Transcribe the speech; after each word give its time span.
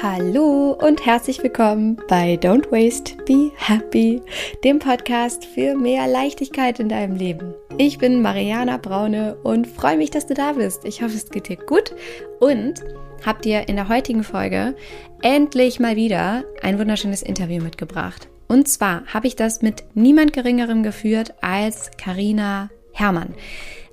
Hallo 0.00 0.78
und 0.80 1.04
herzlich 1.04 1.42
willkommen 1.42 2.00
bei 2.06 2.34
Don't 2.34 2.70
Waste, 2.70 3.16
Be 3.24 3.50
Happy, 3.56 4.22
dem 4.62 4.78
Podcast 4.78 5.44
für 5.44 5.74
mehr 5.74 6.06
Leichtigkeit 6.06 6.78
in 6.78 6.88
deinem 6.88 7.16
Leben. 7.16 7.52
Ich 7.78 7.98
bin 7.98 8.22
Mariana 8.22 8.76
Braune 8.76 9.36
und 9.42 9.66
freue 9.66 9.96
mich, 9.96 10.10
dass 10.10 10.28
du 10.28 10.34
da 10.34 10.52
bist. 10.52 10.84
Ich 10.84 11.02
hoffe, 11.02 11.16
es 11.16 11.30
geht 11.30 11.48
dir 11.48 11.56
gut 11.56 11.96
und 12.38 12.74
habe 13.26 13.42
dir 13.42 13.68
in 13.68 13.74
der 13.74 13.88
heutigen 13.88 14.22
Folge 14.22 14.76
endlich 15.20 15.80
mal 15.80 15.96
wieder 15.96 16.44
ein 16.62 16.78
wunderschönes 16.78 17.22
Interview 17.22 17.60
mitgebracht. 17.60 18.28
Und 18.46 18.68
zwar 18.68 19.04
habe 19.06 19.26
ich 19.26 19.34
das 19.34 19.62
mit 19.62 19.82
niemand 19.94 20.32
Geringerem 20.32 20.84
geführt 20.84 21.34
als 21.40 21.90
Karina 21.98 22.70
Hermann. 22.92 23.34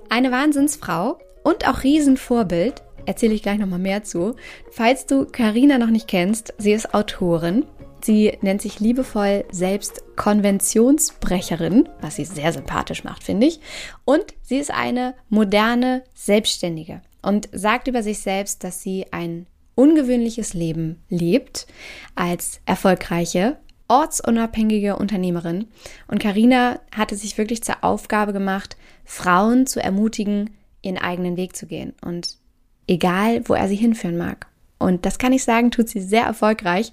Eine 0.08 0.30
Wahnsinnsfrau 0.30 1.18
und 1.42 1.68
auch 1.68 1.82
Riesenvorbild 1.82 2.85
erzähle 3.06 3.34
ich 3.34 3.42
gleich 3.42 3.58
nochmal 3.58 3.78
mehr 3.78 4.04
zu. 4.04 4.36
Falls 4.70 5.06
du 5.06 5.26
Karina 5.26 5.78
noch 5.78 5.90
nicht 5.90 6.08
kennst, 6.08 6.54
sie 6.58 6.72
ist 6.72 6.94
Autorin. 6.94 7.64
Sie 8.02 8.36
nennt 8.42 8.62
sich 8.62 8.78
liebevoll 8.78 9.44
selbst 9.50 10.04
Konventionsbrecherin, 10.16 11.88
was 12.00 12.16
sie 12.16 12.24
sehr 12.24 12.52
sympathisch 12.52 13.04
macht, 13.04 13.24
finde 13.24 13.46
ich. 13.46 13.60
Und 14.04 14.34
sie 14.42 14.58
ist 14.58 14.70
eine 14.70 15.14
moderne 15.28 16.04
Selbstständige 16.14 17.00
und 17.22 17.48
sagt 17.52 17.88
über 17.88 18.02
sich 18.02 18.18
selbst, 18.18 18.62
dass 18.62 18.82
sie 18.82 19.06
ein 19.12 19.46
ungewöhnliches 19.74 20.54
Leben 20.54 21.02
lebt 21.08 21.66
als 22.14 22.60
erfolgreiche 22.66 23.56
ortsunabhängige 23.88 24.96
Unternehmerin. 24.96 25.66
Und 26.08 26.20
Karina 26.20 26.80
hatte 26.94 27.16
sich 27.16 27.38
wirklich 27.38 27.62
zur 27.62 27.84
Aufgabe 27.84 28.32
gemacht, 28.32 28.76
Frauen 29.04 29.66
zu 29.66 29.82
ermutigen, 29.82 30.50
ihren 30.82 30.98
eigenen 30.98 31.36
Weg 31.36 31.56
zu 31.56 31.66
gehen. 31.66 31.94
Und 32.04 32.38
egal 32.86 33.48
wo 33.48 33.54
er 33.54 33.68
sie 33.68 33.76
hinführen 33.76 34.16
mag. 34.16 34.46
Und 34.78 35.06
das 35.06 35.18
kann 35.18 35.32
ich 35.32 35.44
sagen, 35.44 35.70
tut 35.70 35.88
sie 35.88 36.00
sehr 36.00 36.24
erfolgreich. 36.24 36.92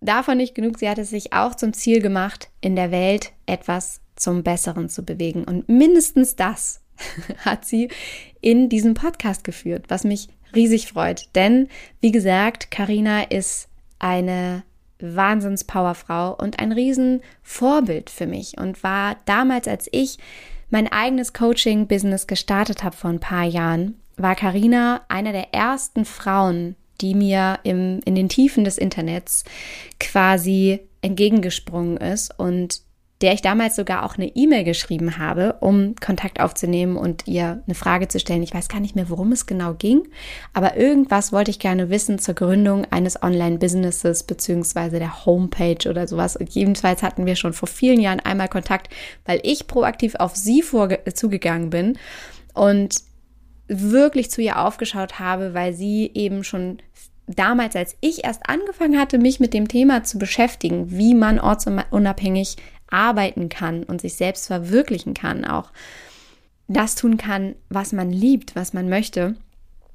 Davon 0.00 0.38
nicht 0.38 0.54
genug, 0.54 0.78
sie 0.78 0.88
hat 0.88 0.98
es 0.98 1.10
sich 1.10 1.32
auch 1.32 1.54
zum 1.54 1.72
Ziel 1.72 2.00
gemacht, 2.00 2.48
in 2.60 2.76
der 2.76 2.90
Welt 2.90 3.32
etwas 3.46 4.00
zum 4.16 4.42
Besseren 4.42 4.88
zu 4.88 5.04
bewegen. 5.04 5.44
Und 5.44 5.68
mindestens 5.68 6.36
das 6.36 6.80
hat 7.44 7.64
sie 7.64 7.88
in 8.40 8.68
diesem 8.68 8.94
Podcast 8.94 9.44
geführt, 9.44 9.84
was 9.88 10.04
mich 10.04 10.28
riesig 10.54 10.88
freut. 10.88 11.28
Denn, 11.34 11.68
wie 12.00 12.12
gesagt, 12.12 12.70
Karina 12.70 13.24
ist 13.24 13.68
eine 13.98 14.62
Wahnsinns-Powerfrau 15.00 16.34
und 16.34 16.58
ein 16.58 16.72
Riesenvorbild 16.72 18.10
für 18.10 18.26
mich 18.26 18.58
und 18.58 18.82
war 18.82 19.16
damals, 19.26 19.68
als 19.68 19.88
ich 19.92 20.18
mein 20.70 20.90
eigenes 20.90 21.32
Coaching-Business 21.32 22.26
gestartet 22.26 22.82
habe 22.82 22.96
vor 22.96 23.10
ein 23.10 23.20
paar 23.20 23.44
Jahren, 23.44 24.00
war 24.18 24.34
Karina 24.34 25.02
eine 25.08 25.32
der 25.32 25.54
ersten 25.54 26.04
Frauen, 26.04 26.76
die 27.00 27.14
mir 27.14 27.60
im, 27.62 28.00
in 28.04 28.14
den 28.14 28.28
Tiefen 28.28 28.64
des 28.64 28.78
Internets 28.78 29.44
quasi 30.00 30.80
entgegengesprungen 31.00 31.96
ist 31.96 32.38
und 32.38 32.82
der 33.20 33.32
ich 33.32 33.42
damals 33.42 33.74
sogar 33.74 34.04
auch 34.04 34.16
eine 34.16 34.28
E-Mail 34.36 34.62
geschrieben 34.62 35.18
habe, 35.18 35.56
um 35.60 35.96
Kontakt 35.96 36.38
aufzunehmen 36.40 36.96
und 36.96 37.26
ihr 37.26 37.62
eine 37.66 37.74
Frage 37.74 38.06
zu 38.06 38.20
stellen. 38.20 38.44
Ich 38.44 38.54
weiß 38.54 38.68
gar 38.68 38.78
nicht 38.78 38.94
mehr, 38.94 39.10
worum 39.10 39.32
es 39.32 39.46
genau 39.46 39.74
ging, 39.74 40.06
aber 40.52 40.76
irgendwas 40.76 41.32
wollte 41.32 41.50
ich 41.50 41.58
gerne 41.58 41.90
wissen 41.90 42.20
zur 42.20 42.34
Gründung 42.34 42.86
eines 42.90 43.20
Online-Businesses 43.20 44.22
beziehungsweise 44.22 45.00
der 45.00 45.26
Homepage 45.26 45.88
oder 45.88 46.06
sowas. 46.06 46.36
Und 46.36 46.50
jedenfalls 46.50 47.02
hatten 47.02 47.26
wir 47.26 47.34
schon 47.34 47.54
vor 47.54 47.68
vielen 47.68 48.00
Jahren 48.00 48.20
einmal 48.20 48.48
Kontakt, 48.48 48.88
weil 49.24 49.40
ich 49.42 49.66
proaktiv 49.66 50.14
auf 50.14 50.36
sie 50.36 50.62
zugegangen 51.12 51.70
bin 51.70 51.98
und 52.54 53.07
wirklich 53.68 54.30
zu 54.30 54.40
ihr 54.42 54.58
aufgeschaut 54.58 55.18
habe, 55.18 55.54
weil 55.54 55.72
sie 55.74 56.10
eben 56.14 56.42
schon 56.42 56.78
damals, 57.26 57.76
als 57.76 57.96
ich 58.00 58.24
erst 58.24 58.48
angefangen 58.48 58.98
hatte, 58.98 59.18
mich 59.18 59.38
mit 59.40 59.54
dem 59.54 59.68
Thema 59.68 60.02
zu 60.04 60.18
beschäftigen, 60.18 60.90
wie 60.90 61.14
man 61.14 61.38
ortsunabhängig 61.38 62.56
arbeiten 62.90 63.48
kann 63.48 63.84
und 63.84 64.00
sich 64.00 64.14
selbst 64.14 64.46
verwirklichen 64.46 65.14
kann, 65.14 65.44
auch 65.44 65.70
das 66.68 66.94
tun 66.94 67.16
kann, 67.16 67.54
was 67.68 67.92
man 67.92 68.10
liebt, 68.10 68.56
was 68.56 68.72
man 68.72 68.88
möchte. 68.88 69.36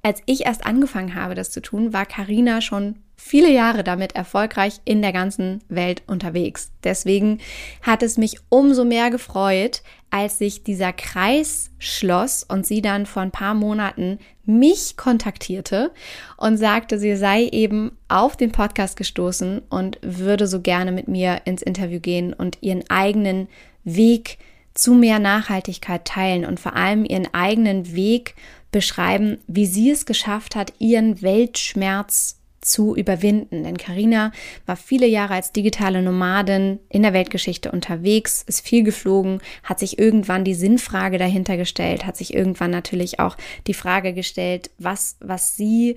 Als 0.03 0.22
ich 0.26 0.46
erst 0.46 0.66
angefangen 0.66 1.16
habe, 1.16 1.36
das 1.36 1.52
zu 1.52 1.62
tun, 1.62 1.94
war 1.94 2.06
Karina 2.06 2.62
schon 2.62 2.97
viele 3.16 3.51
Jahre 3.51 3.84
damit 3.84 4.16
erfolgreich 4.16 4.81
in 4.85 5.01
der 5.01 5.13
ganzen 5.13 5.63
Welt 5.69 6.03
unterwegs. 6.07 6.72
Deswegen 6.84 7.40
hat 7.81 8.03
es 8.03 8.18
mich 8.18 8.38
umso 8.50 8.85
mehr 8.85 9.09
gefreut, 9.12 9.81
als 10.09 10.38
sich 10.38 10.63
dieser 10.63 10.94
Kreis 10.94 11.72
schloss 11.79 12.44
und 12.44 12.66
sie 12.68 12.81
dann 12.81 13.06
vor 13.06 13.23
ein 13.23 13.31
paar 13.31 13.53
Monaten 13.53 14.19
mich 14.46 14.97
kontaktierte 14.97 15.91
und 16.38 16.57
sagte, 16.57 17.00
sie 17.00 17.16
sei 17.16 17.46
eben 17.46 17.97
auf 18.09 18.35
den 18.35 18.52
Podcast 18.52 18.97
gestoßen 18.97 19.62
und 19.69 19.97
würde 20.02 20.47
so 20.47 20.62
gerne 20.62 20.91
mit 20.91 21.07
mir 21.07 21.41
ins 21.46 21.62
Interview 21.62 22.00
gehen 22.00 22.34
und 22.34 22.57
ihren 22.62 22.88
eigenen 22.90 23.47
Weg 23.84 24.38
zu 24.73 24.94
mehr 24.94 25.19
Nachhaltigkeit 25.19 26.06
teilen 26.06 26.46
und 26.46 26.59
vor 26.59 26.75
allem 26.75 27.06
ihren 27.06 27.34
eigenen 27.34 27.96
Weg 27.96 28.35
beschreiben, 28.72 29.38
wie 29.47 29.66
sie 29.66 29.91
es 29.91 30.06
geschafft 30.06 30.56
hat, 30.56 30.73
ihren 30.79 31.22
Weltschmerz 31.22 32.40
zu 32.66 32.96
überwinden. 32.96 33.63
Denn 33.63 33.78
Karina 33.78 34.31
war 34.66 34.75
viele 34.75 35.07
Jahre 35.07 35.34
als 35.35 35.51
digitale 35.51 36.01
Nomadin 36.01 36.79
in 36.90 37.03
der 37.03 37.13
Weltgeschichte 37.13 37.72
unterwegs, 37.72 38.44
ist 38.47 38.66
viel 38.66 38.84
geflogen, 38.84 39.40
hat 39.63 39.79
sich 39.79 40.00
irgendwann 40.00 40.44
die 40.44 40.56
Sinnfrage 40.56 41.18
dahinter 41.18 41.57
gestellt, 41.57 42.06
hat 42.06 42.18
sich 42.18 42.34
irgendwann 42.34 42.72
natürlich 42.72 43.19
auch 43.19 43.38
die 43.68 43.73
Frage 43.73 44.13
gestellt, 44.13 44.72
was, 44.78 45.18
was 45.19 45.56
sie 45.56 45.96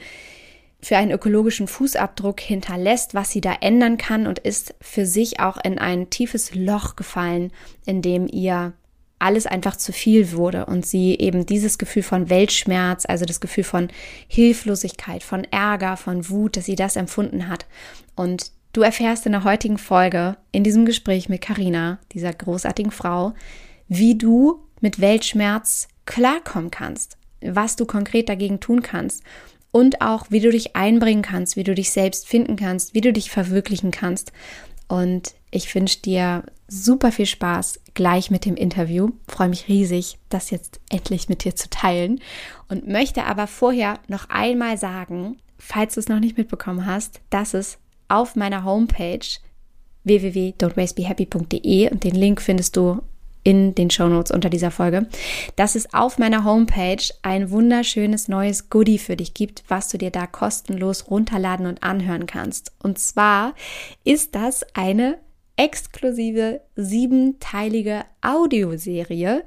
für 0.81 0.97
einen 0.97 1.10
ökologischen 1.10 1.69
Fußabdruck 1.69 2.41
hinterlässt, 2.41 3.15
was 3.15 3.31
sie 3.31 3.41
da 3.41 3.55
ändern 3.60 3.97
kann 3.97 4.26
und 4.26 4.38
ist 4.38 4.75
für 4.81 5.06
sich 5.06 5.41
auch 5.41 5.56
in 5.65 5.78
ein 5.78 6.10
tiefes 6.10 6.55
Loch 6.55 6.97
gefallen, 6.97 7.50
in 7.87 8.03
dem 8.03 8.28
ihr 8.28 8.75
alles 9.19 9.47
einfach 9.47 9.77
zu 9.77 9.93
viel 9.93 10.32
wurde 10.32 10.66
und 10.66 10.84
sie 10.84 11.15
eben 11.15 11.47
dieses 11.47 11.78
Gefühl 11.78 12.03
von 12.03 12.28
Weltschmerz, 12.28 13.06
also 13.06 13.25
das 13.25 13.41
Gefühl 13.41 13.65
von 13.65 13.88
Hilflosigkeit, 14.28 15.22
von 15.22 15.44
Ärger, 15.44 15.97
von 15.97 16.28
Wut, 16.28 16.56
dass 16.56 16.66
sie 16.66 16.77
das 16.77 16.97
empfunden 16.97 17.49
hat. 17.49 17.66
Und 18.15 18.53
du 18.72 18.82
erfährst 18.82 19.25
in 19.26 19.32
der 19.32 19.44
heutigen 19.44 19.78
Folge, 19.78 20.37
in 20.53 20.65
diesem 20.65 20.84
Gespräch 20.84 21.28
mit 21.28 21.41
Karina, 21.41 21.99
dieser 22.12 22.32
großartigen 22.32 22.93
Frau, 22.93 23.32
wie 23.88 24.16
du 24.16 24.60
mit 24.81 25.00
Weltschmerz 25.00 25.88
klarkommen 26.05 26.71
kannst, 26.71 27.16
was 27.41 27.76
du 27.76 27.87
konkret 27.87 28.28
dagegen 28.28 28.60
tun 28.60 28.82
kannst 28.82 29.22
und 29.72 30.00
auch, 30.00 30.26
wie 30.31 30.41
du 30.41 30.50
dich 30.50 30.76
einbringen 30.76 31.22
kannst, 31.22 31.56
wie 31.56 31.65
du 31.65 31.75
dich 31.75 31.91
selbst 31.91 32.26
finden 32.26 32.56
kannst, 32.56 32.94
wie 32.94 33.00
du 33.00 33.12
dich 33.12 33.31
verwirklichen 33.31 33.91
kannst. 33.91 34.32
Und 34.88 35.34
ich 35.50 35.75
wünsche 35.75 36.00
dir 36.00 36.44
super 36.69 37.12
viel 37.12 37.27
Spaß 37.27 37.81
gleich 37.94 38.31
mit 38.31 38.44
dem 38.44 38.56
Interview. 38.56 39.10
Freue 39.28 39.49
mich 39.49 39.69
riesig, 39.69 40.19
das 40.28 40.50
jetzt 40.50 40.81
endlich 40.91 41.28
mit 41.28 41.44
dir 41.44 41.54
zu 41.54 41.71
teilen 41.71 42.21
und 42.69 42.88
möchte 42.88 43.25
aber 43.25 43.47
vorher 43.47 43.99
noch 44.09 44.28
einmal 44.28 44.78
sagen, 44.78 45.38
falls 45.59 45.94
du 45.94 46.00
es 46.00 46.09
noch 46.09 46.21
nicht 46.21 46.37
mitbekommen 46.37 46.87
hast, 46.87 47.21
dass 47.31 47.55
es 47.55 47.78
auf 48.09 48.37
meiner 48.37 48.65
Homepage 48.65 49.26
www.don'twastebehappy.de 50.05 51.91
und 51.91 52.05
den 52.05 52.15
Link 52.15 52.41
findest 52.41 52.76
du 52.76 53.03
in 53.43 53.76
den 53.76 53.91
Shownotes 53.91 54.32
unter 54.32 54.50
dieser 54.50 54.72
Folge, 54.72 55.06
dass 55.55 55.76
es 55.76 55.94
auf 55.94 56.19
meiner 56.19 56.44
Homepage 56.44 57.03
ein 57.22 57.50
wunderschönes 57.50 58.26
neues 58.26 58.71
Goodie 58.71 58.99
für 58.99 59.16
dich 59.16 59.34
gibt, 59.34 59.62
was 59.69 59.88
du 59.88 59.99
dir 59.99 60.10
da 60.10 60.26
kostenlos 60.26 61.09
runterladen 61.10 61.66
und 61.66 61.84
anhören 61.84 62.26
kannst. 62.26 62.72
Und 62.82 62.99
zwar 62.99 63.55
ist 64.03 64.34
das 64.34 64.65
eine 64.75 65.19
exklusive 65.56 66.61
siebenteilige 66.75 68.05
Audioserie, 68.21 69.44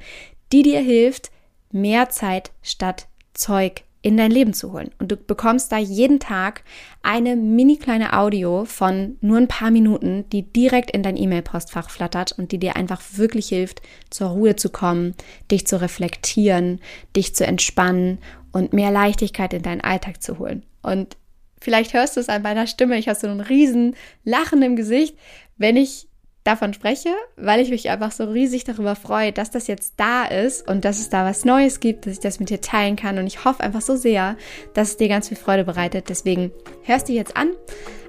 die 0.52 0.64
dir 0.64 0.80
hilft, 0.80 1.32
mehr 1.72 2.10
Zeit 2.10 2.52
statt 2.62 3.08
Zeug 3.34 3.84
in 4.02 4.16
dein 4.16 4.32
Leben 4.32 4.54
zu 4.54 4.72
holen. 4.72 4.92
Und 4.98 5.12
du 5.12 5.18
bekommst 5.18 5.72
da 5.72 5.78
jeden 5.78 6.20
Tag 6.20 6.64
eine 7.04 7.36
mini 7.36 7.78
kleine 7.78 8.14
Audio 8.18 8.64
von 8.64 9.18
nur 9.20 9.38
ein 9.38 9.48
paar 9.48 9.72
Minuten, 9.72 10.26
die 10.32 10.44
direkt 10.44 10.92
in 10.92 11.04
dein 11.04 11.18
E-Mail-Postfach 11.18 11.90
flattert 11.90 12.32
und 12.38 12.52
die 12.52 12.60
dir 12.60 12.76
einfach 12.78 13.02
wirklich 13.14 13.50
hilft, 13.50 13.82
zur 14.10 14.30
Ruhe 14.30 14.56
zu 14.56 14.70
kommen, 14.70 15.16
dich 15.52 15.68
zu 15.68 15.82
reflektieren, 15.82 16.80
dich 17.16 17.36
zu 17.36 17.46
entspannen 17.46 18.20
und 18.54 18.72
mehr 18.72 18.92
Leichtigkeit 18.92 19.54
in 19.54 19.64
deinen 19.64 19.82
Alltag 19.82 20.24
zu 20.24 20.40
holen. 20.40 20.64
Und 20.82 21.18
vielleicht 21.60 21.94
hörst 21.94 22.16
du 22.16 22.22
es 22.22 22.30
an 22.30 22.42
meiner 22.42 22.68
Stimme, 22.68 22.98
ich 22.98 23.08
habe 23.08 23.20
so 23.20 23.28
einen 23.28 23.42
riesen 23.42 23.96
Lachen 24.24 24.62
im 24.62 24.76
Gesicht, 24.76 25.18
wenn 25.58 25.76
ich 25.76 26.10
davon 26.44 26.74
spreche, 26.74 27.10
weil 27.36 27.60
ich 27.60 27.70
mich 27.70 27.90
einfach 27.90 28.12
so 28.12 28.24
riesig 28.24 28.64
darüber 28.64 28.96
freue, 28.96 29.32
dass 29.32 29.52
das 29.52 29.68
jetzt 29.68 29.94
da 29.98 30.26
ist 30.26 30.68
und 30.68 30.86
dass 30.86 31.00
es 31.00 31.10
da 31.10 31.26
was 31.26 31.46
Neues 31.46 31.80
gibt, 31.80 32.06
dass 32.06 32.14
ich 32.14 32.20
das 32.20 32.40
mit 32.40 32.50
dir 32.50 32.62
teilen 32.62 32.96
kann. 32.96 33.18
Und 33.18 33.28
ich 33.28 33.46
hoffe 33.46 33.62
einfach 33.62 33.82
so 33.82 33.96
sehr, 33.96 34.36
dass 34.74 34.90
es 34.90 34.98
dir 34.98 35.10
ganz 35.10 35.28
viel 35.28 35.38
Freude 35.38 35.64
bereitet. 35.64 36.10
Deswegen 36.10 36.52
hörst 36.84 37.10
du 37.10 37.14
jetzt 37.14 37.36
an, 37.36 37.52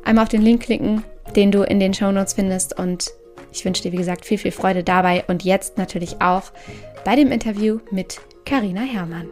einmal 0.04 0.22
auf 0.22 0.30
den 0.30 0.42
Link 0.42 0.62
klicken, 0.62 1.04
den 1.36 1.50
du 1.50 1.62
in 1.62 1.80
den 1.80 1.92
Show 1.92 2.12
Notes 2.12 2.34
findest. 2.34 2.78
Und 2.78 3.10
ich 3.52 3.64
wünsche 3.64 3.82
dir, 3.82 3.92
wie 3.92 3.96
gesagt, 3.96 4.24
viel, 4.24 4.38
viel 4.38 4.52
Freude 4.52 4.84
dabei 4.84 5.24
und 5.26 5.44
jetzt 5.44 5.76
natürlich 5.76 6.20
auch 6.22 6.44
bei 7.04 7.16
dem 7.16 7.32
Interview 7.32 7.80
mit 7.90 8.20
Karina 8.44 8.82
Herrmann. 8.82 9.28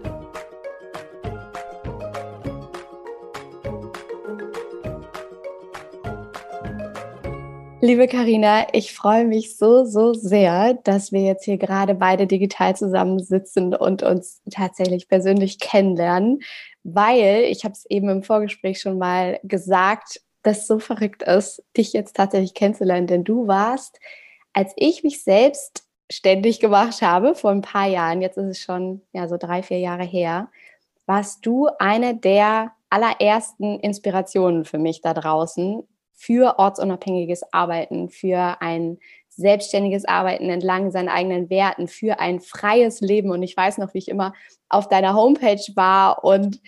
Liebe 7.81 8.09
Karina, 8.09 8.67
ich 8.73 8.93
freue 8.93 9.25
mich 9.25 9.57
so, 9.57 9.85
so 9.85 10.13
sehr, 10.13 10.75
dass 10.75 11.13
wir 11.13 11.21
jetzt 11.21 11.45
hier 11.45 11.59
gerade 11.59 11.95
beide 11.95 12.27
digital 12.27 12.75
zusammensitzen 12.75 13.73
und 13.73 14.03
uns 14.03 14.43
tatsächlich 14.51 15.07
persönlich 15.07 15.61
kennenlernen, 15.61 16.41
weil 16.83 17.45
ich 17.45 17.63
habe 17.63 17.75
es 17.75 17.87
eben 17.87 18.09
im 18.09 18.25
Vorgespräch 18.25 18.81
schon 18.81 18.99
mal 18.99 19.39
gesagt, 19.45 20.21
dass 20.43 20.67
so 20.67 20.81
verrückt 20.81 21.23
ist, 21.23 21.63
dich 21.77 21.93
jetzt 21.93 22.17
tatsächlich 22.17 22.55
kennenzulernen, 22.55 23.07
denn 23.07 23.23
du 23.23 23.47
warst, 23.47 24.01
als 24.53 24.73
ich 24.75 25.05
mich 25.05 25.23
selbst 25.23 25.85
ständig 26.11 26.59
gemacht 26.59 27.01
habe, 27.01 27.37
vor 27.37 27.53
ein 27.53 27.63
paar 27.63 27.87
Jahren, 27.87 28.23
jetzt 28.23 28.39
ist 28.39 28.47
es 28.47 28.59
schon 28.59 29.03
ja 29.13 29.29
so 29.29 29.37
drei, 29.37 29.63
vier 29.63 29.79
Jahre 29.79 30.05
her, 30.05 30.51
warst 31.07 31.47
du 31.47 31.69
eine 31.79 32.17
der 32.17 32.73
allerersten 32.91 33.79
Inspirationen 33.79 34.65
für 34.65 34.79
mich 34.79 35.01
da 35.01 35.15
draußen, 35.15 35.85
für 36.19 36.59
ortsunabhängiges 36.59 37.53
Arbeiten, 37.53 38.11
für 38.11 38.61
ein 38.61 38.99
selbstständiges 39.29 40.05
Arbeiten 40.05 40.51
entlang 40.51 40.91
seinen 40.91 41.09
eigenen 41.09 41.49
Werten, 41.49 41.87
für 41.87 42.19
ein 42.19 42.41
freies 42.41 43.01
Leben. 43.01 43.31
Und 43.31 43.45
ich 43.45 43.57
weiß 43.57 43.79
noch, 43.79 43.95
wie 43.95 43.99
ich 43.99 44.09
immer 44.09 44.35
auf 44.69 44.89
deiner 44.89 45.15
Homepage 45.15 45.63
war 45.77 46.25
und 46.25 46.61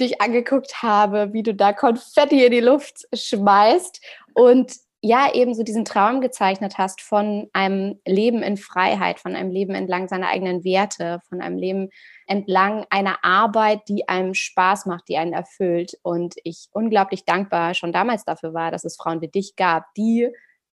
dich 0.00 0.20
angeguckt 0.20 0.82
habe, 0.82 1.32
wie 1.32 1.44
du 1.44 1.54
da 1.54 1.72
Konfetti 1.72 2.44
in 2.44 2.50
die 2.50 2.60
Luft 2.60 3.06
schmeißt 3.14 4.04
und 4.34 4.72
ja, 5.02 5.32
eben 5.32 5.54
so 5.54 5.62
diesen 5.62 5.84
Traum 5.84 6.20
gezeichnet 6.20 6.78
hast 6.78 7.00
von 7.00 7.48
einem 7.52 8.00
Leben 8.06 8.42
in 8.42 8.56
Freiheit, 8.56 9.20
von 9.20 9.36
einem 9.36 9.50
Leben 9.50 9.74
entlang 9.74 10.08
seiner 10.08 10.28
eigenen 10.28 10.64
Werte, 10.64 11.20
von 11.28 11.40
einem 11.40 11.58
Leben 11.58 11.90
entlang 12.26 12.86
einer 12.90 13.24
Arbeit, 13.24 13.82
die 13.88 14.08
einem 14.08 14.34
Spaß 14.34 14.86
macht, 14.86 15.08
die 15.08 15.18
einen 15.18 15.32
erfüllt. 15.32 15.98
Und 16.02 16.34
ich 16.44 16.68
unglaublich 16.72 17.24
dankbar 17.24 17.74
schon 17.74 17.92
damals 17.92 18.24
dafür 18.24 18.54
war, 18.54 18.70
dass 18.70 18.84
es 18.84 18.96
Frauen 18.96 19.20
wie 19.20 19.28
dich 19.28 19.54
gab, 19.56 19.84
die 19.96 20.30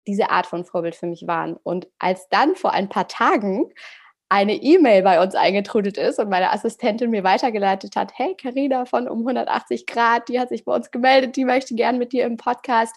diese 0.08 0.30
Art 0.30 0.48
von 0.48 0.66
Vorbild 0.66 0.96
für 0.96 1.08
mich 1.08 1.28
waren. 1.28 1.56
Und 1.64 1.88
als 2.00 2.28
dann 2.30 2.56
vor 2.56 2.72
ein 2.72 2.90
paar 2.90 3.08
Tagen 3.08 3.72
eine 4.30 4.56
E-Mail 4.56 5.04
bei 5.04 5.22
uns 5.22 5.36
eingetrudelt 5.36 5.98
ist 5.98 6.20
und 6.20 6.30
meine 6.30 6.52
Assistentin 6.52 7.12
mir 7.12 7.24
weitergeleitet 7.24 7.96
hat, 7.96 8.12
hey 8.16 8.36
Karina 8.36 8.86
von 8.86 9.08
um 9.08 9.20
180 9.20 9.86
Grad, 9.86 10.28
die 10.28 10.40
hat 10.40 10.50
sich 10.50 10.66
bei 10.66 10.74
uns 10.74 10.92
gemeldet, 10.92 11.36
die 11.38 11.46
möchte 11.46 11.76
gern 11.76 11.98
mit 11.98 12.12
dir 12.12 12.26
im 12.26 12.36
Podcast 12.36 12.96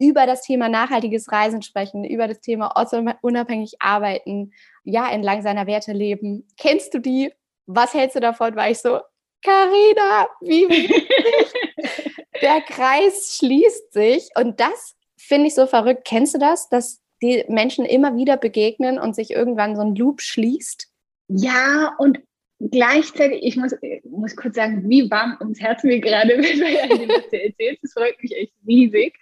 über 0.00 0.26
das 0.26 0.42
Thema 0.42 0.68
nachhaltiges 0.68 1.30
Reisen 1.30 1.62
sprechen, 1.62 2.04
über 2.04 2.26
das 2.26 2.40
Thema 2.40 2.72
ortsunabhängig 2.74 3.76
arbeiten, 3.80 4.52
ja, 4.82 5.08
entlang 5.10 5.42
seiner 5.42 5.66
Werte 5.66 5.92
leben. 5.92 6.48
Kennst 6.56 6.94
du 6.94 6.98
die? 6.98 7.32
Was 7.66 7.94
hältst 7.94 8.16
du 8.16 8.20
davon? 8.20 8.56
War 8.56 8.70
ich 8.70 8.78
so, 8.78 9.00
Carina, 9.44 10.26
wie 10.40 10.66
Der 12.42 12.62
Kreis 12.62 13.36
schließt 13.36 13.92
sich 13.92 14.30
und 14.34 14.58
das 14.60 14.96
finde 15.18 15.48
ich 15.48 15.54
so 15.54 15.66
verrückt. 15.66 16.06
Kennst 16.06 16.34
du 16.34 16.38
das, 16.38 16.70
dass 16.70 17.00
die 17.22 17.44
Menschen 17.48 17.84
immer 17.84 18.16
wieder 18.16 18.38
begegnen 18.38 18.98
und 18.98 19.14
sich 19.14 19.30
irgendwann 19.30 19.76
so 19.76 19.82
ein 19.82 19.94
Loop 19.94 20.22
schließt? 20.22 20.88
Ja, 21.28 21.94
und 21.98 22.20
gleichzeitig, 22.60 23.40
ich 23.42 23.56
muss, 23.56 23.74
muss 24.04 24.36
kurz 24.36 24.56
sagen, 24.56 24.88
wie 24.88 25.10
warm 25.10 25.36
ums 25.40 25.60
Herz 25.60 25.82
mir 25.82 26.00
gerade 26.00 26.36
wird, 26.36 26.60
weil 26.60 26.98
du 26.98 27.06
das 27.06 27.32
erzählst. 27.32 27.82
Das 27.82 27.92
freut 27.92 28.20
mich 28.22 28.36
echt 28.36 28.52
riesig. 28.66 29.18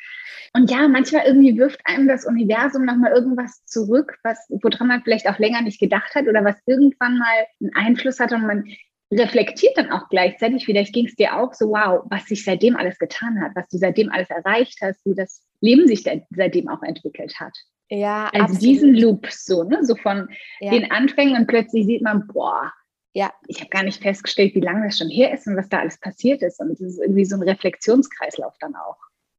Und 0.55 0.71
ja, 0.71 0.89
manchmal 0.89 1.27
irgendwie 1.27 1.57
wirft 1.57 1.81
einem 1.85 2.09
das 2.09 2.27
Universum 2.27 2.85
nochmal 2.85 3.13
irgendwas 3.13 3.65
zurück, 3.67 4.19
was, 4.25 4.39
woran 4.49 4.89
man 4.89 5.03
vielleicht 5.03 5.29
auch 5.29 5.39
länger 5.39 5.63
nicht 5.63 5.79
gedacht 5.79 6.15
hat 6.15 6.27
oder 6.27 6.45
was 6.45 6.57
irgendwann 6.67 7.19
mal 7.19 7.47
einen 7.61 7.75
Einfluss 7.75 8.19
hat 8.19 8.33
und 8.33 8.47
man 8.47 8.65
reflektiert 9.11 9.77
dann 9.77 9.91
auch 9.91 10.09
gleichzeitig, 10.11 10.65
vielleicht 10.65 10.93
ging 10.93 11.07
es 11.07 11.15
dir 11.15 11.37
auch 11.37 11.55
so, 11.55 11.71
wow, 11.71 12.05
was 12.11 12.27
sich 12.27 12.45
seitdem 12.45 12.77
alles 12.77 12.99
getan 12.99 13.41
hat, 13.41 13.53
was 13.55 13.69
du 13.69 13.79
seitdem 13.79 14.11
alles 14.11 14.29
erreicht 14.29 14.79
hast, 14.83 15.05
wie 15.07 15.15
das 15.15 15.43
Leben 15.61 15.87
sich 15.87 16.05
seitdem 16.31 16.69
auch 16.69 16.83
entwickelt 16.83 17.39
hat. 17.41 17.57
Ja, 17.91 18.29
also 18.35 18.55
absolut. 18.55 18.63
diesen 18.63 18.95
Loop 18.95 19.27
so, 19.31 19.65
ne, 19.65 19.79
so 19.83 19.97
von 19.97 20.29
ja. 20.61 20.73
den 20.73 20.91
Anfängen 20.91 21.37
und 21.37 21.47
plötzlich 21.47 21.87
sieht 21.87 22.03
man, 22.03 22.27
boah, 22.27 22.71
ja. 23.19 23.33
ich 23.49 23.59
habe 23.59 23.71
gar 23.71 23.83
nicht 23.83 24.01
festgestellt, 24.01 24.55
wie 24.55 24.61
lange 24.61 24.87
das 24.87 24.99
schon 24.99 25.11
her 25.11 25.35
ist 25.35 25.49
und 25.49 25.57
was 25.57 25.69
da 25.69 25.81
alles 25.81 25.99
passiert 25.99 26.41
ist. 26.41 26.61
Und 26.61 26.71
es 26.71 26.81
ist 26.81 27.01
irgendwie 27.01 27.25
so 27.25 27.35
ein 27.35 27.43
Reflexionskreislauf 27.43 28.55
dann 28.61 28.77
auch. 28.77 28.97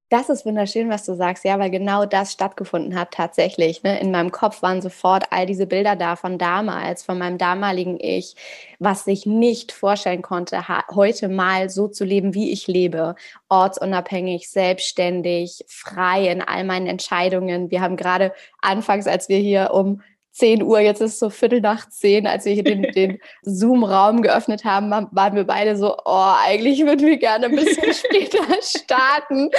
Das 0.10 0.28
ist 0.28 0.46
wunderschön, 0.46 0.90
was 0.90 1.06
du 1.06 1.16
sagst, 1.16 1.46
ja, 1.46 1.60
weil 1.60 1.70
genau 1.70 2.06
das 2.06 2.34
stattgefunden 2.34 3.00
hat 3.00 3.12
tatsächlich. 3.12 3.84
Ne? 3.84 4.00
In 4.02 4.12
meinem 4.12 4.32
Kopf 4.32 4.62
waren 4.64 4.82
sofort 4.82 5.32
all 5.32 5.46
diese 5.46 5.66
Bilder 5.66 5.96
da 5.96 6.18
von 6.18 6.38
damals, 6.38 7.04
von 7.04 7.20
meinem 7.20 7.38
damaligen 7.38 7.98
Ich, 8.02 8.36
was 8.80 9.06
sich 9.06 9.26
nicht 9.26 9.72
vorstellen 9.72 10.24
konnte, 10.24 10.68
heute 10.94 11.30
mal 11.30 11.70
so 11.70 11.88
zu 11.88 12.04
leben, 12.04 12.34
wie 12.34 12.52
ich 12.52 12.68
lebe. 12.68 13.16
Ortsunabhängig, 13.48 14.50
selbstständig, 14.50 15.64
frei 15.68 16.28
in 16.28 16.42
all 16.42 16.66
meinen 16.66 16.88
Entscheidungen. 16.88 17.72
Wir 17.72 17.80
haben 17.80 17.96
gerade 17.96 18.34
anfangs, 18.62 19.08
als 19.08 19.30
wir 19.30 19.38
hier 19.38 19.72
um 19.74 20.02
10 20.32 20.64
Uhr, 20.64 20.80
jetzt 20.80 21.02
ist 21.02 21.14
es 21.14 21.20
so 21.20 21.30
Viertel 21.30 21.62
nach 21.62 21.90
zehn, 21.90 22.28
als 22.28 22.46
wir 22.46 22.54
hier 22.54 22.64
den, 22.64 22.84
den 22.96 23.20
Zoom-Raum 23.42 24.22
geöffnet 24.22 24.64
haben, 24.64 24.90
waren 24.90 25.36
wir 25.36 25.46
beide 25.46 25.76
so, 25.76 25.98
oh, 26.06 26.34
eigentlich 26.46 26.86
würden 26.86 27.08
wir 27.08 27.18
gerne 27.18 27.48
ein 27.48 27.56
bisschen 27.56 27.94
später 27.94 28.44
starten. 28.62 29.50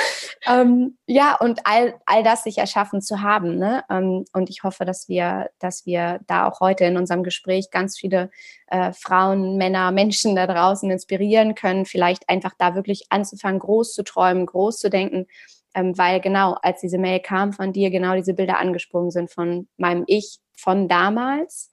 Ähm, 0.47 0.97
ja, 1.07 1.37
und 1.37 1.61
all, 1.65 1.95
all 2.07 2.23
das 2.23 2.45
sich 2.45 2.59
erschaffen 2.59 3.03
zu 3.03 3.21
haben. 3.21 3.57
Ne? 3.57 3.85
Ähm, 3.91 4.25
und 4.33 4.49
ich 4.49 4.63
hoffe, 4.63 4.85
dass 4.85 5.09
wir, 5.09 5.51
dass 5.59 5.87
wir 5.87 6.21
da 6.27 6.49
auch 6.49 6.61
heute 6.61 6.85
in 6.85 6.97
unserem 6.97 7.23
Gespräch 7.23 7.71
ganz 7.71 7.99
viele 7.99 8.31
äh, 8.69 8.93
Frauen, 8.93 9.57
Männer, 9.57 9.93
Menschen 9.93 10.37
da 10.37 10.47
draußen 10.47 10.91
inspirieren 10.91 11.55
können, 11.55 11.85
vielleicht 11.85 12.29
einfach 12.29 12.53
da 12.57 12.75
wirklich 12.75 13.07
anzufangen, 13.11 13.59
groß 13.59 13.93
zu 13.93 14.05
träumen, 14.05 14.47
groß 14.47 14.79
zu 14.79 14.89
denken 14.89 15.27
ähm, 15.75 15.97
weil 15.97 16.21
genau, 16.21 16.57
als 16.63 16.81
diese 16.81 16.99
Mail 16.99 17.21
kam 17.21 17.53
von 17.53 17.73
dir, 17.73 17.91
genau 17.91 18.15
diese 18.15 18.35
Bilder 18.35 18.59
angesprungen 18.59 19.11
sind 19.11 19.31
von 19.31 19.69
meinem 19.77 20.05
Ich 20.07 20.41
von 20.61 20.89
damals, 20.89 21.71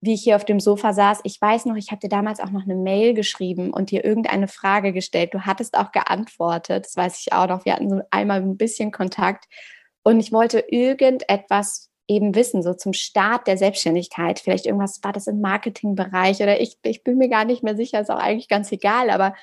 wie 0.00 0.14
ich 0.14 0.22
hier 0.22 0.36
auf 0.36 0.44
dem 0.44 0.60
Sofa 0.60 0.92
saß. 0.92 1.20
Ich 1.24 1.40
weiß 1.40 1.66
noch, 1.66 1.76
ich 1.76 1.90
habe 1.90 2.00
dir 2.00 2.08
damals 2.08 2.40
auch 2.40 2.50
noch 2.50 2.62
eine 2.62 2.74
Mail 2.74 3.14
geschrieben 3.14 3.72
und 3.72 3.90
dir 3.90 4.04
irgendeine 4.04 4.48
Frage 4.48 4.92
gestellt. 4.92 5.34
Du 5.34 5.42
hattest 5.42 5.76
auch 5.76 5.92
geantwortet, 5.92 6.86
das 6.86 6.96
weiß 6.96 7.20
ich 7.20 7.32
auch 7.32 7.48
noch. 7.48 7.64
Wir 7.64 7.74
hatten 7.74 7.90
so 7.90 8.00
einmal 8.10 8.40
ein 8.40 8.56
bisschen 8.56 8.92
Kontakt 8.92 9.46
und 10.02 10.20
ich 10.20 10.32
wollte 10.32 10.60
irgendetwas 10.68 11.90
eben 12.08 12.34
wissen, 12.34 12.62
so 12.62 12.74
zum 12.74 12.92
Start 12.92 13.46
der 13.46 13.56
Selbstständigkeit. 13.56 14.40
Vielleicht 14.40 14.66
irgendwas 14.66 15.00
war 15.02 15.12
das 15.12 15.26
im 15.26 15.40
Marketingbereich 15.40 16.40
oder 16.42 16.60
ich, 16.60 16.78
ich 16.82 17.04
bin 17.04 17.18
mir 17.18 17.28
gar 17.28 17.44
nicht 17.44 17.62
mehr 17.62 17.76
sicher, 17.76 18.00
ist 18.00 18.10
auch 18.10 18.18
eigentlich 18.18 18.48
ganz 18.48 18.72
egal, 18.72 19.10
aber 19.10 19.34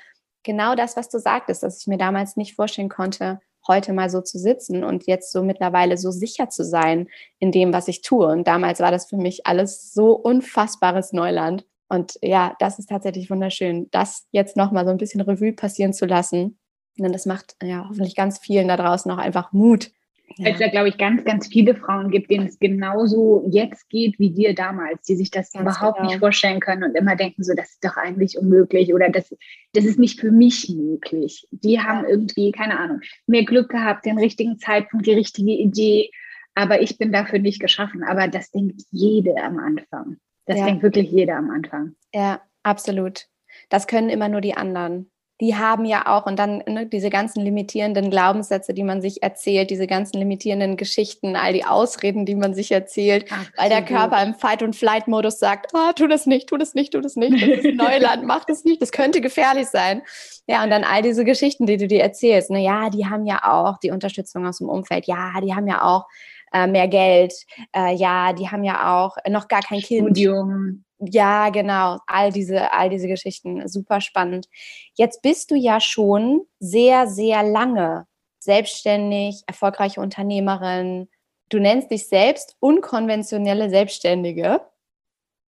genau 0.44 0.76
das, 0.76 0.98
was 0.98 1.08
du 1.10 1.20
sagtest, 1.20 1.64
dass 1.64 1.80
ich 1.82 1.88
mir 1.88 1.98
damals 1.98 2.36
nicht 2.36 2.56
vorstellen 2.56 2.90
konnte, 2.90 3.40
heute 3.68 3.94
mal 3.94 4.10
so 4.10 4.22
zu 4.22 4.38
sitzen 4.38 4.84
und 4.84 5.08
jetzt 5.08 5.32
so 5.32 5.44
mittlerweile 5.44 5.98
so 5.98 6.12
sicher 6.12 6.50
zu 6.50 6.64
sein 6.64 7.08
in 7.40 7.52
dem, 7.52 7.74
was 7.74 7.88
ich 7.88 8.02
tue. 8.02 8.28
Und 8.28 8.48
damals 8.48 8.80
war 8.80 8.92
das 8.92 9.10
für 9.10 9.18
mich 9.18 9.46
alles 9.46 9.94
so 9.94 10.14
unfassbares 10.14 11.14
Neuland. 11.14 11.66
Und 11.90 12.18
ja, 12.22 12.56
das 12.60 12.80
ist 12.80 12.90
tatsächlich 12.90 13.30
wunderschön, 13.30 13.88
das 13.92 14.28
jetzt 14.32 14.58
nochmal 14.58 14.86
so 14.86 14.92
ein 14.92 14.98
bisschen 14.98 15.22
Revue 15.22 15.54
passieren 15.54 15.94
zu 15.94 16.06
lassen. 16.06 16.60
Denn 16.98 17.14
das 17.14 17.26
macht 17.26 17.56
ja 17.62 17.86
hoffentlich 17.88 18.16
ganz 18.16 18.40
vielen 18.40 18.68
da 18.68 18.78
draußen 18.78 19.12
auch 19.12 19.18
einfach 19.18 19.54
Mut, 19.54 19.92
ja. 20.36 20.50
es 20.50 20.60
ja, 20.60 20.70
glaube 20.70 20.90
ich, 20.90 20.98
ganz, 20.98 21.24
ganz 21.24 21.48
viele 21.48 21.76
Frauen 21.76 22.12
gibt, 22.12 22.30
denen 22.30 22.48
es 22.48 22.60
genauso 22.60 23.48
jetzt 23.50 23.90
geht 23.90 24.20
wie 24.20 24.32
dir 24.32 24.54
damals, 24.54 25.04
die 25.04 25.16
sich 25.16 25.32
das 25.32 25.52
ganz 25.52 25.62
überhaupt 25.64 25.98
genau. 25.98 26.10
nicht 26.10 26.20
vorstellen 26.20 26.60
können 26.60 26.84
und 26.84 26.96
immer 26.96 27.16
denken, 27.16 27.44
so, 27.44 27.54
das 27.56 27.72
ist 27.72 27.84
doch 27.84 27.98
eigentlich 27.98 28.38
unmöglich 28.38 28.94
oder 28.94 29.10
das, 29.10 29.34
das 29.74 29.86
ist 29.86 30.00
nicht 30.00 30.20
für 30.20 30.32
mich 30.32 30.70
möglich. 30.70 31.48
Die 31.52 31.80
haben 31.80 32.06
irgendwie, 32.06 32.52
keine 32.52 32.80
Ahnung, 32.80 33.02
mehr 33.26 33.46
Glück 33.46 33.70
gehabt, 33.70 34.06
den 34.06 34.20
richtigen 34.20 34.60
Zeitpunkt, 34.60 35.06
die 35.08 35.14
richtige 35.14 35.52
Idee, 35.52 36.12
aber 36.56 36.82
ich 36.82 36.98
bin 36.98 37.12
dafür 37.12 37.40
nicht 37.40 37.60
geschaffen. 37.60 38.04
Aber 38.04 38.28
das 38.28 38.50
denkt 38.50 38.82
jede 38.92 39.38
am 39.38 39.60
Anfang. 39.60 40.18
Das 40.46 40.58
ja. 40.58 40.66
denkt 40.66 40.82
wirklich 40.82 41.12
jeder 41.12 41.38
am 41.38 41.52
Anfang. 41.52 41.96
Ja, 42.14 42.42
absolut. 42.64 43.28
Das 43.70 43.86
können 43.86 44.10
immer 44.10 44.28
nur 44.28 44.42
die 44.42 44.56
anderen 44.56 45.12
die 45.40 45.56
haben 45.56 45.86
ja 45.86 46.08
auch 46.08 46.26
und 46.26 46.38
dann 46.40 46.64
ne, 46.68 46.88
diese 46.88 47.10
ganzen 47.10 47.42
limitierenden 47.42 48.10
Glaubenssätze, 48.10 48.74
die 48.74 48.84
man 48.84 49.02
sich 49.02 49.22
erzählt, 49.22 49.70
diese 49.70 49.86
ganzen 49.86 50.18
limitierenden 50.18 50.78
Geschichten, 50.78 51.36
all 51.36 51.54
die 51.54 51.66
Ausreden, 51.66 52.26
die 52.26 52.36
man 52.36 52.56
sich 52.56 52.72
erzählt, 52.72 53.32
Absolut. 53.32 53.58
weil 53.58 53.70
der 53.70 53.86
Körper 53.86 54.24
im 54.24 54.34
Fight- 54.34 54.64
und 54.64 54.76
Flight-Modus 54.76 55.38
sagt, 55.38 55.72
oh, 55.74 55.92
tu 55.96 56.08
das 56.08 56.26
nicht, 56.26 56.50
tu 56.50 56.58
das 56.58 56.74
nicht, 56.74 56.94
tu 56.94 57.02
das 57.02 57.16
nicht, 57.16 57.42
das 57.42 57.66
ist 57.66 57.76
Neuland, 57.76 58.26
mach 58.26 58.46
das 58.46 58.64
nicht, 58.64 58.82
das 58.82 58.92
könnte 58.92 59.22
gefährlich 59.22 59.68
sein. 59.68 60.02
Ja, 60.48 60.64
und 60.64 60.72
dann 60.72 60.84
all 60.84 61.04
diese 61.04 61.24
Geschichten, 61.24 61.68
die 61.68 61.78
du 61.78 61.88
dir 61.88 62.02
erzählst, 62.02 62.50
na 62.50 62.60
ja, 62.60 62.90
die 62.90 63.06
haben 63.06 63.26
ja 63.26 63.42
auch 63.44 63.78
die 63.78 63.92
Unterstützung 63.92 64.48
aus 64.48 64.58
dem 64.58 64.70
Umfeld, 64.70 65.06
ja, 65.06 65.34
die 65.44 65.54
haben 65.54 65.68
ja 65.68 65.84
auch 65.84 66.06
äh, 66.52 66.66
mehr 66.66 66.88
Geld, 66.88 67.34
äh, 67.76 67.94
ja, 67.94 68.34
die 68.34 68.50
haben 68.50 68.64
ja 68.64 69.04
auch 69.04 69.18
noch 69.30 69.48
gar 69.48 69.62
kein 69.62 69.82
Kind. 69.82 70.08
Studium. 70.08 70.84
Ja, 71.00 71.50
genau. 71.50 72.00
All 72.08 72.32
diese, 72.32 72.72
all 72.74 72.90
diese 72.90 73.08
Geschichten. 73.08 73.68
Super 73.68 74.02
spannend. 74.02 74.48
Jetzt 74.96 75.22
bist 75.22 75.52
du 75.52 75.56
ja 75.56 75.80
schon 75.80 76.42
sehr, 76.60 77.08
sehr 77.08 77.44
lange 77.44 78.08
selbstständig, 78.40 79.44
erfolgreiche 79.46 80.02
Unternehmerin. 80.02 81.10
Du 81.50 81.60
nennst 81.60 81.92
dich 81.92 82.08
selbst 82.08 82.56
unkonventionelle 82.60 83.70
Selbstständige 83.70 84.62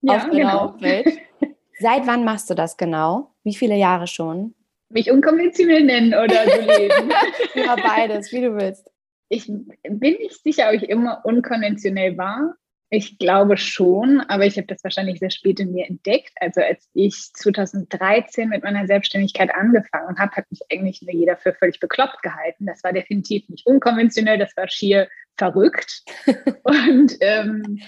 ja, 0.01 0.15
auf 0.15 0.29
genau. 0.29 0.75
Welt. 0.79 1.07
Seit 1.79 2.05
wann 2.07 2.25
machst 2.25 2.49
du 2.49 2.55
das 2.55 2.77
genau? 2.77 3.31
Wie 3.43 3.55
viele 3.55 3.75
Jahre 3.75 4.05
schon? 4.05 4.53
Mich 4.89 5.11
unkonventionell 5.11 5.83
nennen 5.83 6.13
oder 6.13 6.45
so 6.45 6.61
leben. 6.61 7.11
ja, 7.55 7.75
beides, 7.75 8.31
wie 8.31 8.41
du 8.41 8.55
willst. 8.55 8.91
ich 9.29 9.47
bin 9.47 10.17
nicht 10.17 10.43
sicher, 10.43 10.69
ob 10.69 10.73
ich 10.73 10.89
immer 10.89 11.21
unkonventionell 11.23 12.17
war. 12.17 12.55
Ich 12.91 13.19
glaube 13.19 13.57
schon, 13.57 14.21
aber 14.21 14.45
ich 14.45 14.57
habe 14.57 14.67
das 14.67 14.83
wahrscheinlich 14.83 15.19
sehr 15.19 15.29
spät 15.29 15.59
in 15.59 15.71
mir 15.71 15.87
entdeckt. 15.87 16.31
Also 16.39 16.61
als 16.61 16.89
ich 16.93 17.31
2013 17.33 18.49
mit 18.49 18.63
meiner 18.63 18.87
Selbstständigkeit 18.87 19.53
angefangen 19.53 20.17
habe, 20.17 20.31
hat 20.31 20.49
mich 20.49 20.61
eigentlich 20.71 21.01
nur 21.01 21.13
jeder 21.13 21.37
für 21.37 21.53
völlig 21.53 21.79
bekloppt 21.79 22.23
gehalten. 22.23 22.65
Das 22.65 22.83
war 22.83 22.91
definitiv 22.91 23.47
nicht 23.49 23.67
unkonventionell, 23.67 24.39
das 24.39 24.57
war 24.57 24.67
schier 24.67 25.07
verrückt. 25.37 26.03
Und 26.63 27.15
ähm, 27.21 27.79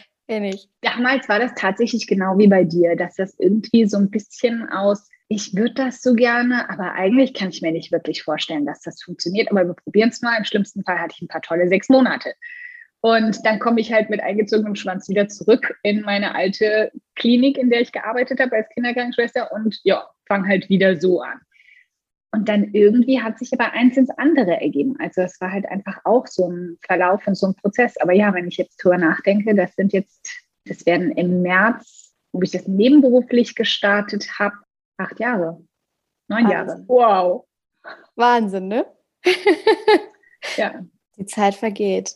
damals 0.82 1.28
war 1.28 1.40
das 1.40 1.54
tatsächlich 1.56 2.06
genau 2.06 2.38
wie 2.38 2.48
bei 2.48 2.64
dir, 2.64 2.96
dass 2.96 3.16
das 3.16 3.36
irgendwie 3.40 3.86
so 3.88 3.98
ein 3.98 4.12
bisschen 4.12 4.70
aus 4.70 5.10
ich 5.34 5.56
würde 5.56 5.74
das 5.76 6.02
so 6.02 6.14
gerne, 6.14 6.70
aber 6.70 6.92
eigentlich 6.92 7.34
kann 7.34 7.48
ich 7.48 7.62
mir 7.62 7.72
nicht 7.72 7.94
wirklich 7.94 8.22
vorstellen, 8.22 8.66
dass 8.66 8.82
das 8.82 9.02
funktioniert. 9.02 9.50
Aber 9.50 9.66
wir 9.66 9.76
probieren 9.76 10.10
es 10.10 10.22
mal. 10.22 10.38
Im 10.38 10.44
schlimmsten 10.44 10.84
Fall 10.84 11.00
hatte 11.00 11.14
ich 11.16 11.22
ein 11.22 11.30
paar 11.30 11.42
tolle 11.42 11.70
sechs 11.70 11.88
Monate. 11.88 12.34
Und 13.02 13.46
dann 13.46 13.60
komme 13.60 13.82
ich 13.82 13.92
halt 13.92 14.10
mit 14.10 14.22
eingezogenem 14.22 14.76
Schwanz 14.76 15.10
wieder 15.10 15.28
zurück 15.28 15.76
in 15.84 16.02
meine 16.02 16.36
alte 16.36 16.92
Klinik, 17.16 17.58
in 17.58 17.70
der 17.70 17.82
ich 17.82 17.92
gearbeitet 17.92 18.40
habe 18.40 18.56
als 18.56 18.70
Kinderkrankenschwester 18.70 19.52
und 19.52 19.80
ja, 19.84 20.08
fange 20.28 20.48
halt 20.48 20.70
wieder 20.70 21.00
so 21.00 21.22
an. 21.22 21.40
Und 22.34 22.48
dann 22.48 22.74
irgendwie 22.74 23.22
hat 23.22 23.40
sich 23.40 23.52
aber 23.54 23.74
eins 23.74 23.98
ins 23.98 24.12
andere 24.12 24.62
ergeben. 24.62 24.96
Also 25.00 25.22
es 25.22 25.42
war 25.42 25.52
halt 25.52 25.66
einfach 25.66 26.00
auch 26.06 26.28
so 26.28 26.50
ein 26.50 26.78
Verlauf 26.86 27.26
und 27.28 27.36
so 27.36 27.48
ein 27.48 27.56
Prozess. 27.56 27.98
Aber 28.00 28.14
ja, 28.14 28.34
wenn 28.34 28.48
ich 28.48 28.58
jetzt 28.58 28.78
drüber 28.78 28.98
nachdenke, 28.98 29.54
das 29.54 29.76
sind 29.76 29.92
jetzt, 29.92 30.30
das 30.66 30.86
werden 30.86 31.12
im 31.12 31.42
März, 31.42 32.14
wo 32.32 32.42
ich 32.42 32.52
das 32.52 32.68
nebenberuflich 32.68 33.56
gestartet 33.56 34.40
habe, 34.40 34.56
Acht 35.02 35.20
Jahre. 35.20 35.64
Neun 36.28 36.44
Wahnsinn. 36.44 36.52
Jahre. 36.52 36.84
Wow. 36.88 37.48
Wahnsinn, 38.16 38.68
ne? 38.68 38.86
ja. 40.58 40.86
Die 41.18 41.26
Zeit 41.26 41.56
vergeht. 41.56 42.16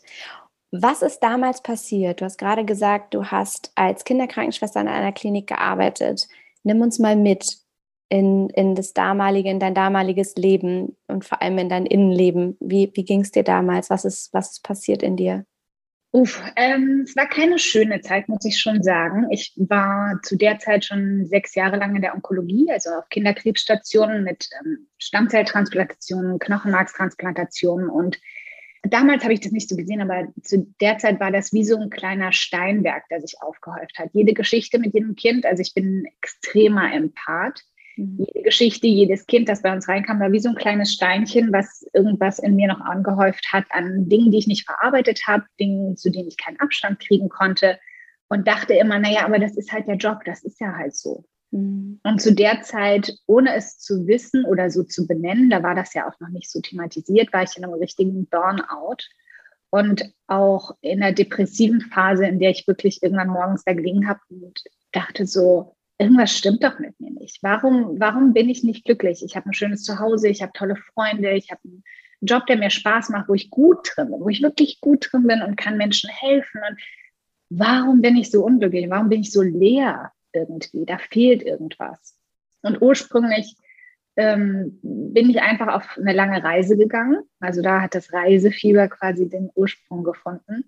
Was 0.82 1.02
ist 1.02 1.20
damals 1.20 1.62
passiert? 1.62 2.22
Du 2.22 2.26
hast 2.26 2.38
gerade 2.38 2.66
gesagt, 2.66 3.14
du 3.14 3.26
hast 3.26 3.72
als 3.76 4.04
Kinderkrankenschwester 4.04 4.82
in 4.82 4.88
einer 4.88 5.12
Klinik 5.12 5.48
gearbeitet. 5.48 6.28
Nimm 6.64 6.82
uns 6.82 7.00
mal 7.00 7.16
mit 7.16 7.46
in, 8.10 8.50
in 8.50 8.76
das 8.76 8.94
damalige, 8.94 9.50
in 9.50 9.60
dein 9.60 9.74
damaliges 9.74 10.36
Leben 10.36 10.96
und 11.08 11.26
vor 11.26 11.42
allem 11.42 11.58
in 11.58 11.70
dein 11.70 11.86
Innenleben. 11.86 12.58
Wie, 12.60 12.92
wie 12.94 13.04
ging 13.04 13.22
es 13.22 13.32
dir 13.32 13.44
damals? 13.44 13.90
Was 13.90 14.06
ist, 14.06 14.34
was 14.34 14.54
ist 14.54 14.64
passiert 14.64 15.02
in 15.02 15.16
dir? 15.16 15.46
Uff, 16.12 16.42
ähm, 16.56 17.04
es 17.06 17.16
war 17.18 17.28
keine 17.28 17.60
schöne 17.60 18.00
Zeit, 18.00 18.30
muss 18.30 18.46
ich 18.46 18.58
schon 18.58 18.82
sagen. 18.82 19.28
Ich 19.32 19.54
war 19.58 20.20
zu 20.24 20.38
der 20.38 20.60
Zeit 20.60 20.86
schon 20.86 21.26
sechs 21.26 21.56
Jahre 21.56 21.76
lang 21.76 21.94
in 21.94 22.02
der 22.02 22.14
Onkologie, 22.14 22.72
also 22.72 22.92
auf 22.92 23.10
Kinderkrebsstationen 23.10 24.24
mit 24.24 24.48
ähm, 24.62 24.88
Stammzelltransplantationen, 24.98 26.40
Knochenmarkstransplantationen 26.40 27.90
und 27.90 28.18
damals 28.88 29.24
habe 29.24 29.34
ich 29.34 29.40
das 29.40 29.52
nicht 29.52 29.70
so 29.70 29.76
gesehen, 29.76 30.02
aber 30.02 30.28
zu 30.42 30.74
der 30.82 30.98
Zeit 30.98 31.20
war 31.20 31.32
das 31.32 31.54
wie 31.54 31.64
so 31.64 31.78
ein 31.78 31.90
kleiner 31.90 32.32
Steinberg, 32.32 33.08
der 33.10 33.22
sich 33.22 33.36
aufgehäuft 33.42 33.98
hat. 33.98 34.10
Jede 34.14 34.34
Geschichte 34.34 34.80
mit 34.80 34.94
jedem 34.94 35.16
Kind, 35.16 35.46
also 35.46 35.62
ich 35.62 35.74
bin 35.74 36.02
ein 36.02 36.06
extremer 36.22 36.94
Empath 36.94 37.64
Mhm. 37.98 38.26
Jede 38.28 38.44
Geschichte, 38.44 38.88
jedes 38.88 39.26
Kind, 39.26 39.50
das 39.50 39.62
bei 39.62 39.72
uns 39.72 39.88
reinkam, 39.88 40.20
war 40.20 40.32
wie 40.32 40.40
so 40.40 40.50
ein 40.50 40.56
kleines 40.56 40.94
Steinchen, 40.94 41.52
was 41.54 41.86
irgendwas 41.94 42.40
in 42.40 42.56
mir 42.56 42.68
noch 42.68 42.82
angehäuft 42.82 43.48
hat 43.52 43.66
an 43.70 44.10
Dingen, 44.10 44.32
die 44.32 44.38
ich 44.38 44.48
nicht 44.48 44.66
verarbeitet 44.66 45.22
habe, 45.28 45.46
Dingen, 45.60 45.96
zu 45.98 46.12
denen 46.12 46.28
ich 46.28 46.38
keinen 46.38 46.60
Abstand 46.60 47.00
kriegen 47.00 47.30
konnte 47.30 47.80
und 48.28 48.48
dachte 48.48 48.74
immer, 48.74 49.00
naja, 49.00 49.26
aber 49.26 49.40
das 49.40 49.56
ist 49.56 49.72
halt 49.72 49.88
der 49.88 49.96
Job, 49.96 50.24
das 50.26 50.44
ist 50.44 50.60
ja 50.60 50.76
halt 50.76 50.96
so. 50.96 51.26
Mhm. 51.56 52.02
Und 52.04 52.22
zu 52.22 52.34
der 52.34 52.62
Zeit, 52.62 53.18
ohne 53.28 53.56
es 53.56 53.80
zu 53.80 54.08
wissen 54.08 54.46
oder 54.46 54.70
so 54.70 54.84
zu 54.84 55.08
benennen, 55.08 55.50
da 55.50 55.64
war 55.64 55.74
das 55.74 55.94
ja 55.94 56.08
auch 56.08 56.20
noch 56.20 56.30
nicht 56.30 56.52
so 56.52 56.60
thematisiert, 56.60 57.32
war 57.32 57.44
ich 57.44 57.56
in 57.58 57.64
einem 57.64 57.76
richtigen 57.76 58.28
Burnout 58.28 58.98
und 59.70 60.04
auch 60.28 60.76
in 60.82 61.02
einer 61.02 61.14
depressiven 61.14 61.80
Phase, 61.80 62.26
in 62.26 62.40
der 62.40 62.50
ich 62.50 62.68
wirklich 62.68 63.02
irgendwann 63.02 63.30
morgens 63.30 63.64
da 63.64 63.74
gelegen 63.74 64.08
habe 64.08 64.20
und 64.30 64.64
dachte 64.92 65.26
so, 65.26 65.76
irgendwas 65.98 66.32
stimmt 66.32 66.62
doch 66.62 66.78
mit 66.80 67.00
mir 67.00 67.12
nicht. 67.12 67.42
Warum, 67.42 68.00
warum 68.00 68.34
bin 68.34 68.50
ich 68.50 68.64
nicht 68.64 68.84
glücklich? 68.84 69.24
Ich 69.24 69.38
habe 69.38 69.50
ein 69.50 69.54
schönes 69.54 69.84
Zuhause, 69.84 70.28
ich 70.28 70.42
habe 70.42 70.52
tolle 70.54 70.76
Freunde, 70.76 71.32
ich 71.32 71.52
habe 71.52 71.62
einen 71.64 71.84
Job, 72.22 72.46
der 72.48 72.58
mir 72.58 72.70
Spaß 72.70 73.10
macht, 73.10 73.30
wo 73.30 73.34
ich 73.34 73.50
gut 73.50 73.92
drin 73.96 74.12
bin, 74.12 74.20
wo 74.20 74.28
ich 74.28 74.42
wirklich 74.42 74.82
gut 74.82 75.08
drin 75.10 75.26
bin 75.26 75.42
und 75.42 75.56
kann 75.56 75.78
Menschen 75.78 76.10
helfen. 76.10 76.62
Und 76.70 76.80
warum 77.50 78.02
bin 78.02 78.18
ich 78.18 78.30
so 78.30 78.44
unglücklich? 78.44 78.90
Warum 78.90 79.08
bin 79.08 79.22
ich 79.22 79.32
so 79.32 79.42
leer 79.42 80.12
irgendwie? 80.36 80.86
Da 80.86 80.98
fehlt 80.98 81.44
irgendwas. 81.44 82.18
Und 82.62 82.82
ursprünglich 82.82 83.56
ähm, 84.18 84.80
bin 84.82 85.30
ich 85.30 85.42
einfach 85.42 85.68
auf 85.68 85.98
eine 85.98 86.14
lange 86.14 86.44
Reise 86.44 86.78
gegangen. 86.78 87.24
Also 87.40 87.62
da 87.62 87.82
hat 87.82 87.96
das 87.96 88.14
Reisefieber 88.14 88.88
quasi 88.88 89.28
den 89.28 89.50
Ursprung 89.56 90.04
gefunden. 90.04 90.66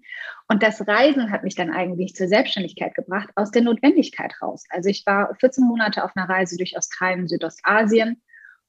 Und 0.47 0.63
das 0.63 0.85
Reisen 0.85 1.31
hat 1.31 1.43
mich 1.43 1.55
dann 1.55 1.71
eigentlich 1.71 2.13
zur 2.15 2.27
Selbstständigkeit 2.27 2.93
gebracht, 2.93 3.29
aus 3.35 3.51
der 3.51 3.61
Notwendigkeit 3.61 4.33
raus. 4.41 4.65
Also 4.69 4.89
ich 4.89 5.05
war 5.05 5.33
14 5.35 5.65
Monate 5.65 6.03
auf 6.03 6.11
einer 6.15 6.27
Reise 6.27 6.57
durch 6.57 6.77
Australien, 6.77 7.27
Südostasien 7.27 8.21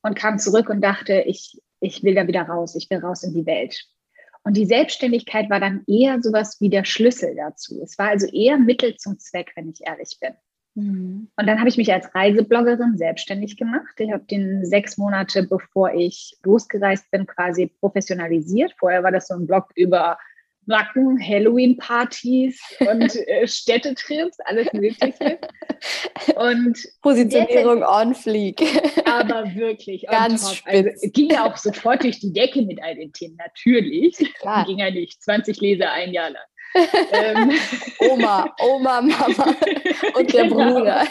und 0.03 0.17
kam 0.17 0.39
zurück 0.39 0.69
und 0.69 0.81
dachte, 0.81 1.23
ich, 1.27 1.61
ich 1.81 2.05
will 2.05 2.15
da 2.15 2.27
wieder 2.27 2.43
raus, 2.43 2.77
ich 2.77 2.89
will 2.89 2.99
raus 2.99 3.25
in 3.25 3.35
die 3.35 3.47
Welt. 3.47 3.85
Und 4.45 4.57
die 4.57 4.67
Selbstständigkeit 4.67 5.51
war 5.51 5.61
dann 5.61 5.83
eher 5.87 6.23
sowas 6.23 6.61
wie 6.61 6.71
der 6.71 6.85
Schlüssel 6.85 7.35
dazu. 7.35 7.83
Es 7.83 7.99
war 7.99 8.09
also 8.09 8.27
eher 8.29 8.59
Mittel 8.59 8.97
zum 8.97 9.19
Zweck, 9.19 9.53
wenn 9.57 9.69
ich 9.69 9.81
ehrlich 9.85 10.19
bin. 10.21 10.35
Mhm. 10.75 11.29
Und 11.37 11.47
dann 11.47 11.59
habe 11.59 11.69
ich 11.69 11.77
mich 11.77 11.93
als 11.93 12.15
Reisebloggerin 12.15 12.97
selbstständig 12.97 13.57
gemacht. 13.57 13.95
Ich 13.99 14.13
habe 14.13 14.25
den 14.25 14.65
sechs 14.65 14.97
Monate, 14.97 15.45
bevor 15.45 15.93
ich 15.93 16.37
losgereist 16.45 17.11
bin, 17.11 17.27
quasi 17.27 17.67
professionalisiert. 17.81 18.75
Vorher 18.79 19.03
war 19.03 19.13
das 19.13 19.29
so 19.29 19.35
ein 19.35 19.47
Blog 19.47 19.71
über 19.75 20.19
Wacken, 20.69 21.19
Halloween-Partys 21.19 22.61
und 22.81 23.17
äh, 23.29 23.49
Städtetrips, 23.49 24.39
alles 24.45 24.73
Mögliche. 24.73 25.39
Und 26.35 26.77
Positionierung 27.03 27.85
on 27.85 28.13
fleek. 28.13 28.61
Aber 29.05 29.45
wirklich. 29.55 30.05
Ganz 30.09 30.57
spitz. 30.57 30.67
Also, 30.67 31.11
ging 31.13 31.31
ja 31.31 31.47
auch 31.47 31.57
sofort 31.57 32.03
durch 32.03 32.19
die 32.19 32.33
Decke 32.33 32.63
mit 32.63 32.83
all 32.83 32.97
den 32.97 33.13
Themen, 33.13 33.37
natürlich. 33.37 34.17
Klar. 34.41 34.67
Ging 34.67 34.79
ja 34.79 34.91
nicht 34.91 35.23
20 35.23 35.61
Leser 35.61 35.93
ein 35.93 36.13
Jahr 36.13 36.31
lang 36.31 36.43
ähm. 36.75 37.53
Oma, 38.11 38.55
Oma, 38.61 39.01
Mama 39.01 39.57
und 40.15 40.33
der 40.33 40.45
genau. 40.45 40.73
Bruder. 40.73 41.05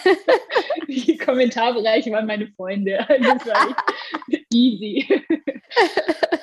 Die 0.88 1.18
Kommentarbereiche 1.18 2.12
waren 2.12 2.26
meine 2.26 2.48
Freunde. 2.48 3.06
Das 3.20 3.46
war 3.46 3.76
easy. 4.52 5.08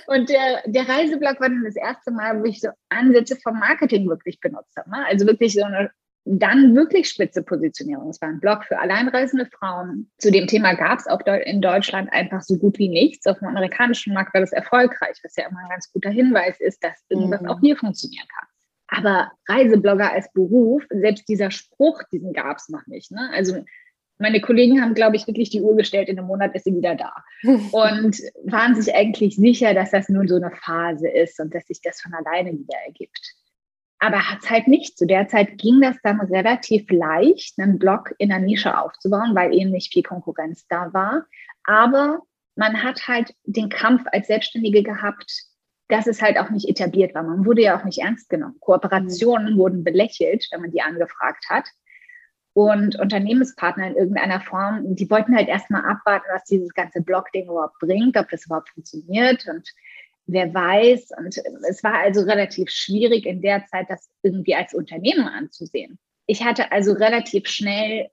Und 0.06 0.28
der, 0.28 0.62
der 0.66 0.88
Reiseblog 0.88 1.40
war 1.40 1.48
dann 1.48 1.64
das 1.64 1.76
erste 1.76 2.10
Mal, 2.10 2.40
wo 2.40 2.44
ich 2.44 2.60
so 2.60 2.68
Ansätze 2.90 3.36
vom 3.42 3.58
Marketing 3.58 4.08
wirklich 4.08 4.38
benutzt 4.40 4.76
habe. 4.76 4.90
Ne? 4.90 5.06
Also 5.06 5.26
wirklich 5.26 5.54
so 5.54 5.64
eine 5.64 5.90
dann 6.26 6.74
wirklich 6.74 7.08
spitze 7.08 7.42
Positionierung. 7.42 8.08
Es 8.08 8.20
war 8.22 8.30
ein 8.30 8.40
Blog 8.40 8.64
für 8.64 8.78
alleinreisende 8.78 9.46
Frauen. 9.46 10.10
Zu 10.18 10.30
dem 10.30 10.46
Thema 10.46 10.74
gab 10.74 10.98
es 10.98 11.06
auch 11.06 11.20
in 11.26 11.60
Deutschland 11.60 12.10
einfach 12.12 12.40
so 12.40 12.56
gut 12.56 12.78
wie 12.78 12.88
nichts. 12.88 13.26
Auf 13.26 13.38
dem 13.38 13.48
amerikanischen 13.48 14.14
Markt 14.14 14.32
war 14.32 14.40
das 14.40 14.52
erfolgreich, 14.52 15.18
was 15.22 15.36
ja 15.36 15.46
immer 15.48 15.60
ein 15.60 15.68
ganz 15.68 15.92
guter 15.92 16.10
Hinweis 16.10 16.58
ist, 16.60 16.82
dass 16.82 17.04
irgendwas 17.10 17.42
mhm. 17.42 17.48
auch 17.48 17.60
hier 17.60 17.76
funktionieren 17.76 18.26
kann. 18.28 18.48
Aber 18.96 19.32
Reiseblogger 19.48 20.12
als 20.12 20.30
Beruf, 20.32 20.84
selbst 20.90 21.28
dieser 21.28 21.50
Spruch, 21.50 22.02
diesen 22.12 22.32
gab 22.32 22.58
es 22.58 22.68
noch 22.68 22.86
nicht. 22.86 23.10
Ne? 23.10 23.28
Also 23.32 23.64
meine 24.18 24.40
Kollegen 24.40 24.80
haben, 24.80 24.94
glaube 24.94 25.16
ich, 25.16 25.26
wirklich 25.26 25.50
die 25.50 25.62
Uhr 25.62 25.76
gestellt, 25.76 26.08
in 26.08 26.18
einem 26.18 26.28
Monat 26.28 26.54
ist 26.54 26.64
sie 26.64 26.76
wieder 26.76 26.94
da. 26.94 27.12
Und 27.42 28.18
waren 28.44 28.80
sich 28.80 28.94
eigentlich 28.94 29.34
sicher, 29.34 29.74
dass 29.74 29.90
das 29.90 30.08
nur 30.08 30.28
so 30.28 30.36
eine 30.36 30.52
Phase 30.52 31.08
ist 31.08 31.40
und 31.40 31.52
dass 31.54 31.66
sich 31.66 31.80
das 31.82 32.00
von 32.00 32.14
alleine 32.14 32.52
wieder 32.52 32.78
ergibt. 32.86 33.34
Aber 33.98 34.30
hat 34.30 34.38
es 34.42 34.50
halt 34.50 34.68
nicht. 34.68 34.96
Zu 34.96 35.06
der 35.06 35.28
Zeit 35.28 35.58
ging 35.58 35.80
das 35.80 35.96
dann 36.02 36.20
relativ 36.20 36.88
leicht, 36.90 37.58
einen 37.58 37.78
Blog 37.78 38.14
in 38.18 38.28
der 38.28 38.38
Nische 38.38 38.78
aufzubauen, 38.78 39.34
weil 39.34 39.54
eben 39.54 39.70
nicht 39.70 39.92
viel 39.92 40.02
Konkurrenz 40.02 40.66
da 40.68 40.92
war. 40.92 41.26
Aber 41.64 42.20
man 42.54 42.82
hat 42.82 43.08
halt 43.08 43.34
den 43.44 43.68
Kampf 43.68 44.02
als 44.12 44.28
Selbstständige 44.28 44.82
gehabt, 44.82 45.32
dass 45.88 46.06
es 46.06 46.22
halt 46.22 46.38
auch 46.38 46.50
nicht 46.50 46.68
etabliert 46.68 47.14
war. 47.14 47.22
Man 47.22 47.44
wurde 47.44 47.62
ja 47.62 47.78
auch 47.78 47.84
nicht 47.84 47.98
ernst 47.98 48.28
genommen. 48.28 48.56
Kooperationen 48.60 49.54
mhm. 49.54 49.58
wurden 49.58 49.84
belächelt, 49.84 50.46
wenn 50.50 50.62
man 50.62 50.70
die 50.70 50.82
angefragt 50.82 51.44
hat. 51.48 51.68
Und 52.54 52.98
Unternehmenspartner 52.98 53.88
in 53.88 53.96
irgendeiner 53.96 54.40
Form, 54.40 54.94
die 54.94 55.10
wollten 55.10 55.36
halt 55.36 55.48
erstmal 55.48 55.84
abwarten, 55.84 56.26
was 56.32 56.44
dieses 56.44 56.72
ganze 56.72 57.02
Blog-Ding 57.02 57.46
überhaupt 57.46 57.78
bringt, 57.80 58.16
ob 58.16 58.30
das 58.30 58.46
überhaupt 58.46 58.70
funktioniert 58.70 59.44
und 59.48 59.68
wer 60.26 60.54
weiß. 60.54 61.08
Und 61.18 61.36
es 61.68 61.82
war 61.82 61.94
also 61.94 62.22
relativ 62.22 62.70
schwierig 62.70 63.26
in 63.26 63.42
der 63.42 63.66
Zeit, 63.66 63.90
das 63.90 64.08
irgendwie 64.22 64.54
als 64.54 64.72
Unternehmen 64.72 65.26
anzusehen. 65.26 65.98
Ich 66.26 66.44
hatte 66.44 66.70
also 66.70 66.92
relativ 66.92 67.48
schnell 67.48 68.08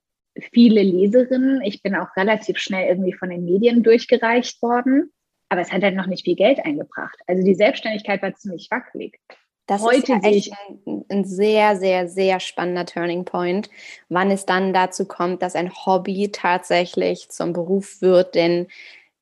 viele 0.51 0.81
Leserinnen. 0.81 1.61
Ich 1.61 1.83
bin 1.83 1.95
auch 1.95 2.15
relativ 2.17 2.57
schnell 2.57 2.89
irgendwie 2.89 3.13
von 3.13 3.29
den 3.29 3.45
Medien 3.45 3.83
durchgereicht 3.83 4.61
worden 4.63 5.11
aber 5.51 5.59
es 5.59 5.71
hat 5.71 5.83
halt 5.83 5.95
noch 5.95 6.07
nicht 6.07 6.23
viel 6.23 6.37
Geld 6.37 6.65
eingebracht. 6.65 7.17
Also 7.27 7.43
die 7.43 7.55
Selbstständigkeit 7.55 8.21
war 8.21 8.33
ziemlich 8.33 8.71
wackelig. 8.71 9.19
Das 9.67 9.81
Heute 9.81 9.97
ist 9.97 10.07
ja 10.07 10.19
echt 10.23 10.53
ein, 10.85 11.05
ein, 11.09 11.25
sehr, 11.25 11.75
sehr, 11.75 12.07
sehr 12.07 12.39
spannender 12.39 12.85
Turning 12.85 13.25
Point, 13.25 13.69
wann 14.07 14.31
es 14.31 14.45
dann 14.45 14.73
dazu 14.73 15.05
kommt, 15.05 15.41
dass 15.41 15.57
ein 15.57 15.69
Hobby 15.85 16.31
tatsächlich 16.31 17.29
zum 17.29 17.51
Beruf 17.51 18.01
wird. 18.01 18.33
Denn 18.33 18.67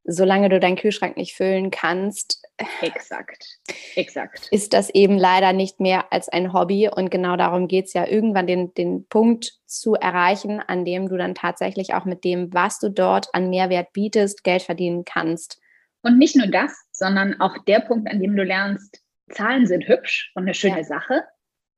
solange 0.03 0.49
du 0.49 0.59
deinen 0.59 0.75
Kühlschrank 0.75 1.17
nicht 1.17 1.33
füllen 1.35 1.71
kannst, 1.71 2.43
exakt, 2.81 3.59
exakt, 3.95 4.49
ist 4.51 4.73
das 4.73 4.91
eben 4.91 5.17
leider 5.17 5.51
nicht 5.51 5.79
mehr 5.79 6.13
als 6.13 6.29
ein 6.29 6.53
Hobby. 6.53 6.89
Und 6.89 7.09
genau 7.09 7.37
darum 7.37 7.67
geht 7.67 7.85
es 7.87 7.93
ja, 7.93 8.05
irgendwann 8.05 8.45
den, 8.45 8.71
den 8.75 9.07
Punkt 9.07 9.57
zu 9.65 9.95
erreichen, 9.95 10.59
an 10.59 10.85
dem 10.85 11.09
du 11.09 11.17
dann 11.17 11.33
tatsächlich 11.33 11.95
auch 11.95 12.05
mit 12.05 12.23
dem, 12.23 12.53
was 12.53 12.77
du 12.77 12.89
dort 12.89 13.33
an 13.33 13.49
Mehrwert 13.49 13.93
bietest, 13.93 14.43
Geld 14.43 14.61
verdienen 14.61 15.05
kannst. 15.05 15.59
Und 16.01 16.17
nicht 16.17 16.35
nur 16.35 16.47
das, 16.47 16.73
sondern 16.91 17.39
auch 17.41 17.57
der 17.65 17.81
Punkt, 17.81 18.09
an 18.09 18.19
dem 18.19 18.35
du 18.35 18.43
lernst, 18.43 19.01
Zahlen 19.31 19.67
sind 19.67 19.87
hübsch 19.87 20.31
und 20.35 20.43
eine 20.43 20.53
schöne 20.53 20.77
ja. 20.77 20.83
Sache, 20.83 21.23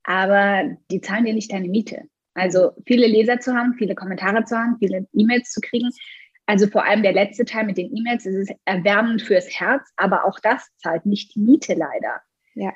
aber 0.03 0.77
die 0.89 1.01
zahlen 1.01 1.25
dir 1.25 1.33
nicht 1.33 1.51
deine 1.51 1.67
Miete. 1.67 2.03
Also 2.33 2.71
viele 2.85 3.07
Leser 3.07 3.39
zu 3.39 3.53
haben, 3.53 3.73
viele 3.73 3.95
Kommentare 3.95 4.45
zu 4.45 4.57
haben, 4.57 4.77
viele 4.79 5.07
E-Mails 5.13 5.51
zu 5.51 5.59
kriegen. 5.59 5.89
Also 6.45 6.67
vor 6.67 6.85
allem 6.85 7.03
der 7.03 7.13
letzte 7.13 7.45
Teil 7.45 7.65
mit 7.65 7.77
den 7.77 7.95
E-Mails, 7.95 8.25
ist 8.25 8.49
es 8.49 8.57
erwärmend 8.65 9.21
fürs 9.21 9.47
Herz, 9.59 9.89
aber 9.97 10.25
auch 10.25 10.39
das 10.39 10.67
zahlt 10.77 11.05
nicht 11.05 11.35
die 11.35 11.39
Miete 11.39 11.73
leider. 11.73 12.21
Ja. 12.55 12.73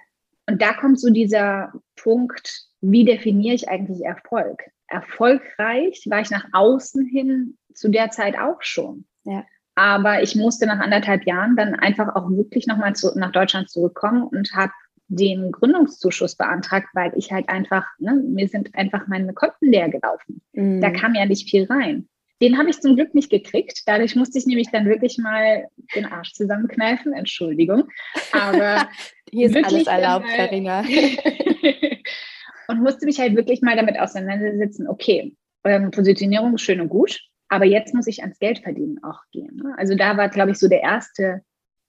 Und 0.47 0.61
da 0.61 0.73
kommt 0.73 0.99
so 0.99 1.09
dieser 1.09 1.73
Punkt, 1.95 2.67
wie 2.81 3.05
definiere 3.05 3.55
ich 3.55 3.69
eigentlich 3.69 4.03
Erfolg? 4.03 4.63
Erfolgreich 4.87 6.03
war 6.09 6.21
ich 6.21 6.29
nach 6.29 6.45
außen 6.51 7.05
hin 7.07 7.57
zu 7.73 7.89
der 7.89 8.11
Zeit 8.11 8.37
auch 8.37 8.61
schon. 8.61 9.05
Ja. 9.23 9.45
Aber 9.75 10.23
ich 10.23 10.35
musste 10.35 10.65
nach 10.65 10.79
anderthalb 10.79 11.25
Jahren 11.25 11.55
dann 11.55 11.75
einfach 11.75 12.15
auch 12.15 12.29
wirklich 12.29 12.65
nochmal 12.65 12.93
nach 13.15 13.31
Deutschland 13.31 13.69
zurückkommen 13.69 14.23
und 14.23 14.53
habe 14.53 14.71
den 15.07 15.51
Gründungszuschuss 15.51 16.35
beantragt, 16.35 16.87
weil 16.93 17.11
ich 17.15 17.31
halt 17.31 17.49
einfach, 17.49 17.85
ne, 17.99 18.13
mir 18.13 18.47
sind 18.47 18.73
einfach 18.73 19.07
meine 19.07 19.33
Konten 19.33 19.69
leer 19.71 19.89
gelaufen. 19.89 20.41
Mhm. 20.53 20.81
Da 20.81 20.89
kam 20.89 21.13
ja 21.13 21.25
nicht 21.25 21.49
viel 21.49 21.65
rein. 21.65 22.07
Den 22.41 22.57
habe 22.57 22.69
ich 22.69 22.81
zum 22.81 22.95
Glück 22.95 23.15
nicht 23.15 23.29
gekriegt. 23.29 23.83
Dadurch 23.85 24.15
musste 24.15 24.37
ich 24.37 24.45
nämlich 24.45 24.69
dann 24.69 24.85
wirklich 24.85 25.17
mal 25.17 25.67
den 25.95 26.05
Arsch 26.05 26.33
zusammenkneifen. 26.33 27.13
Entschuldigung. 27.13 27.89
Aber 28.31 28.89
hier 29.31 29.47
ist 29.47 29.55
alles 29.55 29.87
erlaubt, 29.87 30.27
Karina. 30.35 30.81
und 32.67 32.81
musste 32.81 33.05
mich 33.05 33.19
halt 33.19 33.35
wirklich 33.35 33.61
mal 33.61 33.77
damit 33.77 33.97
auseinandersetzen, 33.99 34.87
okay, 34.87 35.35
ähm, 35.63 35.91
Positionierung 35.91 36.57
schön 36.57 36.81
und 36.81 36.89
gut, 36.89 37.21
aber 37.49 37.65
jetzt 37.65 37.93
muss 37.93 38.07
ich 38.07 38.21
ans 38.21 38.39
Geld 38.39 38.59
verdienen 38.59 39.03
auch 39.03 39.21
gehen. 39.31 39.55
Ne? 39.57 39.75
Also 39.77 39.95
da 39.95 40.17
war, 40.17 40.29
glaube 40.29 40.51
ich, 40.51 40.59
so 40.59 40.67
der 40.67 40.81
erste, 40.81 41.41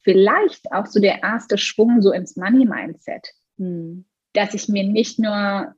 vielleicht 0.02 0.70
auch 0.72 0.86
so 0.86 1.00
der 1.00 1.22
erste 1.22 1.58
Schwung 1.58 2.02
so 2.02 2.12
ins 2.12 2.36
Money-Mindset, 2.36 3.32
hm. 3.58 4.04
dass 4.32 4.54
ich 4.54 4.68
mir 4.68 4.84
nicht 4.84 5.18
nur 5.18 5.74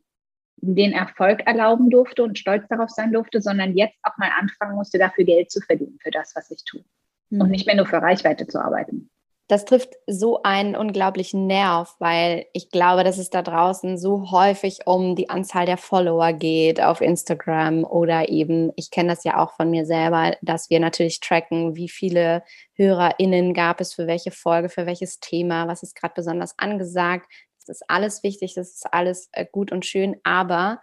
den 0.60 0.92
Erfolg 0.92 1.46
erlauben 1.46 1.88
durfte 1.88 2.24
und 2.24 2.38
stolz 2.38 2.66
darauf 2.68 2.90
sein 2.90 3.12
durfte, 3.12 3.40
sondern 3.40 3.76
jetzt 3.76 3.96
auch 4.02 4.18
mal 4.18 4.30
anfangen 4.38 4.74
musste, 4.74 4.98
dafür 4.98 5.24
Geld 5.24 5.50
zu 5.50 5.60
verdienen 5.60 5.98
für 6.02 6.10
das, 6.10 6.34
was 6.34 6.50
ich 6.50 6.64
tue. 6.64 6.84
Hm. 7.30 7.40
Und 7.40 7.50
nicht 7.50 7.66
mehr 7.66 7.76
nur 7.76 7.86
für 7.86 8.02
Reichweite 8.02 8.46
zu 8.46 8.60
arbeiten 8.60 9.10
das 9.48 9.64
trifft 9.64 9.94
so 10.06 10.42
einen 10.42 10.76
unglaublichen 10.76 11.46
Nerv, 11.46 11.96
weil 11.98 12.44
ich 12.52 12.70
glaube, 12.70 13.02
dass 13.02 13.16
es 13.16 13.30
da 13.30 13.40
draußen 13.40 13.96
so 13.96 14.30
häufig 14.30 14.80
um 14.86 15.16
die 15.16 15.30
Anzahl 15.30 15.64
der 15.64 15.78
Follower 15.78 16.34
geht 16.34 16.82
auf 16.82 17.00
Instagram 17.00 17.84
oder 17.84 18.28
eben, 18.28 18.72
ich 18.76 18.90
kenne 18.90 19.08
das 19.08 19.24
ja 19.24 19.42
auch 19.42 19.52
von 19.56 19.70
mir 19.70 19.86
selber, 19.86 20.36
dass 20.42 20.68
wir 20.68 20.80
natürlich 20.80 21.20
tracken, 21.20 21.76
wie 21.76 21.88
viele 21.88 22.42
HörerInnen 22.74 23.54
gab 23.54 23.80
es 23.80 23.94
für 23.94 24.06
welche 24.06 24.32
Folge, 24.32 24.68
für 24.68 24.84
welches 24.84 25.18
Thema, 25.18 25.66
was 25.66 25.82
ist 25.82 25.96
gerade 25.96 26.12
besonders 26.14 26.58
angesagt. 26.58 27.26
Das 27.58 27.80
ist 27.80 27.84
alles 27.88 28.22
wichtig, 28.22 28.54
das 28.54 28.68
ist 28.74 28.92
alles 28.92 29.30
äh, 29.32 29.46
gut 29.50 29.72
und 29.72 29.86
schön, 29.86 30.16
aber 30.24 30.80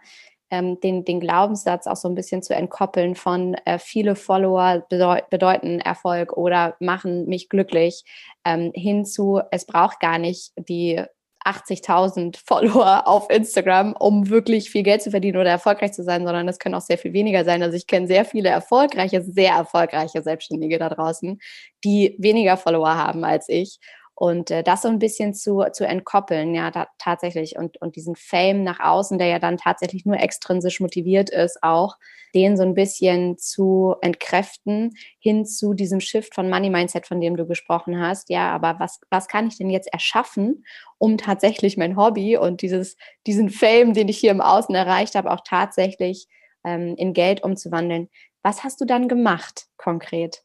ähm, 0.50 0.80
den, 0.80 1.04
den 1.04 1.20
Glaubenssatz 1.20 1.86
auch 1.86 1.96
so 1.96 2.08
ein 2.08 2.14
bisschen 2.14 2.42
zu 2.42 2.54
entkoppeln 2.54 3.14
von 3.14 3.54
äh, 3.64 3.78
viele 3.78 4.14
Follower 4.14 4.84
bedeut 4.88 5.28
bedeuten 5.30 5.80
Erfolg 5.80 6.36
oder 6.36 6.76
machen 6.80 7.26
mich 7.26 7.48
glücklich, 7.48 8.04
ähm, 8.44 8.72
hinzu, 8.74 9.40
es 9.50 9.66
braucht 9.66 10.00
gar 10.00 10.18
nicht 10.18 10.52
die 10.56 11.02
80.000 11.44 12.36
Follower 12.44 13.06
auf 13.06 13.30
Instagram, 13.30 13.94
um 13.98 14.28
wirklich 14.28 14.70
viel 14.70 14.82
Geld 14.82 15.02
zu 15.02 15.10
verdienen 15.10 15.38
oder 15.38 15.50
erfolgreich 15.50 15.92
zu 15.92 16.02
sein, 16.02 16.24
sondern 16.24 16.48
es 16.48 16.58
können 16.58 16.74
auch 16.74 16.80
sehr 16.80 16.98
viel 16.98 17.12
weniger 17.12 17.44
sein. 17.44 17.62
Also 17.62 17.76
ich 17.76 17.86
kenne 17.86 18.06
sehr 18.06 18.24
viele 18.24 18.48
erfolgreiche, 18.48 19.22
sehr 19.22 19.52
erfolgreiche 19.52 20.22
Selbstständige 20.22 20.78
da 20.78 20.88
draußen, 20.88 21.38
die 21.84 22.16
weniger 22.18 22.56
Follower 22.56 22.96
haben 22.96 23.24
als 23.24 23.48
ich 23.48 23.78
und 24.18 24.50
äh, 24.50 24.62
das 24.62 24.80
so 24.80 24.88
ein 24.88 24.98
bisschen 24.98 25.34
zu, 25.34 25.62
zu 25.72 25.86
entkoppeln, 25.86 26.54
ja, 26.54 26.70
da, 26.70 26.88
tatsächlich. 26.98 27.58
Und, 27.58 27.80
und 27.82 27.96
diesen 27.96 28.16
Fame 28.16 28.64
nach 28.64 28.80
außen, 28.80 29.18
der 29.18 29.26
ja 29.26 29.38
dann 29.38 29.58
tatsächlich 29.58 30.06
nur 30.06 30.18
extrinsisch 30.18 30.80
motiviert 30.80 31.28
ist, 31.28 31.62
auch, 31.62 31.96
den 32.34 32.56
so 32.56 32.62
ein 32.62 32.72
bisschen 32.72 33.36
zu 33.36 33.94
entkräften, 34.00 34.96
hin 35.18 35.44
zu 35.44 35.74
diesem 35.74 36.00
Shift 36.00 36.34
von 36.34 36.48
Money 36.48 36.70
Mindset, 36.70 37.06
von 37.06 37.20
dem 37.20 37.36
du 37.36 37.46
gesprochen 37.46 38.00
hast. 38.00 38.30
Ja, 38.30 38.54
aber 38.54 38.80
was, 38.80 39.00
was 39.10 39.28
kann 39.28 39.48
ich 39.48 39.58
denn 39.58 39.68
jetzt 39.68 39.92
erschaffen, 39.92 40.64
um 40.96 41.18
tatsächlich 41.18 41.76
mein 41.76 41.98
Hobby 41.98 42.38
und 42.38 42.62
dieses, 42.62 42.96
diesen 43.26 43.50
Fame, 43.50 43.92
den 43.92 44.08
ich 44.08 44.16
hier 44.16 44.30
im 44.30 44.40
Außen 44.40 44.74
erreicht 44.74 45.14
habe, 45.14 45.30
auch 45.30 45.42
tatsächlich 45.44 46.26
ähm, 46.64 46.94
in 46.96 47.12
Geld 47.12 47.44
umzuwandeln? 47.44 48.08
Was 48.42 48.64
hast 48.64 48.80
du 48.80 48.86
dann 48.86 49.08
gemacht 49.08 49.66
konkret? 49.76 50.42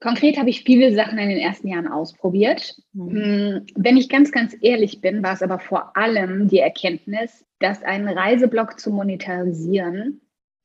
Konkret 0.00 0.38
habe 0.38 0.48
ich 0.48 0.64
viele 0.64 0.94
Sachen 0.94 1.18
in 1.18 1.28
den 1.28 1.38
ersten 1.38 1.68
Jahren 1.68 1.86
ausprobiert. 1.86 2.76
Mhm. 2.94 3.66
Wenn 3.74 3.98
ich 3.98 4.08
ganz, 4.08 4.32
ganz 4.32 4.56
ehrlich 4.60 5.00
bin, 5.00 5.22
war 5.22 5.34
es 5.34 5.42
aber 5.42 5.58
vor 5.58 5.96
allem 5.96 6.48
die 6.48 6.58
Erkenntnis, 6.58 7.44
dass 7.58 7.82
ein 7.82 8.08
Reiseblog 8.08 8.80
zu 8.80 8.90
monetarisieren 8.90 10.22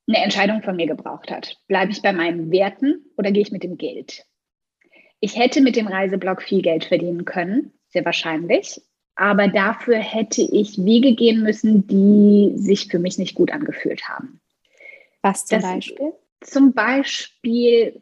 eine 0.07 0.23
Entscheidung 0.23 0.61
von 0.61 0.75
mir 0.75 0.87
gebraucht 0.87 1.31
hat. 1.31 1.57
Bleibe 1.67 1.91
ich 1.91 2.01
bei 2.01 2.13
meinen 2.13 2.51
Werten 2.51 3.05
oder 3.17 3.31
gehe 3.31 3.41
ich 3.41 3.51
mit 3.51 3.63
dem 3.63 3.77
Geld? 3.77 4.25
Ich 5.19 5.37
hätte 5.37 5.61
mit 5.61 5.75
dem 5.75 5.87
Reiseblog 5.87 6.41
viel 6.41 6.61
Geld 6.61 6.85
verdienen 6.85 7.25
können, 7.25 7.73
sehr 7.87 8.05
wahrscheinlich. 8.05 8.81
Aber 9.15 9.47
dafür 9.47 9.97
hätte 9.97 10.41
ich 10.41 10.77
Wege 10.77 11.15
gehen 11.15 11.41
müssen, 11.41 11.87
die 11.87 12.53
sich 12.57 12.87
für 12.87 12.99
mich 12.99 13.17
nicht 13.17 13.33
gut 13.33 13.51
angefühlt 13.51 14.07
haben. 14.07 14.41
Was 15.21 15.45
zum 15.45 15.61
das, 15.61 15.71
Beispiel? 15.71 16.13
Zum 16.41 16.73
Beispiel 16.73 18.01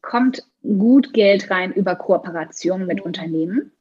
kommt 0.00 0.44
gut 0.78 1.12
Geld 1.12 1.50
rein 1.50 1.72
über 1.72 1.96
Kooperationen 1.96 2.86
mit 2.86 3.00
Unternehmen. 3.00 3.72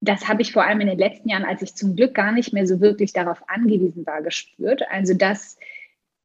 Das 0.00 0.28
habe 0.28 0.42
ich 0.42 0.52
vor 0.52 0.64
allem 0.64 0.80
in 0.80 0.88
den 0.88 0.98
letzten 0.98 1.28
Jahren, 1.28 1.44
als 1.44 1.62
ich 1.62 1.74
zum 1.74 1.94
Glück 1.94 2.14
gar 2.14 2.32
nicht 2.32 2.52
mehr 2.52 2.66
so 2.66 2.80
wirklich 2.80 3.12
darauf 3.12 3.42
angewiesen 3.48 4.04
war, 4.04 4.22
gespürt. 4.22 4.82
Also, 4.90 5.14
dass 5.14 5.56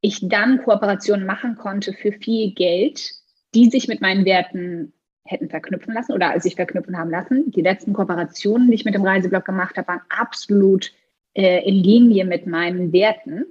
ich 0.00 0.28
dann 0.28 0.62
Kooperationen 0.62 1.26
machen 1.26 1.56
konnte 1.56 1.92
für 1.92 2.12
viel 2.12 2.52
Geld, 2.54 3.12
die 3.54 3.70
sich 3.70 3.88
mit 3.88 4.00
meinen 4.00 4.24
Werten 4.24 4.92
hätten 5.24 5.48
verknüpfen 5.48 5.94
lassen 5.94 6.12
oder 6.12 6.38
sich 6.40 6.56
verknüpfen 6.56 6.96
haben 6.96 7.10
lassen. 7.10 7.50
Die 7.50 7.60
letzten 7.60 7.92
Kooperationen, 7.92 8.68
die 8.68 8.74
ich 8.74 8.84
mit 8.84 8.94
dem 8.94 9.04
Reiseblog 9.04 9.44
gemacht 9.44 9.76
habe, 9.76 9.88
waren 9.88 10.00
absolut 10.08 10.92
äh, 11.34 11.68
in 11.68 11.74
Linie 11.74 12.24
mit 12.24 12.46
meinen 12.46 12.92
Werten, 12.92 13.44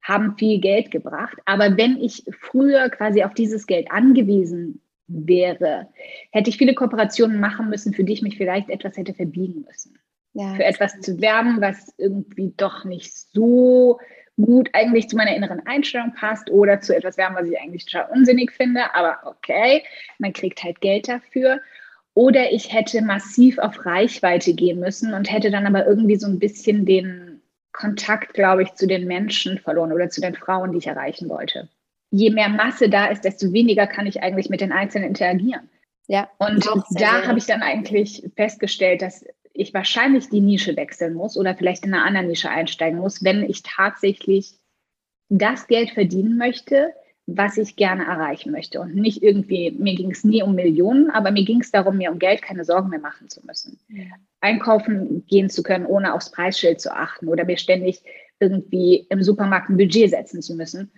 haben 0.00 0.36
viel 0.38 0.60
Geld 0.60 0.90
gebracht. 0.90 1.36
Aber 1.44 1.76
wenn 1.76 1.96
ich 1.98 2.24
früher 2.40 2.88
quasi 2.88 3.24
auf 3.24 3.34
dieses 3.34 3.66
Geld 3.66 3.90
angewiesen 3.90 4.80
wäre, 5.08 5.88
hätte 6.30 6.50
ich 6.50 6.58
viele 6.58 6.74
Kooperationen 6.74 7.40
machen 7.40 7.68
müssen, 7.70 7.94
für 7.94 8.04
die 8.04 8.12
ich 8.12 8.22
mich 8.22 8.36
vielleicht 8.36 8.68
etwas 8.68 8.96
hätte 8.96 9.14
verbiegen 9.14 9.64
müssen. 9.66 9.98
Ja, 10.34 10.54
für 10.54 10.64
etwas 10.64 11.00
zu 11.00 11.20
werben, 11.20 11.60
was 11.60 11.92
irgendwie 11.96 12.52
doch 12.56 12.84
nicht 12.84 13.12
so 13.12 13.98
gut 14.36 14.68
eigentlich 14.72 15.08
zu 15.08 15.16
meiner 15.16 15.34
inneren 15.34 15.66
Einstellung 15.66 16.14
passt 16.14 16.50
oder 16.50 16.80
zu 16.80 16.94
etwas 16.94 17.16
werben, 17.16 17.34
was 17.34 17.48
ich 17.48 17.58
eigentlich 17.58 17.86
total 17.86 18.10
unsinnig 18.12 18.52
finde, 18.52 18.94
aber 18.94 19.18
okay, 19.24 19.82
man 20.18 20.32
kriegt 20.32 20.62
halt 20.62 20.80
Geld 20.80 21.08
dafür. 21.08 21.60
Oder 22.14 22.52
ich 22.52 22.72
hätte 22.72 23.00
massiv 23.00 23.58
auf 23.58 23.86
Reichweite 23.86 24.52
gehen 24.52 24.80
müssen 24.80 25.14
und 25.14 25.32
hätte 25.32 25.50
dann 25.50 25.66
aber 25.66 25.86
irgendwie 25.86 26.16
so 26.16 26.26
ein 26.26 26.38
bisschen 26.38 26.84
den 26.84 27.40
Kontakt, 27.72 28.34
glaube 28.34 28.64
ich, 28.64 28.74
zu 28.74 28.86
den 28.86 29.06
Menschen 29.06 29.58
verloren 29.58 29.92
oder 29.92 30.10
zu 30.10 30.20
den 30.20 30.34
Frauen, 30.34 30.72
die 30.72 30.78
ich 30.78 30.88
erreichen 30.88 31.28
wollte 31.28 31.68
je 32.10 32.30
mehr 32.30 32.48
Masse 32.48 32.88
da 32.88 33.06
ist, 33.06 33.24
desto 33.24 33.52
weniger 33.52 33.86
kann 33.86 34.06
ich 34.06 34.22
eigentlich 34.22 34.48
mit 34.48 34.60
den 34.60 34.72
Einzelnen 34.72 35.08
interagieren. 35.08 35.68
Ja. 36.06 36.28
Und 36.38 36.64
da 36.92 37.26
habe 37.26 37.38
ich 37.38 37.46
dann 37.46 37.62
eigentlich 37.62 38.22
festgestellt, 38.34 39.02
dass 39.02 39.24
ich 39.52 39.74
wahrscheinlich 39.74 40.28
die 40.28 40.40
Nische 40.40 40.76
wechseln 40.76 41.14
muss 41.14 41.36
oder 41.36 41.54
vielleicht 41.54 41.84
in 41.84 41.92
eine 41.92 42.04
andere 42.04 42.24
Nische 42.24 42.48
einsteigen 42.48 42.98
muss, 42.98 43.24
wenn 43.24 43.42
ich 43.42 43.62
tatsächlich 43.62 44.54
das 45.28 45.66
Geld 45.66 45.90
verdienen 45.90 46.38
möchte, 46.38 46.94
was 47.26 47.58
ich 47.58 47.76
gerne 47.76 48.06
erreichen 48.06 48.52
möchte. 48.52 48.80
Und 48.80 48.94
nicht 48.94 49.22
irgendwie, 49.22 49.70
mir 49.70 49.94
ging 49.94 50.10
es 50.10 50.24
nie 50.24 50.42
um 50.42 50.54
Millionen, 50.54 51.10
aber 51.10 51.30
mir 51.30 51.44
ging 51.44 51.60
es 51.60 51.70
darum, 51.70 51.98
mir 51.98 52.10
um 52.10 52.18
Geld 52.18 52.40
keine 52.40 52.64
Sorgen 52.64 52.88
mehr 52.88 53.00
machen 53.00 53.28
zu 53.28 53.44
müssen. 53.44 53.78
Ja. 53.88 54.04
Einkaufen 54.40 55.26
gehen 55.26 55.50
zu 55.50 55.62
können, 55.62 55.84
ohne 55.84 56.14
aufs 56.14 56.30
Preisschild 56.30 56.80
zu 56.80 56.94
achten 56.94 57.28
oder 57.28 57.44
mir 57.44 57.58
ständig 57.58 58.00
irgendwie 58.40 59.06
im 59.10 59.22
Supermarkt 59.22 59.68
ein 59.68 59.76
Budget 59.76 60.08
setzen 60.08 60.40
zu 60.40 60.54
müssen, 60.54 60.90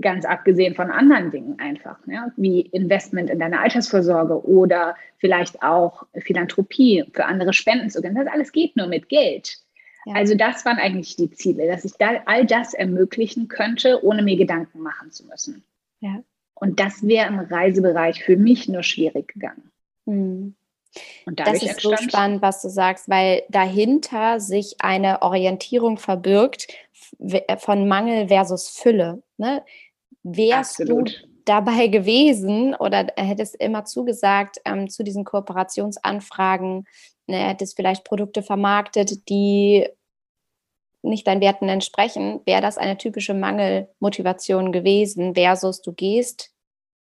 ganz 0.00 0.24
abgesehen 0.24 0.74
von 0.74 0.90
anderen 0.90 1.30
Dingen 1.30 1.58
einfach, 1.58 1.98
ja, 2.06 2.32
wie 2.36 2.60
Investment 2.60 3.28
in 3.28 3.38
deine 3.38 3.60
Altersvorsorge 3.60 4.46
oder 4.46 4.94
vielleicht 5.18 5.62
auch 5.62 6.06
Philanthropie 6.18 7.04
für 7.12 7.26
andere 7.26 7.52
Spenden 7.52 7.90
zu 7.90 8.00
gehen. 8.00 8.14
Das 8.14 8.26
alles 8.26 8.52
geht 8.52 8.76
nur 8.76 8.86
mit 8.86 9.08
Geld. 9.08 9.58
Ja. 10.06 10.14
Also 10.14 10.34
das 10.34 10.64
waren 10.64 10.78
eigentlich 10.78 11.16
die 11.16 11.30
Ziele, 11.30 11.68
dass 11.68 11.84
ich 11.84 11.92
da 11.92 12.22
all 12.26 12.46
das 12.46 12.74
ermöglichen 12.74 13.48
könnte, 13.48 14.04
ohne 14.04 14.22
mir 14.22 14.36
Gedanken 14.36 14.80
machen 14.80 15.10
zu 15.10 15.26
müssen. 15.26 15.62
Ja. 16.00 16.22
Und 16.54 16.80
das 16.80 17.06
wäre 17.06 17.28
im 17.28 17.38
Reisebereich 17.38 18.24
für 18.24 18.36
mich 18.36 18.68
nur 18.68 18.82
schwierig 18.82 19.34
gegangen. 19.34 19.70
Mhm. 20.06 20.54
Und 21.24 21.40
das 21.40 21.62
ist 21.62 21.80
so 21.80 21.96
spannend, 21.96 22.42
was 22.42 22.62
du 22.62 22.68
sagst, 22.68 23.08
weil 23.08 23.42
dahinter 23.48 24.40
sich 24.40 24.76
eine 24.80 25.22
Orientierung 25.22 25.96
verbirgt 25.98 26.68
von 27.58 27.88
Mangel 27.88 28.28
versus 28.28 28.68
Fülle. 28.68 29.22
Ne? 29.38 29.64
Wärst 30.22 30.80
Absolut. 30.80 31.22
du 31.22 31.28
dabei 31.44 31.86
gewesen 31.88 32.74
oder 32.74 33.06
hättest 33.16 33.56
immer 33.56 33.84
zugesagt 33.84 34.58
ähm, 34.64 34.88
zu 34.88 35.02
diesen 35.02 35.24
Kooperationsanfragen, 35.24 36.86
ne, 37.26 37.48
hättest 37.48 37.76
vielleicht 37.76 38.04
Produkte 38.04 38.42
vermarktet, 38.42 39.28
die 39.28 39.88
nicht 41.02 41.26
deinen 41.26 41.40
Werten 41.40 41.68
entsprechen, 41.68 42.40
wäre 42.46 42.62
das 42.62 42.78
eine 42.78 42.96
typische 42.96 43.34
Mangelmotivation 43.34 44.70
gewesen 44.70 45.34
versus 45.34 45.82
du 45.82 45.92
gehst 45.92 46.52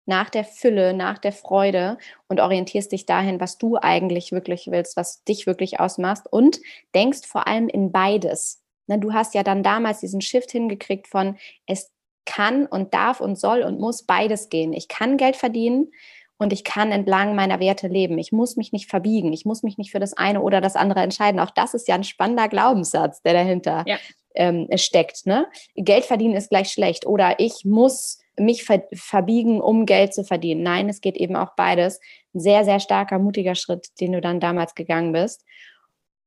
nach 0.05 0.29
der 0.29 0.43
Fülle, 0.43 0.93
nach 0.93 1.19
der 1.19 1.33
Freude 1.33 1.97
und 2.27 2.39
orientierst 2.39 2.91
dich 2.91 3.05
dahin, 3.05 3.39
was 3.39 3.57
du 3.57 3.77
eigentlich 3.77 4.31
wirklich 4.31 4.67
willst, 4.71 4.97
was 4.97 5.23
dich 5.25 5.45
wirklich 5.45 5.79
ausmacht 5.79 6.23
und 6.31 6.59
denkst 6.95 7.27
vor 7.27 7.47
allem 7.47 7.67
in 7.67 7.91
beides. 7.91 8.63
Ne, 8.87 8.97
du 8.97 9.13
hast 9.13 9.35
ja 9.35 9.43
dann 9.43 9.63
damals 9.63 9.99
diesen 9.99 10.21
Shift 10.21 10.51
hingekriegt 10.51 11.07
von 11.07 11.37
es 11.67 11.91
kann 12.29 12.65
und 12.67 12.93
darf 12.93 13.19
und 13.19 13.37
soll 13.39 13.63
und 13.63 13.79
muss 13.79 14.03
beides 14.03 14.49
gehen. 14.49 14.71
Ich 14.71 14.87
kann 14.87 15.17
Geld 15.17 15.35
verdienen 15.35 15.91
und 16.37 16.53
ich 16.53 16.63
kann 16.63 16.91
entlang 16.91 17.35
meiner 17.35 17.59
Werte 17.59 17.87
leben. 17.87 18.17
Ich 18.17 18.31
muss 18.31 18.55
mich 18.55 18.71
nicht 18.71 18.89
verbiegen. 18.89 19.33
Ich 19.33 19.45
muss 19.45 19.63
mich 19.63 19.77
nicht 19.77 19.91
für 19.91 19.99
das 19.99 20.13
eine 20.13 20.41
oder 20.41 20.61
das 20.61 20.75
andere 20.75 21.01
entscheiden. 21.01 21.39
Auch 21.39 21.49
das 21.49 21.73
ist 21.73 21.87
ja 21.87 21.95
ein 21.95 22.03
spannender 22.03 22.47
Glaubenssatz, 22.47 23.21
der 23.23 23.33
dahinter 23.33 23.83
ja. 23.87 23.97
ähm, 24.35 24.67
steckt. 24.75 25.25
Ne? 25.25 25.47
Geld 25.75 26.05
verdienen 26.05 26.35
ist 26.35 26.49
gleich 26.49 26.69
schlecht 26.71 27.05
oder 27.05 27.39
ich 27.39 27.65
muss 27.65 28.19
mich 28.37 28.63
ver 28.63 28.83
verbiegen, 28.93 29.59
um 29.59 29.85
Geld 29.85 30.13
zu 30.13 30.23
verdienen. 30.23 30.63
Nein, 30.63 30.87
es 30.87 31.01
geht 31.01 31.17
eben 31.17 31.35
auch 31.35 31.55
beides. 31.55 31.99
Ein 32.33 32.39
sehr, 32.39 32.63
sehr 32.63 32.79
starker, 32.79 33.19
mutiger 33.19 33.55
Schritt, 33.55 33.87
den 33.99 34.13
du 34.13 34.21
dann 34.21 34.39
damals 34.39 34.75
gegangen 34.75 35.11
bist. 35.11 35.43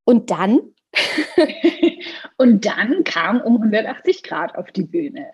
Und 0.05 0.31
dann? 0.31 0.61
und 2.37 2.67
dann 2.67 3.05
kam 3.05 3.41
um 3.41 3.57
180 3.57 4.23
Grad 4.23 4.57
auf 4.57 4.73
die 4.73 4.83
Bühne. 4.83 5.33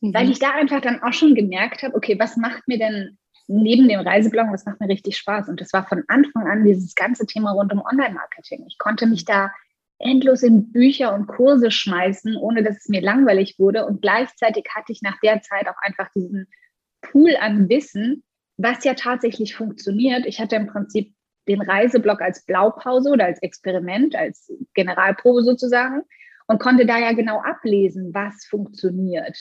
Mhm. 0.00 0.14
Weil 0.14 0.30
ich 0.30 0.38
da 0.38 0.50
einfach 0.52 0.80
dann 0.80 1.02
auch 1.02 1.12
schon 1.12 1.34
gemerkt 1.34 1.82
habe, 1.82 1.94
okay, 1.94 2.18
was 2.18 2.36
macht 2.36 2.66
mir 2.68 2.78
denn 2.78 3.18
neben 3.48 3.88
dem 3.88 4.00
Reiseblog, 4.00 4.46
was 4.50 4.64
macht 4.64 4.80
mir 4.80 4.88
richtig 4.88 5.16
Spaß? 5.16 5.48
Und 5.48 5.60
das 5.60 5.72
war 5.72 5.86
von 5.86 6.02
Anfang 6.08 6.46
an 6.46 6.64
dieses 6.64 6.94
ganze 6.94 7.26
Thema 7.26 7.52
rund 7.52 7.72
um 7.72 7.80
Online-Marketing. 7.80 8.64
Ich 8.68 8.78
konnte 8.78 9.06
mich 9.06 9.24
da 9.24 9.52
endlos 9.98 10.42
in 10.42 10.72
Bücher 10.72 11.14
und 11.14 11.26
Kurse 11.26 11.70
schmeißen, 11.70 12.36
ohne 12.36 12.62
dass 12.62 12.78
es 12.78 12.88
mir 12.88 13.00
langweilig 13.00 13.58
wurde. 13.58 13.86
Und 13.86 14.02
gleichzeitig 14.02 14.64
hatte 14.74 14.92
ich 14.92 15.00
nach 15.02 15.18
der 15.22 15.40
Zeit 15.42 15.68
auch 15.68 15.80
einfach 15.80 16.10
diesen 16.14 16.48
Pool 17.00 17.36
an 17.36 17.68
Wissen, 17.68 18.24
was 18.56 18.84
ja 18.84 18.94
tatsächlich 18.94 19.54
funktioniert. 19.54 20.26
Ich 20.26 20.40
hatte 20.40 20.56
im 20.56 20.66
Prinzip 20.66 21.14
den 21.48 21.62
Reiseblog 21.62 22.20
als 22.20 22.44
Blaupause 22.44 23.10
oder 23.10 23.26
als 23.26 23.40
Experiment, 23.40 24.16
als 24.16 24.52
Generalprobe 24.74 25.42
sozusagen 25.42 26.02
und 26.48 26.60
konnte 26.60 26.84
da 26.84 26.98
ja 26.98 27.12
genau 27.12 27.40
ablesen, 27.40 28.12
was 28.12 28.44
funktioniert 28.46 29.36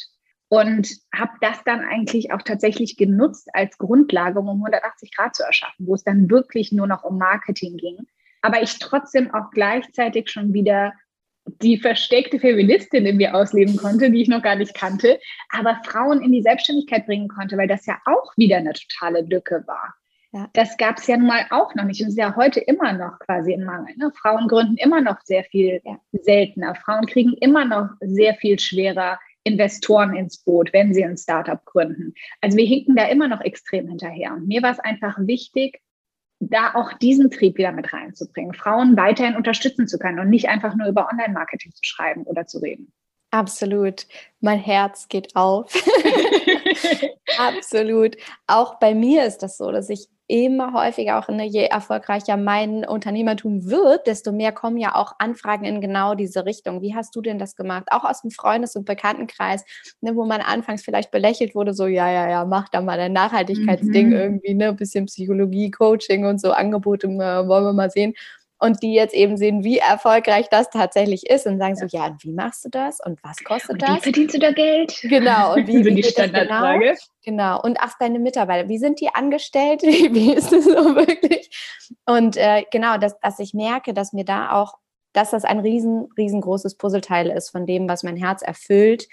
und 0.50 0.90
habe 1.14 1.32
das 1.42 1.64
dann 1.64 1.82
eigentlich 1.82 2.32
auch 2.32 2.42
tatsächlich 2.42 2.98
genutzt 2.98 3.50
als 3.54 3.78
Grundlage, 3.78 4.40
um 4.40 4.50
180 4.50 5.16
Grad 5.16 5.36
zu 5.36 5.44
erschaffen, 5.44 5.88
wo 5.88 5.96
es 5.96 6.04
dann 6.04 6.30
wirklich 6.30 6.72
nur 6.72 6.88
noch 6.88 7.04
um 7.04 7.18
Marketing 7.18 7.78
ging. 7.78 8.06
Aber 8.42 8.62
ich 8.62 8.78
trotzdem 8.80 9.34
auch 9.34 9.50
gleichzeitig 9.52 10.30
schon 10.30 10.54
wieder 10.54 10.94
die 11.62 11.78
versteckte 11.78 12.40
Feministin 12.40 13.06
in 13.06 13.18
mir 13.18 13.36
ausleben 13.36 13.78
konnte, 13.78 14.10
die 14.10 14.22
ich 14.22 14.28
noch 14.28 14.42
gar 14.42 14.56
nicht 14.56 14.74
kannte, 14.74 15.20
aber 15.50 15.80
Frauen 15.86 16.22
in 16.22 16.32
die 16.32 16.42
Selbstständigkeit 16.42 17.06
bringen 17.06 17.28
konnte, 17.28 17.58
weil 17.58 17.68
das 17.68 17.86
ja 17.86 17.98
auch 18.06 18.36
wieder 18.36 18.58
eine 18.58 18.74
totale 18.74 19.22
Lücke 19.22 19.64
war. 19.68 19.94
Ja. 20.32 20.50
Das 20.54 20.76
gab 20.78 20.98
es 20.98 21.08
ja 21.08 21.18
nun 21.18 21.28
mal 21.28 21.46
auch 21.52 21.74
noch 21.76 21.86
nicht 21.86 22.02
und 22.02 22.10
ist 22.10 22.18
ja 22.18 22.36
heute 22.36 22.60
immer 22.60 22.92
noch 22.94 23.20
quasi 23.20 23.54
ein 23.54 23.64
Mangel. 23.64 23.96
Ne? 23.96 24.12
Frauen 24.20 24.48
gründen 24.48 24.76
immer 24.78 25.02
noch 25.02 25.22
sehr 25.22 25.44
viel 25.46 25.82
ja. 25.86 25.98
seltener. 26.12 26.76
Frauen 26.76 27.06
kriegen 27.06 27.34
immer 27.34 27.64
noch 27.64 27.90
sehr 28.02 28.34
viel 28.36 28.60
schwerer 28.60 29.18
Investoren 29.46 30.16
ins 30.16 30.40
Boot, 30.40 30.74
wenn 30.74 30.94
sie 30.94 31.06
ein 31.06 31.18
Startup 31.18 31.64
gründen. 31.64 32.14
Also 32.42 32.58
wir 32.58 32.66
hinken 32.66 32.96
da 32.96 33.06
immer 33.06 33.28
noch 33.28 33.42
extrem 33.42 33.88
hinterher. 33.88 34.34
Und 34.34 34.48
mir 34.48 34.62
war 34.62 34.72
es 34.72 34.80
einfach 34.80 35.18
wichtig, 35.20 35.82
da 36.40 36.74
auch 36.74 36.94
diesen 36.94 37.32
Trieb 37.32 37.58
wieder 37.58 37.72
mit 37.72 37.94
reinzubringen, 37.94 38.54
Frauen 38.54 38.98
weiterhin 38.98 39.36
unterstützen 39.36 39.88
zu 39.88 39.98
können 39.98 40.20
und 40.20 40.30
nicht 40.30 40.50
einfach 40.50 40.76
nur 40.76 40.88
über 40.88 41.08
Online-Marketing 41.10 41.72
zu 41.72 41.84
schreiben 41.84 42.24
oder 42.24 42.46
zu 42.48 42.60
reden. 42.60 42.92
Absolut. 43.32 44.08
Mein 44.40 44.60
Herz 44.60 45.08
geht 45.08 45.36
auf. 45.36 45.72
Absolut. 47.38 48.18
Auch 48.48 48.80
bei 48.80 48.94
mir 48.96 49.26
ist 49.26 49.40
das 49.40 49.58
so, 49.58 49.72
dass 49.72 49.90
ich 49.90 50.08
immer 50.28 50.74
häufiger 50.74 51.20
auch, 51.20 51.28
ne, 51.30 51.46
je 51.46 51.66
erfolgreicher 51.66 52.36
mein 52.38 52.86
Unternehmertum 52.86 53.70
wird, 53.70 54.08
desto 54.08 54.32
mehr 54.32 54.52
kommen 54.52 54.78
ja 54.78 54.96
auch 54.96 55.14
Anfragen 55.20 55.66
in 55.66 55.82
genau 55.82 56.16
diese 56.16 56.46
Richtung. 56.46 56.82
Wie 56.82 56.96
hast 56.96 57.16
du 57.16 57.22
denn 57.22 57.38
das 57.38 57.56
gemacht? 57.56 57.86
Auch 57.92 58.04
aus 58.04 58.22
dem 58.22 58.32
Freundes- 58.32 58.76
und 58.76 58.86
Bekanntenkreis, 58.86 59.64
ne, 60.02 60.16
wo 60.16 60.26
man 60.26 60.42
anfangs 60.42 60.84
vielleicht 60.84 61.12
belächelt 61.12 61.54
wurde, 61.54 61.74
so, 61.74 61.86
ja, 61.86 62.10
ja, 62.10 62.30
ja, 62.30 62.46
mach 62.46 62.70
da 62.70 62.82
mal 62.82 62.98
dein 62.98 63.14
Nachhaltigkeitsding 63.14 64.08
mhm. 64.08 64.14
irgendwie, 64.14 64.54
ne, 64.56 64.74
bisschen 64.74 65.06
Psychologie, 65.06 65.70
Coaching 65.70 66.26
und 66.26 66.42
so 66.42 66.52
Angebote, 66.52 67.08
äh, 67.08 67.48
wollen 67.48 67.66
wir 67.66 67.74
mal 67.74 67.92
sehen 67.92 68.14
und 68.60 68.82
die 68.82 68.94
jetzt 68.94 69.14
eben 69.14 69.38
sehen, 69.38 69.64
wie 69.64 69.80
erfolgreich 69.80 70.48
das 70.50 70.70
tatsächlich 70.70 71.30
ist 71.30 71.46
und 71.46 71.60
sagen 71.60 71.76
so, 71.76 71.86
ja, 71.86 72.06
und 72.08 72.24
wie 72.24 72.32
machst 72.32 72.64
du 72.66 72.70
das 72.70 73.00
und 73.06 73.22
was 73.24 73.44
kostet 73.44 73.72
und 73.72 73.82
das? 73.82 73.98
Wie 73.98 74.02
verdienst 74.02 74.36
du 74.36 74.40
da 74.40 74.52
Geld? 74.52 74.98
Genau, 75.02 75.56
und 75.56 75.68
wie, 75.68 75.84
so 75.84 75.90
wie 75.90 75.96
die 75.96 76.04
Standardfrage. 76.04 76.96
Genau? 77.24 77.58
genau, 77.58 77.62
und 77.62 77.78
ach, 77.80 77.96
deine 78.00 78.20
Mitarbeiter, 78.20 78.70
wie 78.70 78.78
sind 78.78 79.02
die 79.02 79.10
angestellt? 79.14 79.82
Wie, 79.86 80.14
wie 80.14 80.34
ist 80.34 80.52
das 80.52 80.66
so 80.66 80.96
wirklich? 80.96 81.50
Und 82.06 82.38
äh, 82.38 82.64
genau, 82.72 82.98
dass, 82.98 83.20
dass 83.20 83.40
ich 83.40 83.54
merke, 83.54 83.94
dass 83.94 84.14
mir 84.14 84.26
da 84.26 84.52
auch, 84.52 84.76
dass 85.14 85.32
das 85.32 85.44
ein 85.44 85.60
riesen, 85.60 86.08
riesengroßes 86.18 86.76
Puzzleteil 86.76 87.30
ist 87.30 87.50
von 87.50 87.66
dem, 87.66 87.88
was 87.88 88.04
mein 88.04 88.18
Herz 88.18 88.42
erfüllt, 88.42 89.08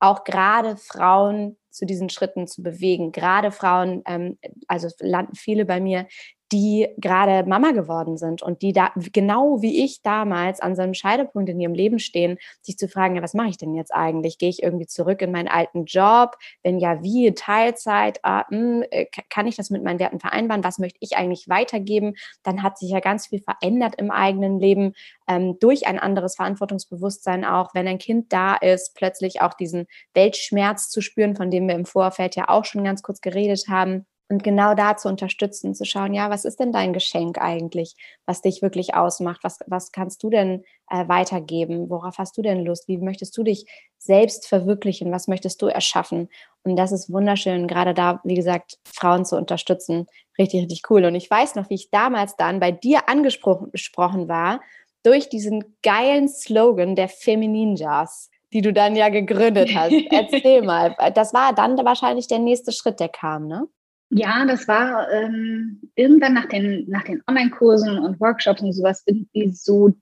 auch 0.00 0.24
gerade 0.24 0.76
Frauen 0.76 1.56
zu 1.70 1.86
diesen 1.86 2.10
Schritten 2.10 2.46
zu 2.46 2.62
bewegen. 2.62 3.12
Gerade 3.12 3.50
Frauen, 3.50 4.02
ähm, 4.06 4.38
also 4.68 4.88
landen 5.00 5.34
viele 5.34 5.64
bei 5.64 5.80
mir, 5.80 6.06
die 6.52 6.88
gerade 6.98 7.48
Mama 7.48 7.70
geworden 7.70 8.18
sind 8.18 8.42
und 8.42 8.60
die 8.62 8.72
da 8.72 8.92
genau 9.12 9.62
wie 9.62 9.82
ich 9.84 10.02
damals 10.02 10.60
an 10.60 10.76
so 10.76 10.82
einem 10.82 10.94
Scheidepunkt 10.94 11.48
in 11.48 11.58
ihrem 11.58 11.74
Leben 11.74 11.98
stehen, 11.98 12.38
sich 12.60 12.76
zu 12.76 12.88
fragen, 12.88 13.16
ja, 13.16 13.22
was 13.22 13.34
mache 13.34 13.48
ich 13.48 13.56
denn 13.56 13.74
jetzt 13.74 13.94
eigentlich? 13.94 14.38
Gehe 14.38 14.50
ich 14.50 14.62
irgendwie 14.62 14.86
zurück 14.86 15.22
in 15.22 15.32
meinen 15.32 15.48
alten 15.48 15.86
Job? 15.86 16.36
Wenn 16.62 16.78
ja, 16.78 17.02
wie? 17.02 17.32
Teilzeit? 17.34 18.20
Ah, 18.22 18.46
hm, 18.48 18.84
äh, 18.90 19.06
kann 19.30 19.46
ich 19.46 19.56
das 19.56 19.70
mit 19.70 19.82
meinen 19.82 19.98
Werten 19.98 20.20
vereinbaren? 20.20 20.64
Was 20.64 20.78
möchte 20.78 20.98
ich 21.00 21.16
eigentlich 21.16 21.48
weitergeben? 21.48 22.14
Dann 22.42 22.62
hat 22.62 22.78
sich 22.78 22.90
ja 22.90 23.00
ganz 23.00 23.28
viel 23.28 23.40
verändert 23.40 23.94
im 23.96 24.10
eigenen 24.10 24.60
Leben 24.60 24.92
ähm, 25.28 25.58
durch 25.58 25.86
ein 25.86 25.98
anderes 25.98 26.36
Verantwortungsbewusstsein 26.36 27.44
auch, 27.44 27.74
wenn 27.74 27.88
ein 27.88 27.98
Kind 27.98 28.32
da 28.32 28.56
ist, 28.56 28.94
plötzlich 28.94 29.40
auch 29.40 29.54
diesen 29.54 29.86
Weltschmerz 30.14 30.90
zu 30.90 31.00
spüren, 31.00 31.34
von 31.36 31.50
dem 31.50 31.66
wir 31.66 31.74
im 31.74 31.86
Vorfeld 31.86 32.36
ja 32.36 32.48
auch 32.48 32.64
schon 32.64 32.84
ganz 32.84 33.02
kurz 33.02 33.20
geredet 33.20 33.66
haben 33.68 34.06
und 34.32 34.42
genau 34.42 34.74
da 34.74 34.96
zu 34.96 35.08
unterstützen, 35.08 35.74
zu 35.74 35.84
schauen, 35.84 36.14
ja, 36.14 36.30
was 36.30 36.46
ist 36.46 36.58
denn 36.58 36.72
dein 36.72 36.94
Geschenk 36.94 37.38
eigentlich, 37.38 37.94
was 38.24 38.40
dich 38.40 38.62
wirklich 38.62 38.94
ausmacht? 38.94 39.40
Was, 39.44 39.58
was 39.66 39.92
kannst 39.92 40.22
du 40.22 40.30
denn 40.30 40.64
äh, 40.88 41.06
weitergeben? 41.06 41.90
Worauf 41.90 42.16
hast 42.16 42.38
du 42.38 42.42
denn 42.42 42.64
Lust? 42.64 42.88
Wie 42.88 42.96
möchtest 42.96 43.36
du 43.36 43.42
dich 43.42 43.66
selbst 43.98 44.46
verwirklichen? 44.46 45.12
Was 45.12 45.28
möchtest 45.28 45.60
du 45.60 45.66
erschaffen? 45.66 46.30
Und 46.62 46.76
das 46.76 46.92
ist 46.92 47.12
wunderschön, 47.12 47.68
gerade 47.68 47.92
da, 47.92 48.20
wie 48.24 48.34
gesagt, 48.34 48.78
Frauen 48.86 49.26
zu 49.26 49.36
unterstützen. 49.36 50.06
Richtig, 50.38 50.62
richtig 50.62 50.82
cool. 50.88 51.04
Und 51.04 51.14
ich 51.14 51.30
weiß 51.30 51.54
noch, 51.54 51.68
wie 51.68 51.74
ich 51.74 51.90
damals 51.90 52.34
dann 52.36 52.58
bei 52.58 52.72
dir 52.72 53.10
angesprochen 53.10 54.28
war, 54.28 54.62
durch 55.02 55.28
diesen 55.28 55.76
geilen 55.82 56.28
Slogan 56.28 56.96
der 56.96 57.08
Femininjas 57.08 58.30
die 58.52 58.60
du 58.60 58.70
dann 58.70 58.94
ja 58.94 59.08
gegründet 59.08 59.70
hast. 59.74 59.94
Erzähl 60.10 60.60
mal, 60.60 60.94
das 61.14 61.32
war 61.32 61.54
dann 61.54 61.78
wahrscheinlich 61.78 62.28
der 62.28 62.38
nächste 62.38 62.70
Schritt, 62.70 63.00
der 63.00 63.08
kam, 63.08 63.46
ne? 63.46 63.66
Ja, 64.14 64.44
das 64.44 64.68
war 64.68 65.10
ähm, 65.10 65.80
irgendwann 65.94 66.34
nach 66.34 66.44
den, 66.44 66.84
nach 66.86 67.02
den 67.02 67.22
Online-Kursen 67.26 67.98
und 67.98 68.20
Workshops 68.20 68.60
und 68.60 68.74
sowas 68.74 69.02
irgendwie 69.06 69.50
so 69.52 69.94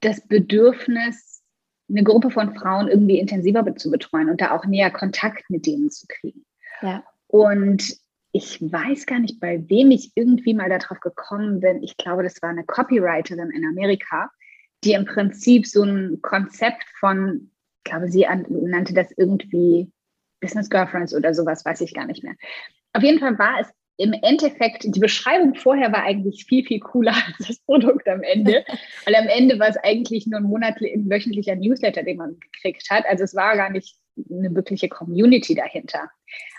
das 0.00 0.20
Bedürfnis, 0.28 1.42
eine 1.88 2.04
Gruppe 2.04 2.30
von 2.30 2.54
Frauen 2.54 2.88
irgendwie 2.88 3.18
intensiver 3.18 3.64
zu 3.76 3.90
betreuen 3.90 4.28
und 4.28 4.42
da 4.42 4.50
auch 4.50 4.66
näher 4.66 4.90
Kontakt 4.90 5.48
mit 5.48 5.64
denen 5.64 5.90
zu 5.90 6.06
kriegen. 6.06 6.44
Ja. 6.82 7.04
Und 7.26 7.96
ich 8.32 8.60
weiß 8.60 9.06
gar 9.06 9.18
nicht, 9.18 9.40
bei 9.40 9.66
wem 9.70 9.90
ich 9.92 10.12
irgendwie 10.14 10.52
mal 10.52 10.68
darauf 10.68 11.00
gekommen 11.00 11.60
bin. 11.60 11.82
Ich 11.82 11.96
glaube, 11.96 12.22
das 12.22 12.42
war 12.42 12.50
eine 12.50 12.64
Copywriterin 12.64 13.50
in 13.50 13.64
Amerika, 13.64 14.30
die 14.82 14.92
im 14.92 15.06
Prinzip 15.06 15.66
so 15.66 15.84
ein 15.84 16.20
Konzept 16.20 16.84
von, 16.98 17.50
ich 17.78 17.90
glaube, 17.90 18.08
sie 18.08 18.26
nannte 18.48 18.92
das 18.92 19.10
irgendwie 19.12 19.90
Business 20.40 20.68
Girlfriends 20.68 21.14
oder 21.14 21.32
sowas, 21.32 21.64
weiß 21.64 21.80
ich 21.80 21.94
gar 21.94 22.06
nicht 22.06 22.22
mehr. 22.22 22.34
Auf 22.94 23.02
jeden 23.02 23.18
Fall 23.18 23.38
war 23.38 23.60
es 23.60 23.68
im 23.96 24.12
Endeffekt, 24.12 24.84
die 24.84 25.00
Beschreibung 25.00 25.54
vorher 25.54 25.92
war 25.92 26.02
eigentlich 26.02 26.46
viel, 26.46 26.64
viel 26.64 26.80
cooler 26.80 27.14
als 27.26 27.46
das 27.46 27.58
Produkt 27.60 28.08
am 28.08 28.22
Ende. 28.22 28.64
Weil 29.04 29.14
am 29.14 29.28
Ende 29.28 29.58
war 29.58 29.68
es 29.68 29.76
eigentlich 29.76 30.26
nur 30.26 30.40
ein 30.40 30.46
monatlicher, 30.46 30.98
wöchentlicher 31.04 31.56
Newsletter, 31.56 32.02
den 32.02 32.16
man 32.16 32.38
gekriegt 32.40 32.88
hat. 32.90 33.04
Also 33.06 33.24
es 33.24 33.34
war 33.34 33.56
gar 33.56 33.70
nicht 33.70 33.96
eine 34.30 34.54
wirkliche 34.54 34.88
Community 34.88 35.54
dahinter. 35.54 36.10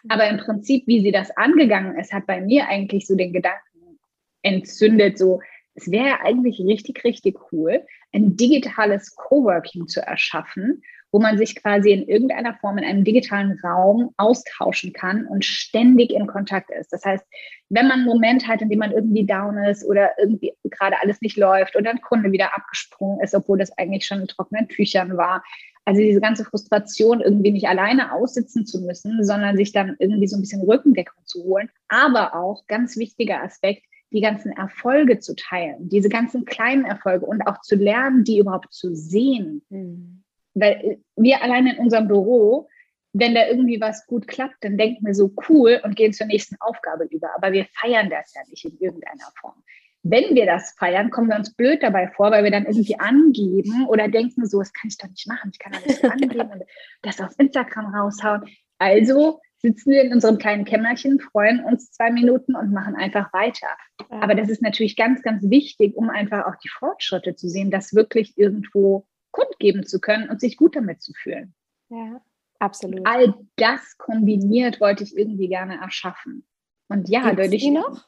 Aber 0.09 0.27
im 0.29 0.37
Prinzip, 0.37 0.85
wie 0.87 1.01
sie 1.01 1.11
das 1.11 1.31
angegangen 1.35 1.97
ist, 1.97 2.13
hat 2.13 2.27
bei 2.27 2.41
mir 2.41 2.67
eigentlich 2.67 3.07
so 3.07 3.15
den 3.15 3.33
Gedanken 3.33 3.99
entzündet, 4.41 5.17
so, 5.17 5.41
es 5.73 5.91
wäre 5.91 6.21
eigentlich 6.21 6.59
richtig, 6.59 7.03
richtig 7.03 7.37
cool, 7.51 7.85
ein 8.13 8.37
digitales 8.37 9.15
Coworking 9.15 9.87
zu 9.87 10.01
erschaffen, 10.01 10.81
wo 11.15 11.19
man 11.21 11.37
sich 11.37 11.55
quasi 11.55 11.91
in 11.91 12.09
irgendeiner 12.09 12.55
Form 12.55 12.77
in 12.77 12.83
einem 12.83 13.05
digitalen 13.05 13.57
Raum 13.63 14.13
austauschen 14.17 14.91
kann 14.91 15.25
und 15.25 15.45
ständig 15.45 16.11
in 16.11 16.27
Kontakt 16.27 16.69
ist. 16.71 16.91
Das 16.91 17.05
heißt, 17.05 17.23
wenn 17.69 17.87
man 17.87 17.99
einen 17.99 18.05
Moment 18.05 18.49
hat, 18.49 18.61
in 18.61 18.67
dem 18.67 18.79
man 18.79 18.91
irgendwie 18.91 19.25
down 19.25 19.57
ist 19.59 19.85
oder 19.85 20.09
irgendwie 20.19 20.51
gerade 20.65 20.97
alles 21.01 21.21
nicht 21.21 21.37
läuft 21.37 21.77
oder 21.77 21.91
ein 21.91 22.01
Kunde 22.01 22.33
wieder 22.33 22.53
abgesprungen 22.53 23.21
ist, 23.21 23.33
obwohl 23.33 23.57
das 23.57 23.71
eigentlich 23.77 24.05
schon 24.05 24.19
in 24.19 24.27
trockenen 24.27 24.67
Tüchern 24.67 25.15
war, 25.15 25.41
also 25.85 26.01
diese 26.01 26.19
ganze 26.19 26.43
Frustration 26.43 27.21
irgendwie 27.21 27.51
nicht 27.51 27.69
alleine 27.69 28.11
aussitzen 28.11 28.65
zu 28.65 28.81
müssen, 28.81 29.23
sondern 29.23 29.55
sich 29.55 29.71
dann 29.71 29.95
irgendwie 29.99 30.27
so 30.27 30.35
ein 30.35 30.41
bisschen 30.41 30.63
Rückendeckung 30.63 31.23
zu 31.23 31.45
holen. 31.45 31.69
Aber 31.87 32.35
auch 32.35 32.67
ganz 32.67 32.97
wichtiger 32.97 33.41
Aspekt, 33.41 33.83
die 34.11 34.19
ganzen 34.19 34.51
Erfolge 34.51 35.19
zu 35.19 35.33
teilen, 35.33 35.87
diese 35.87 36.09
ganzen 36.09 36.43
kleinen 36.43 36.83
Erfolge 36.83 37.25
und 37.25 37.47
auch 37.47 37.61
zu 37.61 37.77
lernen, 37.77 38.25
die 38.25 38.39
überhaupt 38.39 38.73
zu 38.73 38.93
sehen. 38.93 39.61
Mhm. 39.69 40.24
Weil 40.55 40.99
wir 41.15 41.43
alleine 41.43 41.75
in 41.75 41.79
unserem 41.79 42.07
Büro, 42.07 42.67
wenn 43.13 43.35
da 43.35 43.47
irgendwie 43.47 43.79
was 43.79 44.05
gut 44.07 44.27
klappt, 44.27 44.55
dann 44.61 44.77
denken 44.77 45.05
wir 45.05 45.13
so 45.13 45.33
cool 45.47 45.79
und 45.83 45.95
gehen 45.95 46.13
zur 46.13 46.27
nächsten 46.27 46.55
Aufgabe 46.59 47.05
über. 47.05 47.29
Aber 47.35 47.53
wir 47.53 47.65
feiern 47.65 48.09
das 48.09 48.33
ja 48.33 48.41
nicht 48.49 48.65
in 48.65 48.77
irgendeiner 48.79 49.31
Form. 49.39 49.63
Wenn 50.03 50.35
wir 50.35 50.45
das 50.45 50.75
feiern, 50.77 51.09
kommen 51.09 51.29
wir 51.29 51.35
uns 51.35 51.55
blöd 51.55 51.81
dabei 51.81 52.09
vor, 52.09 52.31
weil 52.31 52.43
wir 52.43 52.51
dann 52.51 52.65
irgendwie 52.65 52.99
angeben 52.99 53.87
oder 53.87 54.07
denken 54.07 54.45
so, 54.45 54.59
das 54.59 54.71
kann 54.73 54.89
ich 54.89 54.97
doch 54.97 55.09
nicht 55.09 55.27
machen, 55.27 55.49
ich 55.51 55.59
kann 55.59 55.73
doch 55.73 55.85
nicht 55.85 55.99
so 55.99 56.07
angeben 56.09 56.51
und 56.51 56.63
das 57.01 57.19
auf 57.19 57.33
Instagram 57.39 57.95
raushauen. 57.95 58.43
Also 58.77 59.39
sitzen 59.57 59.91
wir 59.91 60.03
in 60.03 60.13
unserem 60.13 60.37
kleinen 60.37 60.65
Kämmerchen, 60.65 61.19
freuen 61.19 61.63
uns 61.63 61.91
zwei 61.91 62.11
Minuten 62.11 62.55
und 62.55 62.71
machen 62.71 62.95
einfach 62.95 63.33
weiter. 63.33 63.67
Aber 64.09 64.35
das 64.35 64.49
ist 64.49 64.61
natürlich 64.61 64.95
ganz, 64.95 65.21
ganz 65.23 65.41
wichtig, 65.49 65.95
um 65.95 66.09
einfach 66.09 66.45
auch 66.45 66.55
die 66.63 66.69
Fortschritte 66.69 67.35
zu 67.35 67.49
sehen, 67.49 67.71
dass 67.71 67.95
wirklich 67.95 68.37
irgendwo 68.37 69.07
kundgeben 69.35 69.85
zu 69.85 69.99
können 69.99 70.29
und 70.29 70.39
sich 70.39 70.55
gut 70.55 70.77
damit 70.77 71.01
zu 71.01 71.11
fühlen. 71.13 71.53
Ja, 71.89 72.21
absolut. 72.59 73.05
All 73.05 73.35
das 73.57 73.97
kombiniert 73.97 74.79
wollte 74.79 75.03
ich 75.03 75.15
irgendwie 75.15 75.49
gerne 75.49 75.79
erschaffen. 75.81 76.45
Und 76.87 77.09
ja, 77.09 77.31
Gibt's 77.31 77.43
dadurch. 77.43 77.61
Die 77.61 77.71
noch? 77.71 78.07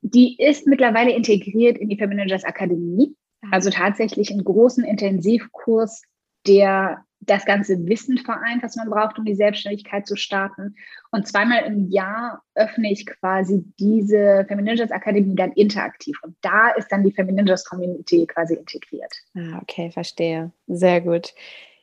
Die 0.00 0.38
ist 0.38 0.66
mittlerweile 0.66 1.12
integriert 1.12 1.76
in 1.76 1.90
die 1.90 1.98
Feminagers 1.98 2.44
Akademie. 2.44 3.14
Ah. 3.42 3.48
Also 3.52 3.68
tatsächlich 3.68 4.30
einen 4.30 4.44
großen 4.44 4.84
Intensivkurs, 4.84 6.02
der 6.46 7.04
das 7.20 7.44
ganze 7.44 7.86
Wissen 7.86 8.18
vereint, 8.18 8.62
was 8.62 8.76
man 8.76 8.88
braucht, 8.88 9.18
um 9.18 9.24
die 9.24 9.34
Selbstständigkeit 9.34 10.06
zu 10.06 10.16
starten. 10.16 10.76
Und 11.10 11.26
zweimal 11.26 11.64
im 11.64 11.90
Jahr 11.90 12.42
öffne 12.54 12.92
ich 12.92 13.06
quasi 13.06 13.64
diese 13.78 14.44
Feminagers 14.46 14.90
Akademie 14.90 15.34
dann 15.34 15.52
interaktiv. 15.52 16.18
Und 16.22 16.36
da 16.42 16.70
ist 16.70 16.88
dann 16.88 17.02
die 17.02 17.12
Feminagers 17.12 17.64
Community 17.64 18.26
quasi 18.26 18.54
integriert. 18.54 19.12
Ah, 19.34 19.58
okay, 19.60 19.90
verstehe. 19.90 20.52
Sehr 20.66 21.00
gut. 21.00 21.34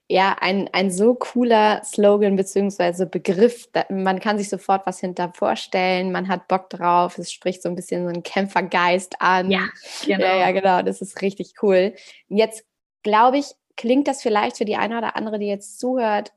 Ja, 0.08 0.38
ein, 0.40 0.70
ein 0.72 0.92
so 0.92 1.16
cooler 1.16 1.84
Slogan 1.84 2.36
bzw. 2.36 3.06
Begriff. 3.06 3.68
Man 3.90 4.20
kann 4.20 4.38
sich 4.38 4.50
sofort 4.50 4.86
was 4.86 5.00
hinter 5.00 5.34
vorstellen. 5.34 6.12
Man 6.12 6.28
hat 6.28 6.48
Bock 6.48 6.70
drauf. 6.70 7.18
Es 7.18 7.32
spricht 7.32 7.64
so 7.64 7.70
ein 7.70 7.76
bisschen 7.76 8.04
so 8.04 8.10
einen 8.10 8.22
Kämpfergeist 8.22 9.16
an. 9.20 9.50
Ja, 9.50 9.68
genau. 10.06 10.26
Ja, 10.26 10.38
ja, 10.38 10.52
genau. 10.52 10.82
Das 10.84 11.02
ist 11.02 11.22
richtig 11.24 11.56
cool. 11.64 11.96
Jetzt 12.28 12.66
glaube 13.02 13.40
ich, 13.40 13.48
klingt 13.78 14.08
das 14.08 14.22
vielleicht 14.22 14.58
für 14.58 14.66
die 14.66 14.78
eine 14.78 14.98
oder 14.98 15.16
andere, 15.16 15.40
die 15.40 15.48
jetzt 15.48 15.80
zuhört, 15.80 16.32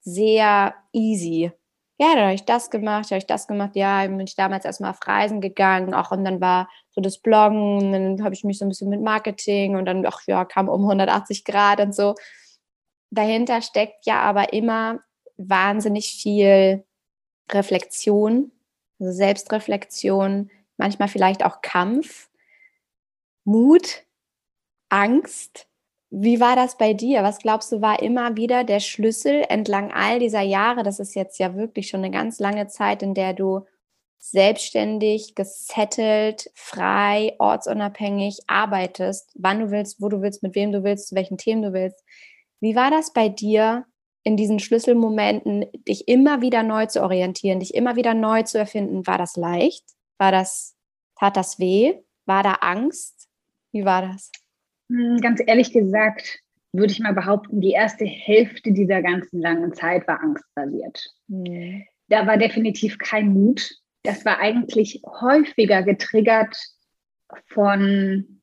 sehr 0.00 0.74
easy. 0.92 1.52
Ja, 1.98 2.14
dann 2.14 2.24
habe 2.24 2.34
ich 2.34 2.44
das 2.44 2.70
gemacht, 2.70 3.10
habe 3.10 3.18
ich 3.18 3.26
das 3.26 3.46
gemacht. 3.46 3.76
Ja, 3.76 4.04
bin 4.06 4.18
ich 4.20 4.34
damals 4.34 4.64
erstmal 4.64 4.90
auf 4.90 5.06
Reisen 5.06 5.40
gegangen, 5.40 5.94
auch 5.94 6.10
und 6.10 6.24
dann 6.24 6.40
war 6.40 6.68
so 6.90 7.00
das 7.00 7.18
Bloggen, 7.18 7.92
dann 7.92 8.24
habe 8.24 8.34
ich 8.34 8.44
mich 8.44 8.58
so 8.58 8.64
ein 8.64 8.68
bisschen 8.68 8.88
mit 8.88 9.00
Marketing 9.02 9.76
und 9.76 9.84
dann, 9.86 10.04
ach 10.06 10.22
ja, 10.26 10.44
kam 10.44 10.68
um 10.68 10.82
180 10.82 11.44
Grad 11.44 11.80
und 11.80 11.94
so. 11.94 12.14
Dahinter 13.10 13.62
steckt 13.62 14.06
ja 14.06 14.20
aber 14.22 14.52
immer 14.52 15.00
wahnsinnig 15.36 16.12
viel 16.20 16.84
Reflexion, 17.52 18.50
also 18.98 19.12
Selbstreflexion, 19.12 20.50
manchmal 20.78 21.08
vielleicht 21.08 21.44
auch 21.44 21.60
Kampf, 21.62 22.30
Mut, 23.44 24.04
Angst, 24.88 25.68
wie 26.14 26.40
war 26.40 26.56
das 26.56 26.76
bei 26.76 26.92
dir? 26.92 27.22
Was 27.22 27.38
glaubst 27.38 27.72
du, 27.72 27.80
war 27.80 28.02
immer 28.02 28.36
wieder 28.36 28.64
der 28.64 28.80
Schlüssel 28.80 29.44
entlang 29.48 29.90
all 29.92 30.18
dieser 30.18 30.42
Jahre? 30.42 30.82
Das 30.82 31.00
ist 31.00 31.14
jetzt 31.14 31.38
ja 31.38 31.54
wirklich 31.56 31.88
schon 31.88 32.00
eine 32.00 32.10
ganz 32.10 32.38
lange 32.38 32.66
Zeit, 32.66 33.02
in 33.02 33.14
der 33.14 33.32
du 33.32 33.64
selbstständig, 34.18 35.34
gesettelt, 35.34 36.50
frei, 36.54 37.34
ortsunabhängig 37.38 38.40
arbeitest, 38.46 39.32
wann 39.36 39.60
du 39.60 39.70
willst, 39.70 40.02
wo 40.02 40.10
du 40.10 40.20
willst, 40.20 40.42
mit 40.42 40.54
wem 40.54 40.70
du 40.70 40.84
willst, 40.84 41.08
zu 41.08 41.14
welchen 41.14 41.38
Themen 41.38 41.62
du 41.62 41.72
willst. 41.72 42.04
Wie 42.60 42.76
war 42.76 42.90
das 42.90 43.14
bei 43.14 43.30
dir 43.30 43.86
in 44.22 44.36
diesen 44.36 44.58
Schlüsselmomenten, 44.58 45.64
dich 45.88 46.08
immer 46.08 46.42
wieder 46.42 46.62
neu 46.62 46.86
zu 46.86 47.02
orientieren, 47.02 47.60
dich 47.60 47.74
immer 47.74 47.96
wieder 47.96 48.12
neu 48.12 48.42
zu 48.42 48.58
erfinden? 48.58 49.06
War 49.06 49.16
das 49.16 49.36
leicht? 49.36 49.84
War 50.18 50.30
das, 50.30 50.76
tat 51.18 51.38
das 51.38 51.58
weh? 51.58 51.94
War 52.26 52.42
da 52.42 52.52
Angst? 52.60 53.28
Wie 53.72 53.86
war 53.86 54.02
das? 54.02 54.30
Hm, 54.92 55.18
ganz 55.22 55.42
ehrlich 55.44 55.72
gesagt, 55.72 56.40
würde 56.72 56.92
ich 56.92 57.00
mal 57.00 57.14
behaupten, 57.14 57.60
die 57.60 57.72
erste 57.72 58.04
Hälfte 58.04 58.72
dieser 58.72 59.02
ganzen 59.02 59.40
langen 59.40 59.72
Zeit 59.74 60.06
war 60.06 60.20
angstbasiert. 60.20 61.06
Mhm. 61.28 61.84
Da 62.08 62.26
war 62.26 62.36
definitiv 62.36 62.98
kein 62.98 63.32
Mut. 63.32 63.70
Das 64.02 64.24
war 64.24 64.38
eigentlich 64.38 65.02
häufiger 65.20 65.82
getriggert 65.82 66.56
von, 67.46 68.42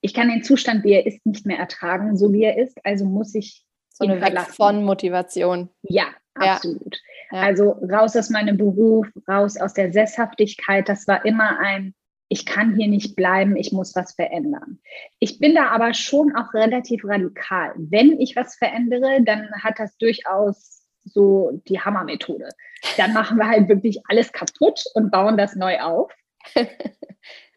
ich 0.00 0.14
kann 0.14 0.28
den 0.28 0.42
Zustand, 0.42 0.84
wie 0.84 0.92
er 0.92 1.06
ist, 1.06 1.24
nicht 1.26 1.44
mehr 1.44 1.58
ertragen, 1.58 2.16
so 2.16 2.32
wie 2.32 2.44
er 2.44 2.56
ist, 2.56 2.78
also 2.84 3.04
muss 3.04 3.34
ich 3.34 3.64
so 3.90 4.04
eine 4.06 4.20
Weg 4.20 4.40
von 4.40 4.84
Motivation. 4.84 5.68
Ja, 5.82 6.06
absolut. 6.34 7.00
Ja. 7.30 7.38
Ja. 7.38 7.46
Also 7.46 7.70
raus 7.70 8.16
aus 8.16 8.30
meinem 8.30 8.56
Beruf, 8.56 9.06
raus 9.28 9.56
aus 9.56 9.74
der 9.74 9.92
Sesshaftigkeit, 9.92 10.88
das 10.88 11.06
war 11.06 11.24
immer 11.26 11.58
ein, 11.58 11.94
ich 12.32 12.46
kann 12.46 12.76
hier 12.76 12.86
nicht 12.86 13.16
bleiben, 13.16 13.56
ich 13.56 13.72
muss 13.72 13.94
was 13.96 14.14
verändern. 14.14 14.78
Ich 15.18 15.40
bin 15.40 15.54
da 15.56 15.70
aber 15.70 15.94
schon 15.94 16.34
auch 16.36 16.54
relativ 16.54 17.04
radikal. 17.04 17.74
Wenn 17.76 18.20
ich 18.20 18.36
was 18.36 18.54
verändere, 18.54 19.20
dann 19.22 19.50
hat 19.62 19.80
das 19.80 19.98
durchaus 19.98 20.86
so 21.04 21.60
die 21.66 21.80
Hammermethode. 21.80 22.48
Dann 22.96 23.12
machen 23.12 23.36
wir 23.36 23.48
halt 23.48 23.68
wirklich 23.68 24.00
alles 24.08 24.30
kaputt 24.30 24.84
und 24.94 25.10
bauen 25.10 25.36
das 25.36 25.56
neu 25.56 25.80
auf. 25.80 26.12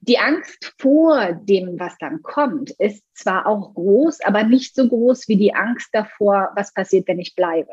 Die 0.06 0.20
Angst 0.20 0.74
vor 0.80 1.32
dem, 1.32 1.80
was 1.80 1.98
dann 1.98 2.24
kommt, 2.24 2.72
ist 2.72 3.06
zwar 3.14 3.48
auch 3.48 3.74
groß, 3.74 4.20
aber 4.26 4.44
nicht 4.44 4.76
so 4.76 4.90
groß 4.90 5.30
wie 5.30 5.38
die 5.38 5.56
Angst 5.56 5.88
davor, 5.94 6.52
was 6.58 6.74
passiert, 6.74 7.08
wenn 7.08 7.20
ich 7.20 7.36
bleibe. 7.36 7.72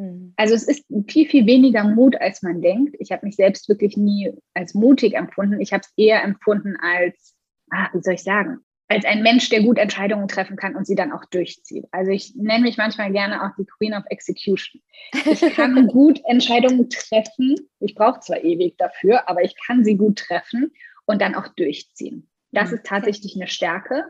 Hm. 0.00 0.32
Also 0.36 0.54
es 0.54 0.66
ist 0.66 0.84
viel, 1.08 1.28
viel 1.28 1.46
weniger 1.46 1.84
Mut, 1.84 2.16
als 2.18 2.42
man 2.42 2.62
denkt. 2.62 2.96
Ich 2.98 3.12
habe 3.12 3.26
mich 3.26 3.36
selbst 3.36 3.68
wirklich 3.68 3.98
nie 3.98 4.32
als 4.54 4.72
mutig 4.72 5.14
empfunden. 5.14 5.60
Ich 5.60 5.72
habe 5.74 5.82
es 5.84 5.92
eher 5.96 6.24
empfunden 6.24 6.76
als, 6.80 7.36
ach, 7.70 7.92
wie 7.92 8.00
soll 8.02 8.14
ich 8.14 8.22
sagen, 8.22 8.60
als 8.88 9.04
ein 9.04 9.22
Mensch, 9.22 9.50
der 9.50 9.62
gut 9.62 9.78
Entscheidungen 9.78 10.26
treffen 10.26 10.56
kann 10.56 10.74
und 10.74 10.86
sie 10.86 10.94
dann 10.94 11.12
auch 11.12 11.24
durchzieht. 11.26 11.84
Also 11.92 12.10
ich 12.10 12.34
nenne 12.34 12.64
mich 12.64 12.78
manchmal 12.78 13.12
gerne 13.12 13.44
auch 13.44 13.54
die 13.56 13.66
Queen 13.66 13.94
of 13.94 14.04
Execution. 14.08 14.82
Ich 15.26 15.40
kann 15.54 15.86
gut 15.86 16.20
Entscheidungen 16.24 16.88
treffen. 16.88 17.56
Ich 17.78 17.94
brauche 17.94 18.20
zwar 18.20 18.42
ewig 18.42 18.76
dafür, 18.78 19.28
aber 19.28 19.44
ich 19.44 19.54
kann 19.66 19.84
sie 19.84 19.96
gut 19.96 20.18
treffen 20.18 20.72
und 21.04 21.20
dann 21.20 21.34
auch 21.34 21.48
durchziehen. 21.48 22.28
Das 22.52 22.70
hm. 22.70 22.78
ist 22.78 22.86
tatsächlich 22.86 23.36
eine 23.36 23.48
Stärke. 23.48 24.06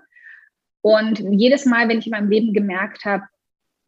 Und 0.83 1.18
jedes 1.18 1.66
Mal, 1.66 1.88
wenn 1.88 1.98
ich 1.98 2.07
in 2.07 2.12
meinem 2.12 2.31
Leben 2.31 2.55
gemerkt 2.55 3.05
habe, 3.05 3.24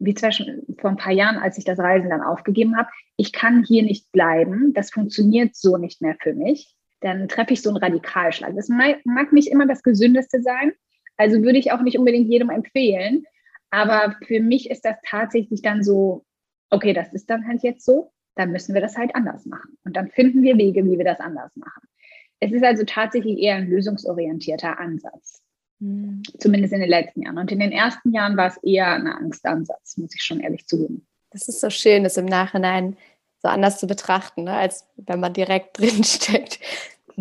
wie 0.03 0.13
zwischen 0.13 0.63
vor 0.79 0.89
ein 0.89 0.97
paar 0.97 1.13
Jahren, 1.13 1.37
als 1.37 1.57
ich 1.57 1.63
das 1.63 1.79
Reisen 1.79 2.09
dann 2.09 2.21
aufgegeben 2.21 2.77
habe, 2.77 2.89
ich 3.17 3.31
kann 3.31 3.63
hier 3.63 3.83
nicht 3.83 4.11
bleiben, 4.11 4.73
das 4.73 4.91
funktioniert 4.91 5.55
so 5.55 5.77
nicht 5.77 6.01
mehr 6.01 6.15
für 6.21 6.33
mich, 6.33 6.75
dann 7.01 7.27
treffe 7.27 7.53
ich 7.53 7.61
so 7.61 7.69
einen 7.69 7.77
Radikalschlag. 7.77 8.55
Das 8.55 8.69
mag 8.69 9.33
nicht 9.33 9.49
immer 9.49 9.67
das 9.67 9.83
Gesündeste 9.83 10.41
sein, 10.41 10.73
also 11.17 11.41
würde 11.43 11.59
ich 11.59 11.71
auch 11.71 11.81
nicht 11.81 11.97
unbedingt 11.97 12.29
jedem 12.29 12.49
empfehlen, 12.49 13.25
aber 13.69 14.15
für 14.25 14.39
mich 14.39 14.69
ist 14.69 14.85
das 14.85 14.97
tatsächlich 15.05 15.61
dann 15.61 15.83
so, 15.83 16.25
okay, 16.69 16.93
das 16.93 17.13
ist 17.13 17.29
dann 17.29 17.47
halt 17.47 17.63
jetzt 17.63 17.85
so, 17.85 18.11
dann 18.35 18.51
müssen 18.51 18.73
wir 18.73 18.81
das 18.81 18.97
halt 18.97 19.15
anders 19.15 19.45
machen. 19.45 19.77
Und 19.83 19.95
dann 19.95 20.09
finden 20.09 20.41
wir 20.41 20.57
Wege, 20.57 20.83
wie 20.85 20.97
wir 20.97 21.05
das 21.05 21.19
anders 21.19 21.55
machen. 21.55 21.87
Es 22.39 22.51
ist 22.51 22.63
also 22.63 22.83
tatsächlich 22.83 23.37
eher 23.37 23.55
ein 23.55 23.69
lösungsorientierter 23.69 24.79
Ansatz. 24.79 25.42
Mhm. 25.83 26.23
Zumindest 26.39 26.73
in 26.73 26.79
den 26.79 26.89
letzten 26.89 27.23
Jahren. 27.23 27.37
Und 27.37 27.51
in 27.51 27.59
den 27.59 27.71
ersten 27.71 28.13
Jahren 28.13 28.37
war 28.37 28.47
es 28.47 28.57
eher 28.57 28.93
ein 28.93 29.07
Angstansatz, 29.07 29.97
muss 29.97 30.15
ich 30.15 30.23
schon 30.23 30.39
ehrlich 30.39 30.65
zugeben. 30.65 31.05
Das 31.31 31.47
ist 31.47 31.59
so 31.59 31.69
schön, 31.69 32.03
das 32.03 32.15
im 32.15 32.25
Nachhinein 32.25 32.95
so 33.41 33.49
anders 33.49 33.79
zu 33.79 33.87
betrachten, 33.87 34.45
ne, 34.45 34.53
als 34.53 34.87
wenn 34.95 35.19
man 35.19 35.33
direkt 35.33 35.77
drinsteckt. 35.79 36.59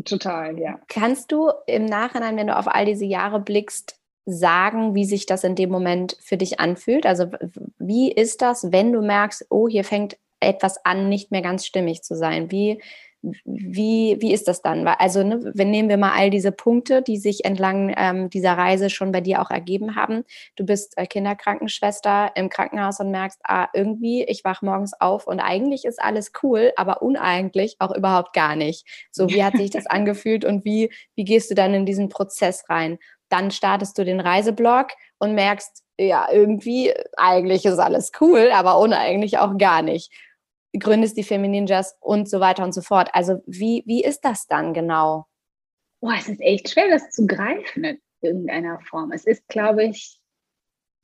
Total, 0.05 0.59
ja. 0.59 0.79
Kannst 0.88 1.33
du 1.33 1.51
im 1.66 1.87
Nachhinein, 1.87 2.37
wenn 2.37 2.46
du 2.46 2.57
auf 2.57 2.68
all 2.68 2.87
diese 2.87 3.05
Jahre 3.05 3.40
blickst, 3.40 3.96
sagen, 4.25 4.94
wie 4.94 5.05
sich 5.05 5.27
das 5.27 5.42
in 5.42 5.57
dem 5.57 5.70
Moment 5.70 6.16
für 6.20 6.37
dich 6.37 6.61
anfühlt? 6.61 7.05
Also 7.05 7.27
wie 7.79 8.12
ist 8.12 8.40
das, 8.40 8.70
wenn 8.70 8.92
du 8.92 9.03
merkst, 9.03 9.46
oh, 9.51 9.68
hier 9.68 9.83
fängt 9.83 10.16
etwas 10.38 10.85
an, 10.85 11.09
nicht 11.09 11.33
mehr 11.33 11.42
ganz 11.42 11.66
stimmig 11.66 12.03
zu 12.03 12.14
sein? 12.14 12.53
Wie, 12.53 12.81
wie, 13.44 14.16
wie 14.20 14.32
ist 14.32 14.48
das 14.48 14.62
dann? 14.62 14.87
Also, 14.87 15.22
ne, 15.22 15.52
wenn 15.54 15.70
nehmen 15.70 15.88
wir 15.88 15.96
mal 15.96 16.12
all 16.12 16.30
diese 16.30 16.50
Punkte, 16.50 17.02
die 17.02 17.18
sich 17.18 17.44
entlang 17.44 17.94
ähm, 17.96 18.30
dieser 18.30 18.54
Reise 18.54 18.90
schon 18.90 19.12
bei 19.12 19.20
dir 19.20 19.40
auch 19.40 19.50
ergeben 19.50 19.94
haben. 19.94 20.24
Du 20.56 20.66
bist 20.66 20.98
äh, 20.98 21.06
Kinderkrankenschwester 21.06 22.32
im 22.35 22.48
Krankenhaus 22.48 22.98
und 23.00 23.11
merkst, 23.11 23.40
ah, 23.44 23.68
irgendwie, 23.74 24.24
ich 24.24 24.44
wach 24.44 24.62
morgens 24.62 24.92
auf 25.00 25.26
und 25.26 25.40
eigentlich 25.40 25.85
ist 25.85 26.02
alles 26.02 26.32
cool, 26.42 26.72
aber 26.76 27.02
uneigentlich 27.02 27.76
auch 27.78 27.94
überhaupt 27.94 28.32
gar 28.32 28.56
nicht. 28.56 28.87
So, 29.12 29.28
wie 29.28 29.44
hat 29.44 29.56
sich 29.56 29.70
das 29.70 29.87
angefühlt 29.88 30.44
und 30.44 30.64
wie, 30.64 30.90
wie 31.14 31.24
gehst 31.24 31.50
du 31.50 31.54
dann 31.54 31.74
in 31.74 31.87
diesen 31.87 32.08
Prozess 32.08 32.68
rein? 32.68 32.98
Dann 33.28 33.50
startest 33.50 33.96
du 33.98 34.04
den 34.04 34.20
Reiseblog 34.20 34.88
und 35.18 35.35
merkst, 35.35 35.82
ja, 35.98 36.26
irgendwie, 36.32 36.92
eigentlich 37.16 37.64
ist 37.64 37.78
alles 37.78 38.11
cool, 38.20 38.50
aber 38.52 38.78
uneigentlich 38.78 39.38
auch 39.38 39.56
gar 39.56 39.82
nicht 39.82 40.11
gründest 40.78 41.16
die 41.16 41.22
Femininjas 41.22 41.96
und 42.00 42.28
so 42.28 42.40
weiter 42.40 42.64
und 42.64 42.72
so 42.72 42.82
fort. 42.82 43.11
Also 43.12 43.42
wie, 43.46 43.82
wie 43.87 44.02
ist 44.02 44.20
das 44.20 44.46
dann 44.46 44.74
genau? 44.74 45.26
Oh, 46.00 46.11
es 46.16 46.28
ist 46.28 46.40
echt 46.40 46.70
schwer, 46.70 46.88
das 46.88 47.11
zu 47.11 47.26
greifen 47.26 47.85
in 47.85 47.98
irgendeiner 48.20 48.80
Form. 48.80 49.12
Es 49.12 49.26
ist, 49.26 49.46
glaube 49.48 49.85
ich, 49.85 50.18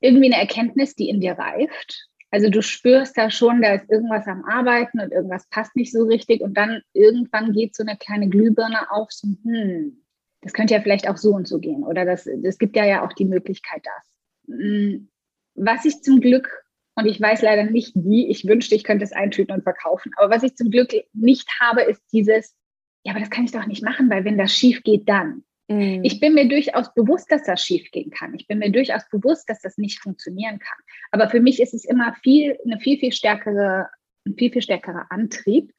irgendwie 0.01 0.33
eine 0.33 0.41
Erkenntnis, 0.41 0.95
die 0.95 1.09
in 1.09 1.21
dir 1.21 1.33
reift. 1.33 2.09
Also 2.31 2.49
du 2.49 2.61
spürst 2.61 3.17
da 3.17 3.31
schon, 3.31 3.61
da 3.61 3.73
ist 3.73 3.89
irgendwas 3.89 4.27
am 4.27 4.45
Arbeiten 4.45 4.99
und 4.99 5.11
irgendwas 5.11 5.47
passt 5.49 5.75
nicht 5.75 5.91
so 5.91 6.03
richtig 6.03 6.41
und 6.41 6.55
dann 6.55 6.81
irgendwann 6.93 7.53
geht 7.53 7.75
so 7.75 7.83
eine 7.83 7.97
kleine 7.97 8.29
Glühbirne 8.29 8.91
auf, 8.91 9.11
so, 9.11 9.27
hm, 9.43 10.03
das 10.41 10.53
könnte 10.53 10.75
ja 10.75 10.81
vielleicht 10.81 11.09
auch 11.09 11.17
so 11.17 11.31
und 11.31 11.47
so 11.47 11.59
gehen 11.59 11.83
oder 11.83 12.05
das, 12.05 12.29
das 12.43 12.59
gibt 12.59 12.75
ja 12.75 12.85
ja 12.85 13.03
auch 13.03 13.13
die 13.13 13.25
Möglichkeit, 13.25 13.81
das. 13.83 14.55
Hm, 14.55 15.09
was 15.55 15.85
ich 15.85 16.01
zum 16.01 16.21
Glück 16.21 16.65
und 16.99 17.07
ich 17.07 17.19
weiß 17.19 17.41
leider 17.41 17.63
nicht 17.63 17.93
wie. 17.95 18.27
Ich 18.27 18.45
wünschte, 18.45 18.75
ich 18.75 18.83
könnte 18.83 19.03
es 19.03 19.13
eintüten 19.13 19.55
und 19.55 19.63
verkaufen. 19.63 20.11
Aber 20.17 20.33
was 20.33 20.43
ich 20.43 20.55
zum 20.55 20.69
Glück 20.69 20.93
nicht 21.13 21.49
habe, 21.59 21.81
ist 21.81 22.01
dieses, 22.11 22.55
ja, 23.03 23.13
aber 23.13 23.21
das 23.21 23.29
kann 23.29 23.45
ich 23.45 23.51
doch 23.51 23.65
nicht 23.65 23.83
machen, 23.83 24.09
weil 24.09 24.25
wenn 24.25 24.37
das 24.37 24.53
schief 24.53 24.83
geht, 24.83 25.07
dann. 25.09 25.43
Mhm. 25.69 26.01
Ich 26.03 26.19
bin 26.19 26.33
mir 26.33 26.47
durchaus 26.47 26.93
bewusst, 26.93 27.31
dass 27.31 27.43
das 27.43 27.63
schief 27.63 27.89
gehen 27.91 28.11
kann. 28.11 28.33
Ich 28.33 28.47
bin 28.47 28.59
mir 28.59 28.71
durchaus 28.71 29.07
bewusst, 29.09 29.49
dass 29.49 29.61
das 29.61 29.77
nicht 29.77 29.99
funktionieren 29.99 30.59
kann. 30.59 30.77
Aber 31.11 31.29
für 31.29 31.39
mich 31.39 31.61
ist 31.61 31.73
es 31.73 31.85
immer 31.85 32.13
viel, 32.21 32.57
eine 32.65 32.79
viel, 32.79 32.99
viel 32.99 33.13
stärkere, 33.13 33.89
ein 34.25 34.35
viel, 34.35 34.51
viel 34.51 34.61
stärkerer 34.61 35.07
Antrieb, 35.09 35.71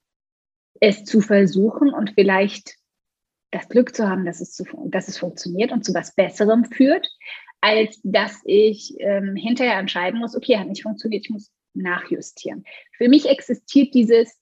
es 0.80 1.04
zu 1.04 1.20
versuchen 1.20 1.92
und 1.92 2.12
vielleicht 2.14 2.76
das 3.50 3.68
Glück 3.68 3.94
zu 3.94 4.09
haben, 4.09 4.24
dass 4.24 4.40
es, 4.40 4.52
zu, 4.52 4.64
dass 4.87 5.09
es 5.09 5.18
funktioniert 5.18 5.72
und 5.72 5.85
zu 5.85 5.92
was 5.92 6.14
Besserem 6.14 6.64
führt, 6.64 7.09
als 7.61 8.01
dass 8.03 8.40
ich 8.44 8.94
ähm, 8.99 9.37
hinterher 9.37 9.79
entscheiden 9.79 10.20
muss, 10.20 10.37
okay, 10.37 10.59
hat 10.59 10.68
nicht 10.68 10.83
funktioniert, 10.83 11.25
ich 11.25 11.31
muss 11.31 11.51
nachjustieren. 11.75 12.64
Für 12.96 13.09
mich 13.09 13.29
existiert 13.29 13.94
dieses 13.94 14.38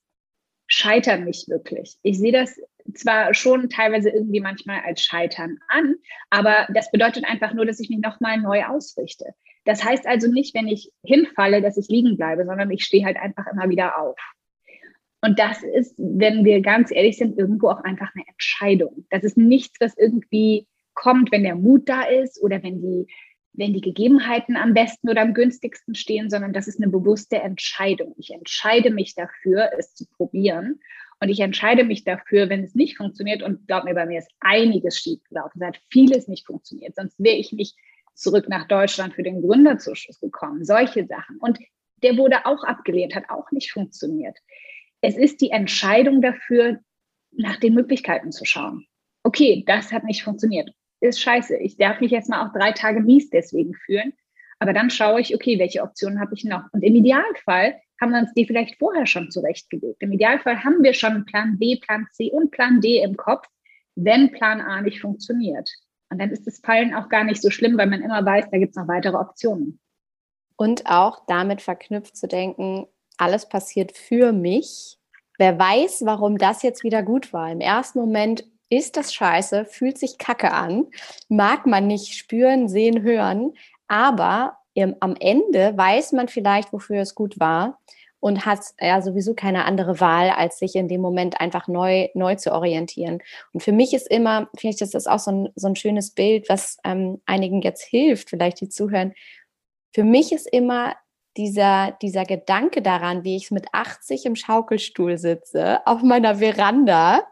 Scheitern 0.67 1.25
nicht 1.25 1.49
wirklich. 1.49 1.97
Ich 2.03 2.19
sehe 2.19 2.31
das 2.31 2.59
zwar 2.93 3.33
schon 3.33 3.69
teilweise 3.69 4.09
irgendwie 4.09 4.39
manchmal 4.39 4.81
als 4.81 5.03
Scheitern 5.03 5.59
an, 5.67 5.95
aber 6.29 6.67
das 6.73 6.91
bedeutet 6.91 7.25
einfach 7.25 7.53
nur, 7.53 7.65
dass 7.65 7.79
ich 7.79 7.89
mich 7.89 7.99
nochmal 7.99 8.39
neu 8.39 8.65
ausrichte. 8.65 9.33
Das 9.65 9.83
heißt 9.83 10.07
also 10.07 10.31
nicht, 10.31 10.55
wenn 10.55 10.67
ich 10.67 10.91
hinfalle, 11.03 11.61
dass 11.61 11.77
ich 11.77 11.87
liegen 11.89 12.17
bleibe, 12.17 12.45
sondern 12.45 12.71
ich 12.71 12.83
stehe 12.83 13.05
halt 13.05 13.17
einfach 13.17 13.45
immer 13.51 13.69
wieder 13.69 13.99
auf. 13.99 14.17
Und 15.21 15.37
das 15.37 15.63
ist, 15.63 15.95
wenn 15.97 16.45
wir 16.45 16.61
ganz 16.61 16.91
ehrlich 16.91 17.17
sind, 17.17 17.37
irgendwo 17.37 17.69
auch 17.69 17.83
einfach 17.83 18.09
eine 18.15 18.25
Entscheidung. 18.27 19.05
Das 19.09 19.23
ist 19.23 19.37
nichts, 19.37 19.75
was 19.79 19.97
irgendwie 19.97 20.65
kommt, 20.99 21.31
wenn 21.31 21.43
der 21.43 21.55
Mut 21.55 21.87
da 21.87 22.03
ist 22.03 22.41
oder 22.41 22.61
wenn 22.61 22.81
die, 22.81 23.07
wenn 23.53 23.73
die 23.73 23.81
Gegebenheiten 23.81 24.57
am 24.57 24.73
besten 24.73 25.09
oder 25.09 25.21
am 25.21 25.33
günstigsten 25.33 25.95
stehen, 25.95 26.29
sondern 26.29 26.51
das 26.51 26.67
ist 26.67 26.81
eine 26.81 26.91
bewusste 26.91 27.37
Entscheidung. 27.37 28.15
Ich 28.17 28.31
entscheide 28.31 28.89
mich 28.91 29.15
dafür, 29.15 29.71
es 29.77 29.93
zu 29.95 30.05
probieren. 30.05 30.81
Und 31.21 31.29
ich 31.29 31.39
entscheide 31.39 31.83
mich 31.83 32.03
dafür, 32.03 32.49
wenn 32.49 32.63
es 32.63 32.75
nicht 32.75 32.97
funktioniert. 32.97 33.43
Und 33.43 33.67
glaub 33.67 33.85
mir, 33.85 33.93
bei 33.93 34.05
mir 34.05 34.19
ist 34.19 34.31
einiges 34.41 34.97
schiefgelaufen. 34.97 35.61
Es 35.61 35.67
hat 35.67 35.81
vieles 35.89 36.27
nicht 36.27 36.45
funktioniert. 36.45 36.95
Sonst 36.95 37.17
wäre 37.17 37.37
ich 37.37 37.51
nicht 37.53 37.75
zurück 38.13 38.47
nach 38.49 38.67
Deutschland 38.67 39.13
für 39.13 39.23
den 39.23 39.41
Gründerzuschuss 39.41 40.19
gekommen. 40.19 40.65
Solche 40.65 41.05
Sachen. 41.05 41.37
Und 41.37 41.59
der 42.03 42.17
wurde 42.17 42.45
auch 42.45 42.63
abgelehnt, 42.63 43.15
hat 43.15 43.29
auch 43.29 43.51
nicht 43.51 43.71
funktioniert. 43.71 44.37
Es 45.01 45.17
ist 45.17 45.39
die 45.41 45.51
Entscheidung 45.51 46.21
dafür, 46.21 46.79
nach 47.31 47.57
den 47.57 47.73
Möglichkeiten 47.73 48.31
zu 48.31 48.43
schauen. 48.43 48.85
Okay, 49.23 49.63
das 49.65 49.91
hat 49.91 50.03
nicht 50.03 50.23
funktioniert 50.23 50.73
ist 51.01 51.21
scheiße. 51.21 51.57
Ich 51.57 51.77
darf 51.77 51.99
mich 52.01 52.11
jetzt 52.11 52.29
mal 52.29 52.45
auch 52.45 52.53
drei 52.53 52.71
Tage 52.71 52.99
mies 52.99 53.29
deswegen 53.29 53.73
fühlen. 53.73 54.13
Aber 54.59 54.73
dann 54.73 54.89
schaue 54.89 55.21
ich, 55.21 55.33
okay, 55.33 55.57
welche 55.57 55.81
Optionen 55.81 56.19
habe 56.19 56.33
ich 56.35 56.43
noch? 56.43 56.63
Und 56.73 56.83
im 56.83 56.95
Idealfall 56.95 57.79
haben 57.99 58.11
wir 58.11 58.19
uns 58.19 58.33
die 58.33 58.45
vielleicht 58.45 58.77
vorher 58.77 59.05
schon 59.05 59.31
zurechtgelegt. 59.31 60.01
Im 60.01 60.11
Idealfall 60.11 60.63
haben 60.63 60.83
wir 60.83 60.93
schon 60.93 61.25
Plan 61.25 61.57
B, 61.57 61.77
Plan 61.77 62.07
C 62.11 62.31
und 62.31 62.51
Plan 62.51 62.81
D 62.81 63.01
im 63.01 63.15
Kopf, 63.15 63.47
wenn 63.95 64.31
Plan 64.31 64.61
A 64.61 64.81
nicht 64.81 65.01
funktioniert. 65.01 65.69
Und 66.09 66.19
dann 66.19 66.31
ist 66.31 66.45
das 66.47 66.59
Fallen 66.59 66.93
auch 66.93 67.09
gar 67.09 67.23
nicht 67.23 67.41
so 67.41 67.49
schlimm, 67.49 67.77
weil 67.77 67.87
man 67.87 68.01
immer 68.01 68.25
weiß, 68.25 68.49
da 68.51 68.57
gibt 68.57 68.71
es 68.71 68.75
noch 68.75 68.87
weitere 68.87 69.15
Optionen. 69.15 69.79
Und 70.55 70.85
auch 70.87 71.23
damit 71.27 71.61
verknüpft 71.61 72.17
zu 72.17 72.27
denken, 72.27 72.85
alles 73.17 73.47
passiert 73.47 73.95
für 73.95 74.33
mich. 74.33 74.97
Wer 75.37 75.57
weiß, 75.57 76.01
warum 76.05 76.37
das 76.37 76.63
jetzt 76.63 76.83
wieder 76.83 77.03
gut 77.03 77.31
war. 77.31 77.49
Im 77.51 77.61
ersten 77.61 77.99
Moment 77.99 78.43
ist 78.69 78.97
das 78.97 79.13
scheiße, 79.13 79.65
fühlt 79.65 79.97
sich 79.97 80.17
kacke 80.17 80.51
an, 80.51 80.87
mag 81.27 81.65
man 81.65 81.87
nicht 81.87 82.15
spüren, 82.15 82.69
sehen, 82.69 83.01
hören, 83.01 83.53
aber 83.87 84.57
im, 84.73 84.95
am 84.99 85.15
Ende 85.19 85.75
weiß 85.75 86.11
man 86.13 86.27
vielleicht, 86.27 86.71
wofür 86.71 87.01
es 87.01 87.15
gut 87.15 87.39
war 87.39 87.79
und 88.19 88.45
hat 88.45 88.59
ja 88.79 89.01
sowieso 89.01 89.33
keine 89.33 89.65
andere 89.65 89.99
Wahl, 89.99 90.29
als 90.29 90.59
sich 90.59 90.75
in 90.75 90.87
dem 90.87 91.01
Moment 91.01 91.39
einfach 91.39 91.67
neu, 91.67 92.09
neu 92.13 92.35
zu 92.35 92.51
orientieren. 92.51 93.19
Und 93.53 93.61
für 93.61 93.71
mich 93.71 93.93
ist 93.93 94.09
immer, 94.09 94.49
finde 94.57 94.73
ich, 94.73 94.79
das 94.79 94.93
ist 94.93 95.09
auch 95.09 95.19
so 95.19 95.31
ein, 95.31 95.49
so 95.55 95.67
ein 95.67 95.75
schönes 95.75 96.11
Bild, 96.11 96.49
was 96.49 96.77
ähm, 96.83 97.21
einigen 97.25 97.61
jetzt 97.61 97.83
hilft, 97.83 98.29
vielleicht 98.29 98.61
die 98.61 98.69
zuhören. 98.69 99.13
Für 99.93 100.03
mich 100.03 100.31
ist 100.31 100.47
immer 100.51 100.95
dieser, 101.37 101.97
dieser 102.01 102.25
Gedanke 102.25 102.81
daran, 102.81 103.23
wie 103.23 103.37
ich 103.37 103.51
mit 103.51 103.67
80 103.71 104.25
im 104.25 104.35
Schaukelstuhl 104.35 105.17
sitze, 105.17 105.85
auf 105.85 106.03
meiner 106.03 106.35
Veranda 106.35 107.23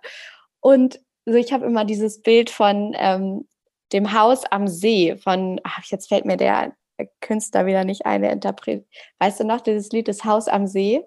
und 0.61 0.99
also 1.27 1.37
ich 1.37 1.51
habe 1.51 1.65
immer 1.65 1.83
dieses 1.83 2.21
Bild 2.21 2.49
von 2.49 2.95
ähm, 2.97 3.47
dem 3.91 4.13
Haus 4.13 4.45
am 4.45 4.67
See, 4.67 5.17
von, 5.17 5.59
ach, 5.63 5.83
jetzt 5.85 6.07
fällt 6.07 6.25
mir 6.25 6.37
der 6.37 6.73
Künstler 7.21 7.65
wieder 7.65 7.83
nicht 7.83 8.05
ein, 8.05 8.21
der 8.21 8.31
Interpret. 8.31 8.87
Weißt 9.19 9.41
du 9.41 9.43
noch, 9.43 9.61
dieses 9.61 9.91
Lied, 9.91 10.07
das 10.07 10.23
Haus 10.23 10.47
am 10.47 10.67
See? 10.67 11.03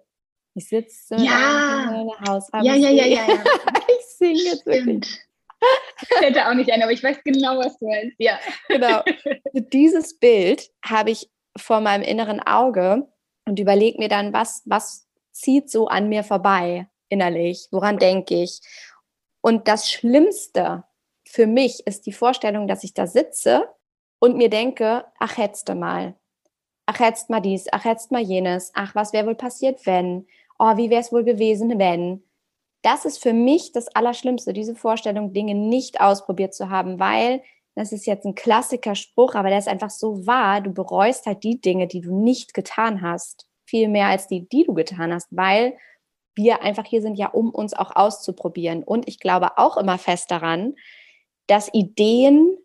Ich 0.55 0.69
sitze 0.69 1.17
ja. 1.17 2.03
in 2.03 2.29
Haus 2.29 2.53
am 2.53 2.65
ja, 2.65 2.75
See. 2.75 2.81
Ja, 2.81 2.91
ja, 2.91 3.07
ja, 3.07 3.27
ja. 3.29 3.43
ich 3.89 4.07
singe 4.19 4.41
jetzt 4.41 4.67
wirklich. 4.67 5.09
Ich 6.03 6.21
hätte 6.21 6.47
auch 6.47 6.55
nicht 6.55 6.71
ein, 6.71 6.83
aber 6.83 6.93
ich 6.93 7.03
weiß 7.03 7.19
genau, 7.25 7.59
was 7.59 7.79
du 7.79 7.89
meinst. 7.89 8.17
Ja. 8.19 8.39
Genau. 8.69 9.03
Dieses 9.53 10.19
Bild 10.19 10.71
habe 10.85 11.11
ich 11.11 11.31
vor 11.57 11.81
meinem 11.81 12.03
inneren 12.03 12.41
Auge 12.41 13.07
und 13.47 13.59
überlege 13.59 13.99
mir 13.99 14.09
dann, 14.09 14.33
was, 14.33 14.63
was 14.67 15.07
zieht 15.33 15.71
so 15.71 15.89
an 15.89 16.09
mir 16.09 16.25
vorbei 16.25 16.89
innerlich? 17.09 17.69
Woran 17.71 17.99
denke 17.99 18.43
ich? 18.43 18.61
Und 19.41 19.69
das 19.69 19.91
Schlimmste 19.91 20.85
für 21.25 21.47
mich 21.47 21.87
ist 21.87 22.07
die 22.07 22.13
Vorstellung, 22.13 22.69
dass 22.69 22.85
ich 22.85 22.95
da 22.95 23.07
sitze 23.07 23.69
und 24.19 24.37
mir 24.37 24.51
denke, 24.51 25.05
ach, 25.19 25.39
hättest 25.39 25.73
mal. 25.75 26.15
Ach, 26.87 26.99
hättest 26.99 27.31
mal 27.31 27.41
dies, 27.41 27.67
ach, 27.71 27.85
hättest 27.85 28.11
mal 28.11 28.21
jenes. 28.21 28.73
Ach, 28.75 28.95
was 28.95 29.13
wäre 29.13 29.27
wohl 29.27 29.37
passiert, 29.37 29.87
wenn? 29.87 30.27
Oh, 30.59 30.77
wie 30.77 30.91
wäre 30.91 31.01
es 31.01 31.13
wohl 31.13 31.25
gewesen, 31.25 31.79
wenn? 31.79 32.25
Das 32.83 33.05
ist 33.05 33.23
für 33.23 33.33
mich 33.33 33.73
das 33.73 33.89
Allerschlimmste, 33.95 34.53
diese 34.53 34.75
Vorstellung, 34.75 35.33
Dinge 35.33 35.55
nicht 35.55 36.01
ausprobiert 36.01 36.55
zu 36.55 36.71
haben, 36.71 36.99
weil 36.99 37.43
das 37.75 37.93
ist 37.93 38.07
jetzt 38.07 38.27
ein 38.27 38.35
Klassiker-Spruch, 38.35 39.35
aber 39.35 39.49
der 39.51 39.59
ist 39.59 39.69
einfach 39.69 39.91
so 39.91 40.27
wahr. 40.27 40.61
Du 40.61 40.73
bereust 40.73 41.27
halt 41.27 41.45
die 41.45 41.61
Dinge, 41.61 41.87
die 41.87 42.01
du 42.01 42.15
nicht 42.15 42.55
getan 42.55 43.03
hast, 43.03 43.47
viel 43.65 43.89
mehr 43.89 44.09
als 44.09 44.27
die, 44.27 44.49
die 44.49 44.65
du 44.65 44.75
getan 44.75 45.13
hast, 45.13 45.29
weil 45.31 45.75
wir 46.35 46.63
einfach 46.63 46.87
hier 46.87 47.03
sind 47.03 47.17
ja, 47.17 47.29
um 47.29 47.51
uns 47.51 47.75
auch 47.75 47.95
auszuprobieren. 47.95 48.83
Und 48.83 49.09
ich 49.09 49.19
glaube 49.19 49.59
auch 49.59 49.77
immer 49.77 49.99
fest 49.99 50.31
daran, 50.31 50.75
dass 51.47 51.73
Ideen 51.73 52.57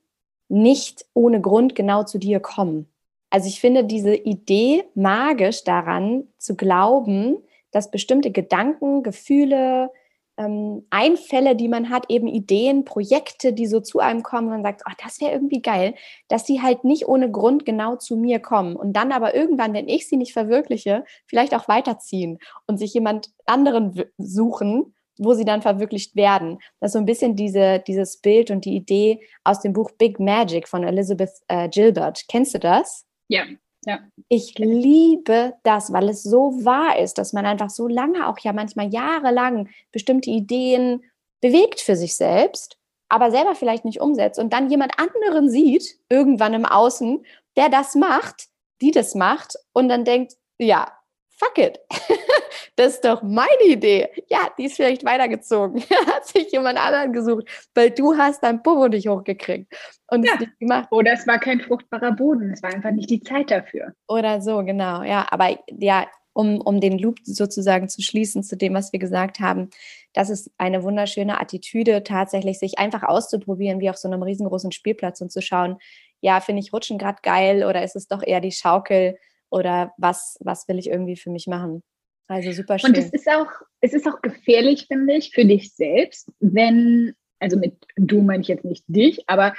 nicht 0.48 1.06
ohne 1.14 1.42
Grund 1.42 1.76
genau 1.76 2.04
zu 2.04 2.20
dir 2.20 2.40
kommen. 2.40 2.88
Also 3.30 3.48
ich 3.48 3.60
finde 3.60 3.84
diese 3.84 4.16
Idee 4.16 4.86
magisch 4.94 5.64
daran 5.64 6.28
zu 6.38 6.56
glauben, 6.56 7.38
dass 7.72 7.92
bestimmte 7.92 8.32
Gedanken, 8.32 9.04
Gefühle, 9.04 9.90
ähm, 10.38 10.86
Einfälle, 10.90 11.56
die 11.56 11.68
man 11.68 11.90
hat, 11.90 12.06
eben 12.10 12.28
Ideen, 12.28 12.86
Projekte, 12.86 13.54
die 13.54 13.68
so 13.68 13.80
zu 13.80 14.00
einem 14.00 14.24
kommen 14.24 14.48
und 14.48 14.54
man 14.54 14.64
sagt, 14.64 14.84
oh, 14.88 14.94
das 15.04 15.22
wäre 15.22 15.32
irgendwie 15.32 15.62
geil, 15.62 15.96
dass 16.28 16.44
die 16.44 16.62
halt 16.62 16.84
nicht 16.84 17.08
ohne 17.08 17.32
Grund 17.32 17.66
genau 17.66 17.96
zu 17.96 18.18
mir 18.18 18.40
kommen 18.40 18.76
und 18.76 18.94
dann 18.94 19.12
aber 19.12 19.36
irgendwann, 19.36 19.74
wenn 19.74 19.88
ich 19.88 20.08
sie 20.08 20.18
nicht 20.18 20.34
verwirkliche, 20.34 21.06
vielleicht 21.28 21.56
auch 21.56 21.68
weiterziehen 21.68 22.40
und 22.68 22.78
sich 22.78 22.94
jemand 22.94 23.32
anderen 23.46 24.04
suchen, 24.18 24.94
wo 25.18 25.34
sie 25.34 25.46
dann 25.46 25.62
verwirklicht 25.62 26.16
werden. 26.16 26.60
Das 26.80 26.90
ist 26.90 26.94
so 26.94 27.00
ein 27.00 27.06
bisschen 27.06 27.36
diese, 27.36 27.80
dieses 27.80 28.18
Bild 28.18 28.52
und 28.52 28.66
die 28.66 28.76
Idee 28.76 29.22
aus 29.44 29.62
dem 29.62 29.74
Buch 29.74 29.92
Big 29.92 30.20
Magic 30.20 30.68
von 30.68 30.84
Elizabeth 30.84 31.32
äh, 31.48 31.70
Gilbert. 31.70 32.26
Kennst 32.28 32.54
du 32.54 32.60
das? 32.60 33.06
Ja, 33.30 33.46
Ja. 33.86 34.00
Ich 34.30 34.58
liebe 34.58 35.54
das, 35.64 35.94
weil 35.94 36.10
es 36.10 36.24
so 36.24 36.66
wahr 36.66 36.98
ist, 37.00 37.18
dass 37.18 37.34
man 37.34 37.46
einfach 37.46 37.70
so 37.70 37.88
lange, 37.88 38.28
auch 38.28 38.40
ja 38.40 38.54
manchmal 38.54 38.92
jahrelang, 38.92 39.70
bestimmte 39.92 40.30
Ideen 40.30 41.04
bewegt 41.42 41.82
für 41.82 41.96
sich 41.96 42.16
selbst, 42.16 42.78
aber 43.10 43.32
selber 43.32 43.56
vielleicht 43.56 43.86
nicht 43.86 44.02
umsetzt 44.02 44.40
und 44.40 44.52
dann 44.52 44.70
jemand 44.70 45.00
anderen 45.00 45.50
sieht, 45.50 46.00
irgendwann 46.10 46.54
im 46.54 46.66
Außen, 46.66 47.24
der 47.56 47.70
das 47.70 47.96
macht, 47.96 48.48
die 48.82 48.92
das 48.92 49.16
macht 49.16 49.56
und 49.74 49.90
dann 49.90 50.04
denkt, 50.04 50.34
ja, 50.58 50.92
fuck 51.30 51.58
it. 51.58 51.80
das 52.76 52.96
ist 52.96 53.06
doch 53.06 53.24
meine 53.24 53.64
Idee. 53.68 54.10
Ja, 54.28 54.50
die 54.58 54.66
ist 54.66 54.76
vielleicht 54.76 55.06
weitergezogen. 55.06 55.82
Hat 56.08 56.28
sich 56.28 56.52
jemand 56.52 56.78
anderen 56.78 57.14
gesucht, 57.14 57.48
weil 57.74 57.92
du 57.92 58.18
hast 58.18 58.44
dein 58.44 58.62
Popo 58.64 58.88
nicht 58.88 59.08
hochgekriegt 59.08 59.74
und 60.08 60.26
ja. 60.26 60.34
es 60.34 60.40
nicht 60.42 60.60
gemacht. 60.60 60.88
Oder 60.92 61.14
es 61.14 61.26
war 61.26 61.40
kein 61.40 61.62
fruchtbarer 61.62 62.12
Boden. 62.12 62.52
Es 62.52 62.62
war 62.64 62.74
einfach 62.74 62.92
nicht 62.92 63.10
die 63.10 63.22
Zeit 63.22 63.52
dafür. 63.52 63.94
Oder 64.08 64.42
so, 64.42 64.64
genau. 64.64 65.04
Ja, 65.04 65.26
aber 65.30 65.58
ja, 65.68 66.08
um, 66.34 66.60
um 66.60 66.82
den 66.82 67.00
Loop 67.00 67.20
sozusagen 67.24 67.88
zu 67.88 68.02
schließen 68.02 68.44
zu 68.44 68.58
dem, 68.58 68.74
was 68.74 68.92
wir 68.92 69.00
gesagt 69.00 69.40
haben, 69.40 69.70
das 70.14 70.30
ist 70.30 70.52
eine 70.58 70.84
wunderschöne 70.84 71.40
Attitüde, 71.40 72.04
tatsächlich 72.04 72.60
sich 72.60 72.78
einfach 72.78 73.04
auszuprobieren, 73.04 73.80
wie 73.80 73.90
auf 73.90 73.98
so 73.98 74.10
einem 74.10 74.22
riesengroßen 74.22 74.72
Spielplatz 74.72 75.22
und 75.22 75.32
zu 75.32 75.42
schauen, 75.42 75.78
ja, 76.22 76.42
finde 76.42 76.62
ich 76.62 76.74
Rutschen 76.74 76.98
gerade 76.98 77.20
geil 77.22 77.64
oder 77.64 77.84
ist 77.84 77.96
es 77.96 78.08
doch 78.08 78.22
eher 78.22 78.42
die 78.42 78.52
Schaukel? 78.52 79.18
oder 79.50 79.94
was, 79.98 80.38
was 80.42 80.68
will 80.68 80.80
ich 80.80 80.90
irgendwie 80.90 81.16
für 81.16 81.30
mich 81.30 81.48
machen. 81.48 81.84
Also 82.28 82.52
super 82.52 82.80
schön. 82.80 82.92
Und 82.92 82.98
es 82.98 83.10
ist 83.12 83.28
auch, 83.28 83.48
es 83.82 83.94
ist 83.94 84.08
auch 84.08 84.22
gefährlich, 84.22 84.88
finde 84.88 85.16
ich, 85.16 85.32
für 85.32 85.46
dich 85.46 85.74
selbst, 85.74 86.32
wenn, 86.40 87.14
also 87.40 87.58
mit 87.58 87.76
du 87.96 88.22
meine 88.22 88.42
ich 88.42 88.48
jetzt 88.48 88.66
nicht 88.66 88.84
dich, 88.88 89.24
aber 89.28 89.54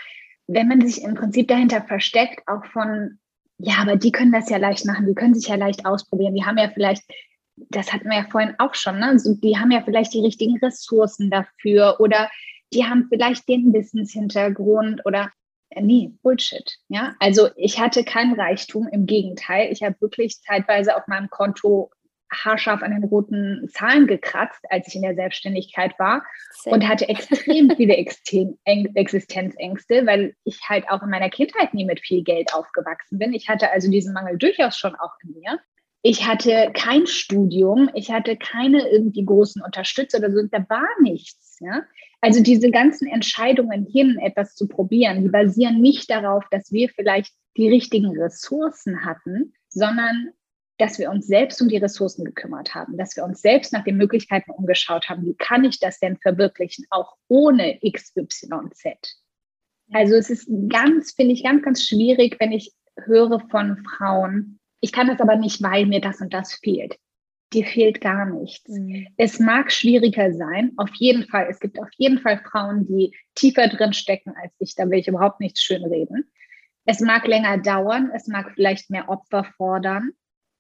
wenn 0.48 0.68
man 0.68 0.86
sich 0.86 1.02
im 1.02 1.14
Prinzip 1.14 1.48
dahinter 1.48 1.82
versteckt, 1.82 2.42
auch 2.46 2.64
von, 2.66 3.18
ja, 3.58 3.74
aber 3.80 3.96
die 3.96 4.12
können 4.12 4.32
das 4.32 4.50
ja 4.50 4.58
leicht 4.58 4.84
machen, 4.84 5.06
die 5.06 5.14
können 5.14 5.34
sich 5.34 5.48
ja 5.48 5.56
leicht 5.56 5.86
ausprobieren, 5.86 6.34
die 6.34 6.44
haben 6.44 6.58
ja 6.58 6.70
vielleicht, 6.72 7.04
das 7.56 7.92
hatten 7.92 8.08
wir 8.08 8.18
ja 8.18 8.26
vorhin 8.30 8.54
auch 8.58 8.74
schon, 8.74 8.98
ne? 8.98 9.08
Also 9.08 9.34
die 9.34 9.56
haben 9.56 9.70
ja 9.70 9.82
vielleicht 9.82 10.12
die 10.12 10.20
richtigen 10.20 10.58
Ressourcen 10.58 11.30
dafür 11.30 11.96
oder 12.00 12.30
die 12.72 12.84
haben 12.84 13.06
vielleicht 13.08 13.48
den 13.48 13.72
Wissenshintergrund 13.72 15.04
oder 15.06 15.30
äh, 15.70 15.82
nee, 15.82 16.12
Bullshit. 16.22 16.78
Ja, 16.88 17.14
also 17.18 17.48
ich 17.56 17.80
hatte 17.80 18.04
kein 18.04 18.34
Reichtum, 18.34 18.88
im 18.88 19.06
Gegenteil. 19.06 19.72
Ich 19.72 19.82
habe 19.82 20.00
wirklich 20.00 20.40
zeitweise 20.42 20.96
auf 20.96 21.06
meinem 21.06 21.30
Konto 21.30 21.90
haarscharf 22.30 22.82
an 22.82 22.92
den 22.92 23.04
roten 23.04 23.68
Zahlen 23.72 24.06
gekratzt, 24.06 24.64
als 24.70 24.88
ich 24.88 24.96
in 24.96 25.02
der 25.02 25.14
Selbstständigkeit 25.14 25.98
war 25.98 26.24
Sehr. 26.62 26.72
und 26.72 26.88
hatte 26.88 27.08
extrem 27.08 27.70
viele 27.76 27.96
Existenzängste, 27.96 30.06
weil 30.06 30.34
ich 30.44 30.60
halt 30.68 30.88
auch 30.88 31.02
in 31.02 31.10
meiner 31.10 31.30
Kindheit 31.30 31.74
nie 31.74 31.84
mit 31.84 32.00
viel 32.00 32.22
Geld 32.22 32.52
aufgewachsen 32.54 33.18
bin. 33.18 33.32
Ich 33.32 33.48
hatte 33.48 33.70
also 33.70 33.90
diesen 33.90 34.12
Mangel 34.12 34.38
durchaus 34.38 34.76
schon 34.76 34.94
auch 34.94 35.12
in 35.22 35.40
mir. 35.40 35.58
Ich 36.02 36.26
hatte 36.26 36.70
kein 36.72 37.06
Studium, 37.06 37.90
ich 37.94 38.12
hatte 38.12 38.36
keine 38.36 38.88
irgendwie 38.88 39.24
großen 39.24 39.62
Unterstützer 39.62 40.18
oder 40.18 40.30
so, 40.30 40.40
da 40.50 40.64
war 40.68 40.86
nichts. 41.02 41.58
Ja? 41.60 41.82
Also 42.20 42.42
diese 42.42 42.70
ganzen 42.70 43.08
Entscheidungen 43.08 43.86
hin, 43.86 44.18
etwas 44.22 44.54
zu 44.54 44.68
probieren, 44.68 45.22
die 45.22 45.28
basieren 45.28 45.80
nicht 45.80 46.08
darauf, 46.10 46.44
dass 46.50 46.70
wir 46.70 46.88
vielleicht 46.90 47.32
die 47.56 47.68
richtigen 47.68 48.20
Ressourcen 48.20 49.04
hatten, 49.04 49.54
sondern 49.68 50.30
dass 50.78 50.98
wir 50.98 51.10
uns 51.10 51.26
selbst 51.26 51.60
um 51.62 51.68
die 51.68 51.78
Ressourcen 51.78 52.24
gekümmert 52.24 52.74
haben, 52.74 52.96
dass 52.96 53.16
wir 53.16 53.24
uns 53.24 53.40
selbst 53.40 53.72
nach 53.72 53.84
den 53.84 53.96
Möglichkeiten 53.96 54.50
umgeschaut 54.50 55.08
haben, 55.08 55.24
wie 55.24 55.36
kann 55.36 55.64
ich 55.64 55.80
das 55.80 55.98
denn 55.98 56.16
verwirklichen, 56.18 56.84
auch 56.90 57.16
ohne 57.28 57.78
XYZ. 57.80 59.18
Also 59.92 60.14
es 60.16 60.30
ist 60.30 60.48
ganz, 60.68 61.12
finde 61.12 61.32
ich, 61.32 61.44
ganz, 61.44 61.62
ganz 61.62 61.82
schwierig, 61.82 62.36
wenn 62.40 62.52
ich 62.52 62.72
höre 63.04 63.40
von 63.50 63.78
Frauen, 63.84 64.58
ich 64.80 64.92
kann 64.92 65.06
das 65.06 65.20
aber 65.20 65.36
nicht, 65.36 65.62
weil 65.62 65.86
mir 65.86 66.00
das 66.00 66.20
und 66.20 66.34
das 66.34 66.54
fehlt 66.54 66.98
dir 67.52 67.64
fehlt 67.64 68.00
gar 68.00 68.26
nichts. 68.26 68.68
Mhm. 68.68 69.06
Es 69.16 69.38
mag 69.38 69.72
schwieriger 69.72 70.32
sein, 70.32 70.72
auf 70.76 70.90
jeden 70.94 71.24
Fall. 71.24 71.46
Es 71.48 71.60
gibt 71.60 71.80
auf 71.80 71.88
jeden 71.96 72.18
Fall 72.18 72.40
Frauen, 72.50 72.86
die 72.86 73.16
tiefer 73.34 73.68
drin 73.68 73.92
stecken 73.92 74.34
als 74.40 74.52
ich. 74.58 74.74
Da 74.74 74.88
will 74.90 74.98
ich 74.98 75.08
überhaupt 75.08 75.40
nichts 75.40 75.62
schön 75.62 75.84
reden. 75.84 76.30
Es 76.84 77.00
mag 77.00 77.26
länger 77.26 77.58
dauern, 77.58 78.10
es 78.14 78.26
mag 78.28 78.52
vielleicht 78.54 78.90
mehr 78.90 79.08
Opfer 79.08 79.44
fordern. 79.56 80.12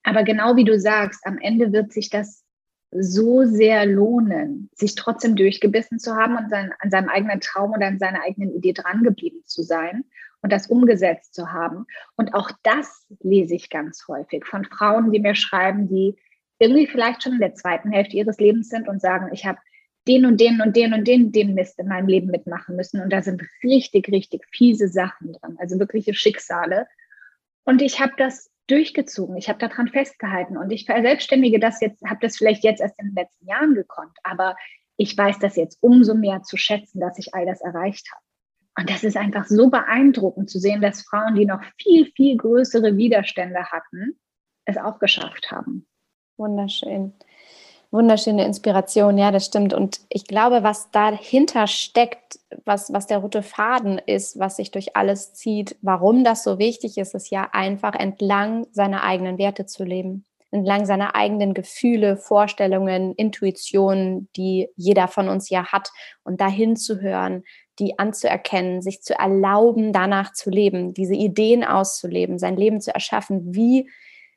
Aber 0.06 0.22
genau 0.22 0.54
wie 0.54 0.64
du 0.64 0.78
sagst, 0.78 1.26
am 1.26 1.36
Ende 1.38 1.72
wird 1.72 1.92
sich 1.92 2.10
das 2.10 2.44
so 2.92 3.44
sehr 3.44 3.84
lohnen, 3.86 4.70
sich 4.72 4.94
trotzdem 4.94 5.34
durchgebissen 5.34 5.98
zu 5.98 6.14
haben 6.14 6.36
und 6.36 6.48
sein, 6.48 6.72
an 6.78 6.90
seinem 6.90 7.08
eigenen 7.08 7.40
Traum 7.40 7.72
oder 7.72 7.88
an 7.88 7.98
seiner 7.98 8.22
eigenen 8.22 8.54
Idee 8.54 8.72
drangeblieben 8.72 9.42
zu 9.44 9.64
sein 9.64 10.04
und 10.42 10.52
das 10.52 10.68
umgesetzt 10.68 11.34
zu 11.34 11.52
haben. 11.52 11.86
Und 12.14 12.34
auch 12.34 12.52
das 12.62 13.04
lese 13.20 13.56
ich 13.56 13.68
ganz 13.68 14.06
häufig 14.06 14.46
von 14.46 14.64
Frauen, 14.64 15.10
die 15.10 15.18
mir 15.18 15.34
schreiben, 15.34 15.88
die 15.88 16.14
irgendwie 16.60 16.86
vielleicht 16.86 17.24
schon 17.24 17.32
in 17.32 17.40
der 17.40 17.54
zweiten 17.54 17.90
Hälfte 17.90 18.16
ihres 18.16 18.38
Lebens 18.38 18.68
sind 18.68 18.86
und 18.86 19.00
sagen, 19.00 19.30
ich 19.32 19.44
habe 19.44 19.58
den 20.06 20.24
und 20.24 20.40
den 20.40 20.60
und 20.60 20.76
den 20.76 20.94
und 20.94 21.08
den, 21.08 21.32
den 21.32 21.54
Mist 21.54 21.80
in 21.80 21.88
meinem 21.88 22.06
Leben 22.06 22.28
mitmachen 22.28 22.76
müssen. 22.76 23.00
Und 23.00 23.12
da 23.12 23.22
sind 23.22 23.42
richtig, 23.64 24.08
richtig 24.08 24.46
fiese 24.52 24.86
Sachen 24.86 25.32
dran, 25.32 25.56
also 25.58 25.80
wirkliche 25.80 26.14
Schicksale. 26.14 26.86
Und 27.64 27.82
ich 27.82 27.98
habe 28.00 28.12
das 28.16 28.52
durchgezogen, 28.66 29.36
ich 29.36 29.48
habe 29.48 29.58
daran 29.58 29.88
festgehalten 29.88 30.56
und 30.56 30.70
ich 30.70 30.86
verselbstständige 30.86 31.60
das 31.60 31.80
jetzt, 31.80 32.04
habe 32.04 32.20
das 32.20 32.36
vielleicht 32.36 32.64
jetzt 32.64 32.80
erst 32.80 32.98
in 33.00 33.08
den 33.08 33.14
letzten 33.14 33.46
Jahren 33.46 33.74
gekonnt, 33.74 34.16
aber 34.22 34.56
ich 34.96 35.16
weiß 35.16 35.38
das 35.38 35.56
jetzt 35.56 35.78
umso 35.82 36.14
mehr 36.14 36.42
zu 36.42 36.56
schätzen, 36.56 37.00
dass 37.00 37.18
ich 37.18 37.34
all 37.34 37.46
das 37.46 37.60
erreicht 37.60 38.10
habe. 38.12 38.22
Und 38.78 38.90
das 38.90 39.04
ist 39.04 39.16
einfach 39.16 39.46
so 39.46 39.70
beeindruckend 39.70 40.50
zu 40.50 40.58
sehen, 40.58 40.80
dass 40.80 41.02
Frauen, 41.02 41.34
die 41.34 41.46
noch 41.46 41.62
viel, 41.80 42.06
viel 42.12 42.36
größere 42.36 42.96
Widerstände 42.96 43.64
hatten, 43.70 44.18
es 44.66 44.76
auch 44.76 44.98
geschafft 44.98 45.50
haben. 45.50 45.86
Wunderschön. 46.36 47.14
Wunderschöne 47.92 48.44
Inspiration, 48.44 49.16
ja, 49.16 49.30
das 49.30 49.46
stimmt. 49.46 49.72
Und 49.72 50.00
ich 50.08 50.26
glaube, 50.26 50.62
was 50.62 50.90
dahinter 50.90 51.66
steckt, 51.66 52.38
was, 52.64 52.92
was 52.92 53.06
der 53.06 53.18
rote 53.18 53.42
Faden 53.42 53.98
ist, 54.04 54.38
was 54.38 54.56
sich 54.56 54.70
durch 54.70 54.96
alles 54.96 55.34
zieht, 55.34 55.76
warum 55.82 56.24
das 56.24 56.42
so 56.42 56.58
wichtig 56.58 56.98
ist, 56.98 57.14
ist 57.14 57.30
ja 57.30 57.48
einfach 57.52 57.94
entlang 57.94 58.66
seiner 58.72 59.04
eigenen 59.04 59.38
Werte 59.38 59.66
zu 59.66 59.84
leben, 59.84 60.24
entlang 60.50 60.84
seiner 60.84 61.14
eigenen 61.14 61.54
Gefühle, 61.54 62.16
Vorstellungen, 62.16 63.14
Intuitionen, 63.14 64.28
die 64.36 64.68
jeder 64.76 65.06
von 65.06 65.28
uns 65.28 65.48
ja 65.48 65.66
hat 65.66 65.90
und 66.24 66.40
dahin 66.40 66.76
zu 66.76 67.00
hören, 67.00 67.44
die 67.78 67.98
anzuerkennen, 67.98 68.82
sich 68.82 69.02
zu 69.02 69.18
erlauben, 69.18 69.92
danach 69.92 70.32
zu 70.32 70.50
leben, 70.50 70.92
diese 70.92 71.14
Ideen 71.14 71.62
auszuleben, 71.62 72.38
sein 72.38 72.56
Leben 72.56 72.80
zu 72.80 72.92
erschaffen, 72.92 73.54
wie 73.54 73.88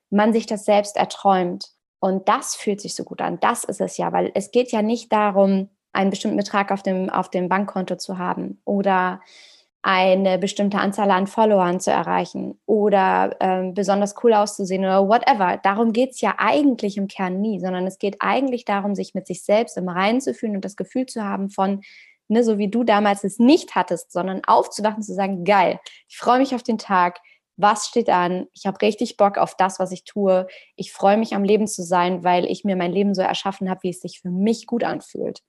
man 0.09 0.33
sich 0.33 0.45
das 0.45 0.65
selbst 0.65 0.97
erträumt. 0.97 1.69
Und 1.99 2.29
das 2.29 2.55
fühlt 2.55 2.81
sich 2.81 2.95
so 2.95 3.03
gut 3.03 3.21
an. 3.21 3.39
Das 3.39 3.63
ist 3.63 3.81
es 3.81 3.97
ja, 3.97 4.11
weil 4.13 4.31
es 4.33 4.51
geht 4.51 4.71
ja 4.71 4.81
nicht 4.81 5.11
darum, 5.11 5.69
einen 5.91 6.09
bestimmten 6.09 6.37
Betrag 6.37 6.71
auf 6.71 6.83
dem, 6.83 7.09
auf 7.09 7.29
dem 7.29 7.49
Bankkonto 7.49 7.95
zu 7.95 8.17
haben 8.17 8.61
oder 8.63 9.21
eine 9.81 10.37
bestimmte 10.37 10.77
Anzahl 10.77 11.09
an 11.09 11.25
Followern 11.25 11.79
zu 11.79 11.89
erreichen 11.89 12.59
oder 12.65 13.37
ähm, 13.39 13.73
besonders 13.73 14.13
cool 14.23 14.33
auszusehen 14.33 14.83
oder 14.83 15.07
whatever. 15.07 15.57
Darum 15.63 15.93
geht 15.93 16.11
es 16.11 16.21
ja 16.21 16.35
eigentlich 16.37 16.97
im 16.97 17.07
Kern 17.07 17.39
nie, 17.39 17.59
sondern 17.59 17.87
es 17.87 17.97
geht 17.97 18.17
eigentlich 18.19 18.65
darum, 18.65 18.93
sich 18.93 19.13
mit 19.13 19.25
sich 19.25 19.43
selbst 19.43 19.77
im 19.77 19.87
Reinen 19.87 20.19
zu 20.19 20.33
fühlen 20.33 20.55
und 20.55 20.65
das 20.65 20.75
Gefühl 20.75 21.05
zu 21.05 21.23
haben 21.23 21.49
von, 21.49 21.81
ne, 22.27 22.43
so 22.43 22.57
wie 22.57 22.67
du 22.67 22.83
damals 22.83 23.23
es 23.23 23.39
nicht 23.39 23.75
hattest, 23.75 24.11
sondern 24.11 24.41
aufzuwachen, 24.45 25.01
zu 25.01 25.13
sagen, 25.13 25.45
geil, 25.45 25.79
ich 26.09 26.17
freue 26.17 26.39
mich 26.39 26.53
auf 26.55 26.63
den 26.63 26.77
Tag, 26.77 27.19
was 27.59 27.87
steht 27.87 28.09
an, 28.09 28.47
ich 28.53 28.65
habe 28.65 28.81
richtig 28.81 29.17
Bock 29.17 29.37
auf 29.37 29.55
das, 29.55 29.79
was 29.79 29.91
ich 29.91 30.03
tue, 30.03 30.47
ich 30.75 30.91
freue 30.91 31.17
mich 31.17 31.33
am 31.33 31.43
Leben 31.43 31.67
zu 31.67 31.83
sein, 31.83 32.23
weil 32.23 32.45
ich 32.45 32.63
mir 32.63 32.75
mein 32.75 32.91
Leben 32.91 33.13
so 33.13 33.21
erschaffen 33.21 33.69
habe, 33.69 33.83
wie 33.83 33.89
es 33.89 34.01
sich 34.01 34.21
für 34.21 34.29
mich 34.29 34.65
gut 34.65 34.83
anfühlt. 34.83 35.41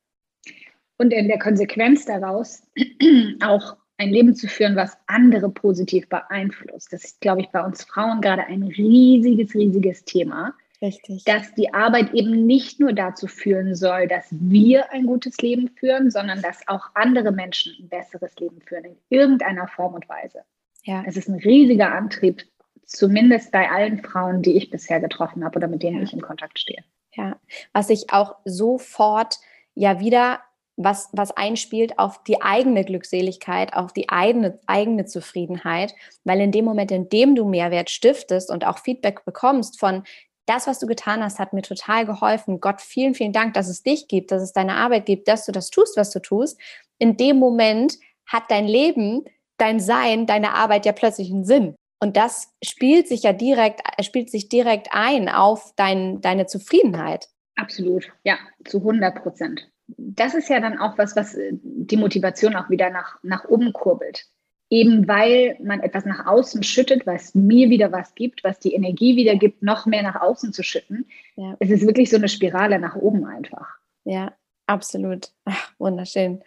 Und 0.98 1.12
in 1.12 1.28
der 1.28 1.38
Konsequenz 1.38 2.04
daraus 2.04 2.62
auch 3.42 3.76
ein 3.96 4.10
Leben 4.10 4.34
zu 4.34 4.48
führen, 4.48 4.76
was 4.76 4.96
andere 5.06 5.50
positiv 5.50 6.08
beeinflusst. 6.08 6.92
Das 6.92 7.04
ist, 7.04 7.20
glaube 7.20 7.42
ich, 7.42 7.48
bei 7.50 7.64
uns 7.64 7.84
Frauen 7.84 8.20
gerade 8.20 8.44
ein 8.46 8.62
riesiges, 8.62 9.54
riesiges 9.54 10.04
Thema. 10.04 10.54
Richtig. 10.82 11.24
Dass 11.24 11.52
die 11.54 11.74
Arbeit 11.74 12.14
eben 12.14 12.46
nicht 12.46 12.80
nur 12.80 12.94
dazu 12.94 13.26
führen 13.26 13.74
soll, 13.74 14.08
dass 14.08 14.26
wir 14.30 14.90
ein 14.92 15.04
gutes 15.04 15.36
Leben 15.38 15.68
führen, 15.68 16.10
sondern 16.10 16.40
dass 16.40 16.66
auch 16.68 16.88
andere 16.94 17.32
Menschen 17.32 17.74
ein 17.78 17.88
besseres 17.88 18.34
Leben 18.36 18.62
führen, 18.62 18.84
in 18.84 18.96
irgendeiner 19.10 19.68
Form 19.68 19.94
und 19.94 20.08
Weise. 20.08 20.42
Ja. 20.84 21.04
Es 21.06 21.16
ist 21.16 21.28
ein 21.28 21.36
riesiger 21.36 21.92
Antrieb, 21.92 22.44
zumindest 22.84 23.52
bei 23.52 23.70
allen 23.70 24.02
Frauen, 24.02 24.42
die 24.42 24.56
ich 24.56 24.70
bisher 24.70 25.00
getroffen 25.00 25.44
habe 25.44 25.56
oder 25.56 25.68
mit 25.68 25.82
denen 25.82 25.98
ja. 25.98 26.02
ich 26.02 26.12
in 26.12 26.20
Kontakt 26.20 26.58
stehe. 26.58 26.82
Ja, 27.14 27.36
was 27.72 27.90
ich 27.90 28.12
auch 28.12 28.36
sofort 28.44 29.38
ja 29.74 30.00
wieder 30.00 30.40
was, 30.76 31.10
was 31.12 31.30
einspielt 31.32 31.98
auf 31.98 32.22
die 32.24 32.40
eigene 32.40 32.84
Glückseligkeit, 32.84 33.74
auf 33.74 33.92
die 33.92 34.08
eigene, 34.08 34.58
eigene 34.66 35.04
Zufriedenheit, 35.04 35.94
weil 36.24 36.40
in 36.40 36.52
dem 36.52 36.64
Moment, 36.64 36.90
in 36.90 37.08
dem 37.08 37.34
du 37.34 37.44
Mehrwert 37.44 37.90
stiftest 37.90 38.50
und 38.50 38.66
auch 38.66 38.78
Feedback 38.78 39.24
bekommst 39.24 39.78
von 39.78 40.04
das, 40.46 40.66
was 40.66 40.78
du 40.78 40.86
getan 40.86 41.22
hast, 41.22 41.38
hat 41.38 41.52
mir 41.52 41.62
total 41.62 42.06
geholfen. 42.06 42.60
Gott, 42.60 42.80
vielen, 42.80 43.14
vielen 43.14 43.32
Dank, 43.32 43.54
dass 43.54 43.68
es 43.68 43.82
dich 43.82 44.08
gibt, 44.08 44.32
dass 44.32 44.42
es 44.42 44.52
deine 44.52 44.74
Arbeit 44.76 45.06
gibt, 45.06 45.28
dass 45.28 45.44
du 45.44 45.52
das 45.52 45.70
tust, 45.70 45.96
was 45.96 46.10
du 46.10 46.20
tust. 46.20 46.58
In 46.98 47.16
dem 47.16 47.36
Moment 47.38 47.98
hat 48.26 48.44
dein 48.48 48.66
Leben 48.66 49.24
dein 49.60 49.80
Sein, 49.80 50.26
deine 50.26 50.54
Arbeit 50.54 50.86
ja 50.86 50.92
plötzlich 50.92 51.30
einen 51.30 51.44
Sinn. 51.44 51.74
Und 52.00 52.16
das 52.16 52.52
spielt 52.64 53.08
sich 53.08 53.24
ja 53.24 53.32
direkt, 53.32 53.82
spielt 54.02 54.30
sich 54.30 54.48
direkt 54.48 54.88
ein 54.90 55.28
auf 55.28 55.74
dein, 55.76 56.20
deine 56.20 56.46
Zufriedenheit. 56.46 57.28
Absolut, 57.56 58.10
ja, 58.24 58.38
zu 58.64 58.78
100 58.78 59.22
Prozent. 59.22 59.70
Das 59.86 60.34
ist 60.34 60.48
ja 60.48 60.60
dann 60.60 60.78
auch 60.78 60.96
was, 60.96 61.14
was 61.14 61.34
äh, 61.34 61.50
die 61.52 61.98
Motivation 61.98 62.56
auch 62.56 62.70
wieder 62.70 62.90
nach, 62.90 63.18
nach 63.22 63.44
oben 63.44 63.72
kurbelt. 63.72 64.26
Eben 64.70 65.08
weil 65.08 65.58
man 65.60 65.80
etwas 65.80 66.04
nach 66.04 66.26
außen 66.26 66.62
schüttet, 66.62 67.04
was 67.04 67.34
mir 67.34 67.70
wieder 67.70 67.90
was 67.90 68.14
gibt, 68.14 68.44
was 68.44 68.60
die 68.60 68.72
Energie 68.72 69.16
wieder 69.16 69.34
gibt, 69.34 69.62
noch 69.62 69.84
mehr 69.84 70.02
nach 70.02 70.20
außen 70.20 70.52
zu 70.52 70.62
schütten. 70.62 71.06
Ja. 71.34 71.56
Es 71.58 71.70
ist 71.70 71.84
wirklich 71.84 72.08
so 72.08 72.16
eine 72.16 72.28
Spirale 72.28 72.78
nach 72.78 72.94
oben 72.94 73.26
einfach. 73.26 73.68
Ja, 74.04 74.32
absolut. 74.66 75.32
Ach, 75.44 75.72
wunderschön. 75.78 76.42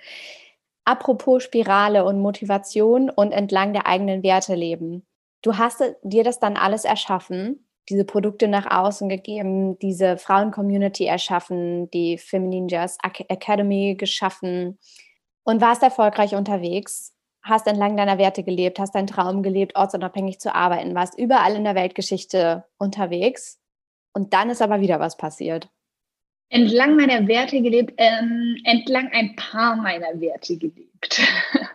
Apropos 0.85 1.43
Spirale 1.43 2.03
und 2.03 2.19
Motivation 2.19 3.09
und 3.09 3.31
entlang 3.31 3.73
der 3.73 3.87
eigenen 3.87 4.23
Werte 4.23 4.55
leben. 4.55 5.05
Du 5.41 5.57
hast 5.57 5.83
dir 6.03 6.23
das 6.23 6.39
dann 6.39 6.57
alles 6.57 6.85
erschaffen, 6.85 7.67
diese 7.89 8.05
Produkte 8.05 8.47
nach 8.47 8.69
außen 8.69 9.09
gegeben, 9.09 9.77
diese 9.79 10.17
Frauen-Community 10.17 11.05
erschaffen, 11.05 11.89
die 11.91 12.17
Feminine 12.17 12.67
Jazz 12.69 12.97
Academy 13.01 13.95
geschaffen 13.95 14.79
und 15.43 15.61
warst 15.61 15.83
erfolgreich 15.83 16.35
unterwegs, 16.35 17.13
hast 17.41 17.67
entlang 17.67 17.97
deiner 17.97 18.17
Werte 18.17 18.43
gelebt, 18.43 18.79
hast 18.79 18.95
deinen 18.95 19.07
Traum 19.07 19.43
gelebt, 19.43 19.75
ortsunabhängig 19.75 20.39
zu 20.39 20.55
arbeiten, 20.55 20.95
warst 20.95 21.17
überall 21.17 21.55
in 21.55 21.65
der 21.65 21.75
Weltgeschichte 21.75 22.63
unterwegs 22.77 23.59
und 24.13 24.33
dann 24.33 24.49
ist 24.49 24.61
aber 24.61 24.79
wieder 24.79 24.99
was 24.99 25.17
passiert. 25.17 25.69
Entlang 26.49 26.95
meiner 26.95 27.27
Werte 27.27 27.61
gelebt, 27.61 27.93
ähm, 27.97 28.57
entlang 28.63 29.09
ein 29.11 29.35
paar 29.35 29.75
meiner 29.75 30.19
Werte 30.21 30.57
gelebt. 30.57 31.21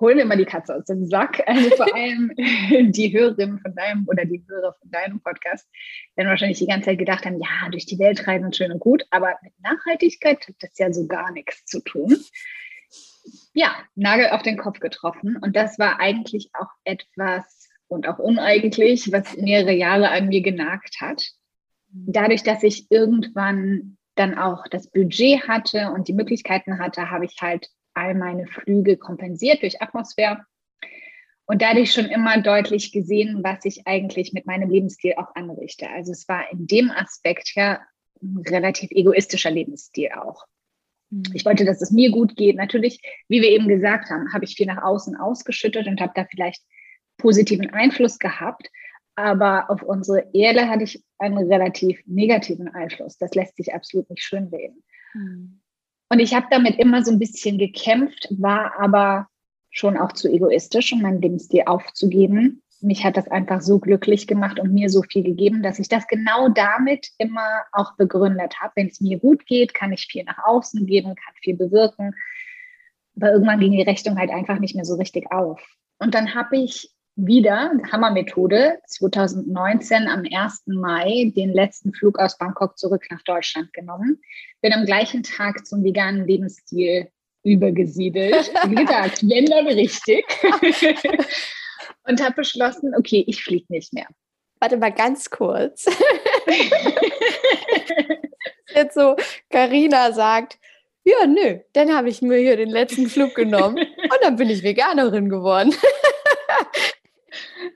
holen 0.00 0.18
wir 0.18 0.24
mal 0.24 0.36
die 0.36 0.44
Katze 0.44 0.74
aus 0.74 0.84
dem 0.84 1.06
Sack. 1.06 1.42
Also 1.46 1.70
vor 1.70 1.94
allem 1.94 2.32
die 2.92 3.12
Hörerinnen 3.12 3.58
von 3.60 3.74
deinem 3.74 4.06
oder 4.08 4.24
die 4.24 4.44
Hörer 4.48 4.74
von 4.80 4.90
deinem 4.90 5.20
Podcast 5.20 5.68
werden 6.16 6.28
wahrscheinlich 6.28 6.58
die 6.58 6.66
ganze 6.66 6.90
Zeit 6.90 6.98
gedacht 6.98 7.24
haben, 7.24 7.40
ja, 7.40 7.68
durch 7.70 7.86
die 7.86 7.98
Welt 7.98 8.26
reisen 8.26 8.52
schön 8.52 8.72
und 8.72 8.80
gut, 8.80 9.04
aber 9.10 9.34
mit 9.42 9.52
Nachhaltigkeit 9.62 10.46
hat 10.46 10.56
das 10.60 10.78
ja 10.78 10.92
so 10.92 11.06
gar 11.06 11.32
nichts 11.32 11.64
zu 11.64 11.80
tun. 11.80 12.16
Ja, 13.54 13.74
Nagel 13.94 14.28
auf 14.30 14.42
den 14.42 14.58
Kopf 14.58 14.80
getroffen. 14.80 15.38
Und 15.40 15.56
das 15.56 15.78
war 15.78 16.00
eigentlich 16.00 16.50
auch 16.52 16.70
etwas 16.84 17.68
und 17.88 18.08
auch 18.08 18.18
uneigentlich, 18.18 19.10
was 19.12 19.36
mehrere 19.36 19.72
Jahre 19.72 20.10
an 20.10 20.28
mir 20.28 20.42
genagt 20.42 21.00
hat. 21.00 21.22
Dadurch, 21.94 22.42
dass 22.42 22.62
ich 22.62 22.90
irgendwann 22.90 23.96
dann 24.16 24.36
auch 24.36 24.66
das 24.68 24.90
Budget 24.90 25.46
hatte 25.48 25.92
und 25.92 26.08
die 26.08 26.12
Möglichkeiten 26.12 26.78
hatte, 26.78 27.10
habe 27.10 27.24
ich 27.24 27.36
halt 27.40 27.68
all 27.94 28.14
meine 28.14 28.46
Flüge 28.46 28.96
kompensiert 28.96 29.62
durch 29.62 29.80
Atmosphäre 29.80 30.44
und 31.46 31.62
dadurch 31.62 31.92
schon 31.92 32.06
immer 32.06 32.40
deutlich 32.40 32.92
gesehen, 32.92 33.40
was 33.42 33.64
ich 33.64 33.86
eigentlich 33.86 34.32
mit 34.32 34.46
meinem 34.46 34.70
Lebensstil 34.70 35.14
auch 35.16 35.34
anrichte. 35.34 35.88
Also 35.90 36.12
es 36.12 36.28
war 36.28 36.50
in 36.50 36.66
dem 36.66 36.90
Aspekt 36.90 37.54
ja 37.54 37.80
ein 38.22 38.42
relativ 38.48 38.90
egoistischer 38.90 39.50
Lebensstil 39.50 40.10
auch. 40.12 40.46
Mhm. 41.10 41.24
Ich 41.34 41.44
wollte, 41.44 41.64
dass 41.64 41.82
es 41.82 41.90
mir 41.90 42.10
gut 42.10 42.36
geht. 42.36 42.56
Natürlich, 42.56 43.00
wie 43.28 43.42
wir 43.42 43.50
eben 43.50 43.68
gesagt 43.68 44.10
haben, 44.10 44.32
habe 44.32 44.44
ich 44.44 44.56
viel 44.56 44.66
nach 44.66 44.82
außen 44.82 45.16
ausgeschüttet 45.16 45.86
und 45.86 46.00
habe 46.00 46.12
da 46.14 46.24
vielleicht 46.24 46.62
positiven 47.18 47.70
Einfluss 47.70 48.18
gehabt. 48.18 48.70
Aber 49.16 49.70
auf 49.70 49.82
unsere 49.82 50.26
Erde 50.32 50.68
hatte 50.68 50.84
ich 50.84 51.04
einen 51.18 51.38
relativ 51.38 52.00
negativen 52.06 52.68
Einfluss. 52.68 53.16
Das 53.18 53.34
lässt 53.34 53.56
sich 53.56 53.72
absolut 53.72 54.10
nicht 54.10 54.22
schönreden. 54.22 54.82
Mhm. 55.14 55.60
Und 56.10 56.18
ich 56.20 56.34
habe 56.34 56.46
damit 56.50 56.78
immer 56.78 57.04
so 57.04 57.12
ein 57.12 57.18
bisschen 57.18 57.58
gekämpft, 57.58 58.28
war 58.30 58.78
aber 58.78 59.28
schon 59.70 59.96
auch 59.96 60.12
zu 60.12 60.28
egoistisch, 60.28 60.92
um 60.92 61.02
meinen 61.02 61.20
Lebensstil 61.20 61.62
aufzugeben. 61.66 62.62
Mich 62.80 63.04
hat 63.04 63.16
das 63.16 63.28
einfach 63.28 63.60
so 63.60 63.78
glücklich 63.78 64.26
gemacht 64.26 64.60
und 64.60 64.72
mir 64.72 64.90
so 64.90 65.02
viel 65.02 65.24
gegeben, 65.24 65.62
dass 65.62 65.78
ich 65.78 65.88
das 65.88 66.06
genau 66.06 66.48
damit 66.50 67.08
immer 67.18 67.64
auch 67.72 67.96
begründet 67.96 68.60
habe. 68.60 68.72
Wenn 68.76 68.88
es 68.88 69.00
mir 69.00 69.18
gut 69.18 69.46
geht, 69.46 69.74
kann 69.74 69.92
ich 69.92 70.06
viel 70.06 70.22
nach 70.24 70.38
außen 70.44 70.86
geben, 70.86 71.14
kann 71.14 71.34
viel 71.42 71.56
bewirken. 71.56 72.14
Aber 73.16 73.32
irgendwann 73.32 73.60
ging 73.60 73.72
die 73.72 73.82
Rechnung 73.82 74.18
halt 74.18 74.30
einfach 74.30 74.58
nicht 74.58 74.76
mehr 74.76 74.84
so 74.84 74.96
richtig 74.96 75.32
auf. 75.32 75.60
Und 75.98 76.14
dann 76.14 76.34
habe 76.34 76.58
ich 76.58 76.93
wieder, 77.16 77.72
Hammermethode, 77.92 78.80
2019 78.86 80.08
am 80.08 80.24
1. 80.30 80.62
Mai 80.66 81.32
den 81.36 81.52
letzten 81.52 81.92
Flug 81.92 82.18
aus 82.18 82.38
Bangkok 82.38 82.76
zurück 82.76 83.04
nach 83.10 83.22
Deutschland 83.22 83.72
genommen. 83.72 84.20
Bin 84.62 84.72
am 84.72 84.84
gleichen 84.84 85.22
Tag 85.22 85.64
zum 85.66 85.84
veganen 85.84 86.26
Lebensstil 86.26 87.08
übergesiedelt. 87.44 88.52
Wie 88.68 88.74
gesagt, 88.74 89.22
wenn 89.22 89.46
dann 89.46 89.68
richtig. 89.68 90.24
Und 92.06 92.22
habe 92.22 92.34
beschlossen, 92.34 92.94
okay, 92.96 93.24
ich 93.26 93.42
fliege 93.42 93.66
nicht 93.68 93.92
mehr. 93.92 94.06
Warte 94.60 94.76
mal 94.76 94.92
ganz 94.92 95.30
kurz. 95.30 95.86
Jetzt 98.74 98.94
so, 98.94 99.16
Karina 99.50 100.12
sagt, 100.12 100.58
ja, 101.04 101.26
nö, 101.26 101.58
dann 101.74 101.94
habe 101.94 102.08
ich 102.08 102.22
mir 102.22 102.38
hier 102.38 102.56
den 102.56 102.70
letzten 102.70 103.08
Flug 103.08 103.34
genommen 103.34 103.78
und 103.78 104.18
dann 104.22 104.36
bin 104.36 104.50
ich 104.50 104.62
Veganerin 104.62 105.28
geworden. 105.28 105.74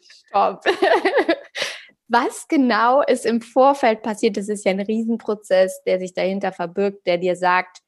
Stopp. 0.01 0.65
Was 2.09 2.49
genau 2.49 3.03
ist 3.03 3.27
im 3.27 3.43
Vorfeld 3.43 4.03
passiert? 4.03 4.39
Das 4.39 4.49
ist 4.49 4.65
ja 4.65 4.71
ein 4.71 4.81
Riesenprozess, 4.81 5.83
der 5.85 5.99
sich 5.99 6.15
dahinter 6.15 6.53
verbirgt, 6.53 7.07
der 7.07 7.19
dir 7.19 7.37
sagt, 7.37 7.83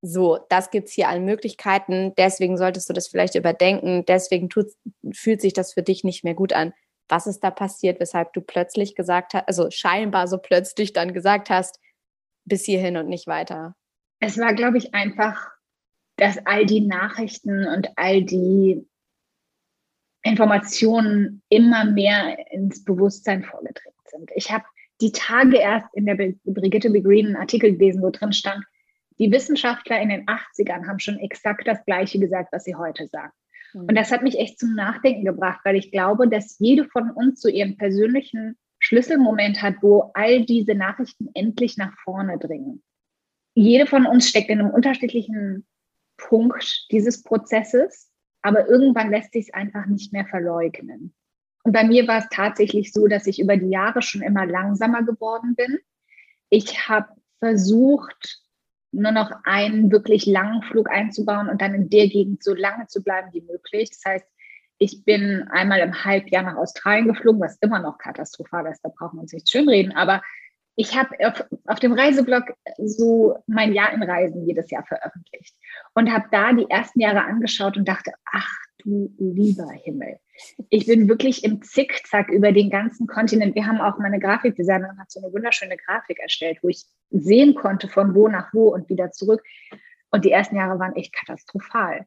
so, 0.00 0.38
das 0.48 0.70
gibt 0.70 0.88
es 0.88 0.94
hier 0.94 1.08
an 1.08 1.24
Möglichkeiten, 1.24 2.12
deswegen 2.16 2.58
solltest 2.58 2.88
du 2.88 2.92
das 2.92 3.08
vielleicht 3.08 3.34
überdenken, 3.36 4.04
deswegen 4.06 4.48
fühlt 5.12 5.40
sich 5.40 5.54
das 5.54 5.72
für 5.72 5.82
dich 5.82 6.04
nicht 6.04 6.24
mehr 6.24 6.34
gut 6.34 6.52
an. 6.52 6.74
Was 7.08 7.26
ist 7.26 7.40
da 7.40 7.50
passiert, 7.50 8.00
weshalb 8.00 8.32
du 8.34 8.40
plötzlich 8.40 8.94
gesagt 8.94 9.34
hast, 9.34 9.48
also 9.48 9.70
scheinbar 9.70 10.28
so 10.28 10.38
plötzlich 10.38 10.92
dann 10.92 11.14
gesagt 11.14 11.48
hast, 11.50 11.80
bis 12.44 12.64
hierhin 12.64 12.96
und 12.96 13.08
nicht 13.08 13.26
weiter? 13.26 13.74
Es 14.20 14.38
war, 14.38 14.54
glaube 14.54 14.78
ich, 14.78 14.94
einfach, 14.94 15.50
dass 16.16 16.38
all 16.46 16.66
die 16.66 16.82
Nachrichten 16.82 17.66
und 17.66 17.88
all 17.96 18.22
die 18.22 18.86
Informationen 20.24 21.42
immer 21.50 21.84
mehr 21.84 22.50
ins 22.50 22.82
Bewusstsein 22.82 23.44
vorgedrängt 23.44 23.94
sind. 24.06 24.30
Ich 24.34 24.50
habe 24.50 24.64
die 25.00 25.12
Tage 25.12 25.58
erst 25.58 25.86
in 25.94 26.06
der 26.06 26.16
Brigitte 26.44 26.90
B. 26.90 27.02
Green 27.02 27.26
einen 27.26 27.36
Artikel 27.36 27.72
gelesen, 27.72 28.02
wo 28.02 28.10
drin 28.10 28.32
stand, 28.32 28.64
die 29.18 29.30
Wissenschaftler 29.30 30.00
in 30.00 30.08
den 30.08 30.26
80ern 30.26 30.88
haben 30.88 30.98
schon 30.98 31.18
exakt 31.18 31.68
das 31.68 31.84
Gleiche 31.84 32.18
gesagt, 32.18 32.52
was 32.52 32.64
sie 32.64 32.74
heute 32.74 33.06
sagen. 33.06 33.32
Mhm. 33.74 33.80
Und 33.82 33.94
das 33.96 34.10
hat 34.10 34.22
mich 34.22 34.38
echt 34.38 34.58
zum 34.58 34.74
Nachdenken 34.74 35.24
gebracht, 35.24 35.60
weil 35.64 35.76
ich 35.76 35.92
glaube, 35.92 36.28
dass 36.28 36.58
jede 36.58 36.84
von 36.86 37.10
uns 37.10 37.40
so 37.40 37.48
ihren 37.48 37.76
persönlichen 37.76 38.56
Schlüsselmoment 38.78 39.62
hat, 39.62 39.76
wo 39.82 40.10
all 40.14 40.44
diese 40.44 40.74
Nachrichten 40.74 41.28
endlich 41.34 41.76
nach 41.76 41.92
vorne 42.02 42.38
dringen. 42.38 42.82
Jede 43.54 43.86
von 43.86 44.06
uns 44.06 44.28
steckt 44.28 44.48
in 44.48 44.60
einem 44.60 44.70
unterschiedlichen 44.70 45.66
Punkt 46.16 46.86
dieses 46.90 47.22
Prozesses 47.22 48.10
aber 48.44 48.68
irgendwann 48.68 49.10
lässt 49.10 49.32
sich 49.32 49.46
es 49.46 49.54
einfach 49.54 49.86
nicht 49.86 50.12
mehr 50.12 50.26
verleugnen. 50.26 51.14
Und 51.62 51.72
bei 51.72 51.82
mir 51.82 52.06
war 52.06 52.18
es 52.18 52.28
tatsächlich 52.30 52.92
so, 52.92 53.06
dass 53.06 53.26
ich 53.26 53.40
über 53.40 53.56
die 53.56 53.70
Jahre 53.70 54.02
schon 54.02 54.20
immer 54.20 54.44
langsamer 54.44 55.02
geworden 55.02 55.54
bin. 55.56 55.78
Ich 56.50 56.86
habe 56.86 57.08
versucht, 57.38 58.42
nur 58.92 59.12
noch 59.12 59.32
einen 59.44 59.90
wirklich 59.90 60.26
langen 60.26 60.62
Flug 60.62 60.90
einzubauen 60.90 61.48
und 61.48 61.62
dann 61.62 61.74
in 61.74 61.88
der 61.88 62.06
Gegend 62.08 62.44
so 62.44 62.54
lange 62.54 62.86
zu 62.86 63.02
bleiben 63.02 63.30
wie 63.32 63.40
möglich. 63.40 63.88
Das 63.88 64.04
heißt, 64.04 64.26
ich 64.76 65.04
bin 65.06 65.48
einmal 65.50 65.80
im 65.80 66.04
Halbjahr 66.04 66.42
nach 66.42 66.56
Australien 66.56 67.08
geflogen, 67.08 67.40
was 67.40 67.56
immer 67.62 67.78
noch 67.78 67.96
katastrophal 67.96 68.66
ist, 68.66 68.82
da 68.82 68.90
brauchen 68.90 69.16
wir 69.16 69.22
uns 69.22 69.32
nicht 69.32 69.48
schönreden, 69.48 69.92
aber 69.92 70.22
ich 70.76 70.96
habe 70.96 71.16
auf, 71.26 71.44
auf, 71.66 71.78
dem 71.78 71.92
Reiseblog 71.92 72.44
so 72.78 73.38
mein 73.46 73.72
Jahr 73.72 73.92
in 73.92 74.02
Reisen 74.02 74.46
jedes 74.46 74.70
Jahr 74.70 74.84
veröffentlicht 74.84 75.54
und 75.94 76.12
habe 76.12 76.26
da 76.30 76.52
die 76.52 76.68
ersten 76.68 77.00
Jahre 77.00 77.24
angeschaut 77.24 77.76
und 77.76 77.86
dachte, 77.86 78.12
ach 78.32 78.48
du 78.78 79.12
lieber 79.18 79.70
Himmel. 79.70 80.18
Ich 80.68 80.86
bin 80.86 81.08
wirklich 81.08 81.44
im 81.44 81.62
Zickzack 81.62 82.28
über 82.28 82.52
den 82.52 82.70
ganzen 82.70 83.06
Kontinent. 83.06 83.54
Wir 83.54 83.66
haben 83.66 83.80
auch 83.80 83.98
meine 83.98 84.18
Grafikdesignerin 84.18 84.98
hat 84.98 85.10
so 85.10 85.20
eine 85.22 85.32
wunderschöne 85.32 85.76
Grafik 85.76 86.18
erstellt, 86.18 86.58
wo 86.62 86.68
ich 86.68 86.84
sehen 87.10 87.54
konnte 87.54 87.88
von 87.88 88.14
wo 88.14 88.28
nach 88.28 88.52
wo 88.52 88.74
und 88.74 88.88
wieder 88.88 89.12
zurück. 89.12 89.42
Und 90.10 90.24
die 90.24 90.32
ersten 90.32 90.56
Jahre 90.56 90.78
waren 90.78 90.96
echt 90.96 91.12
katastrophal. 91.12 92.06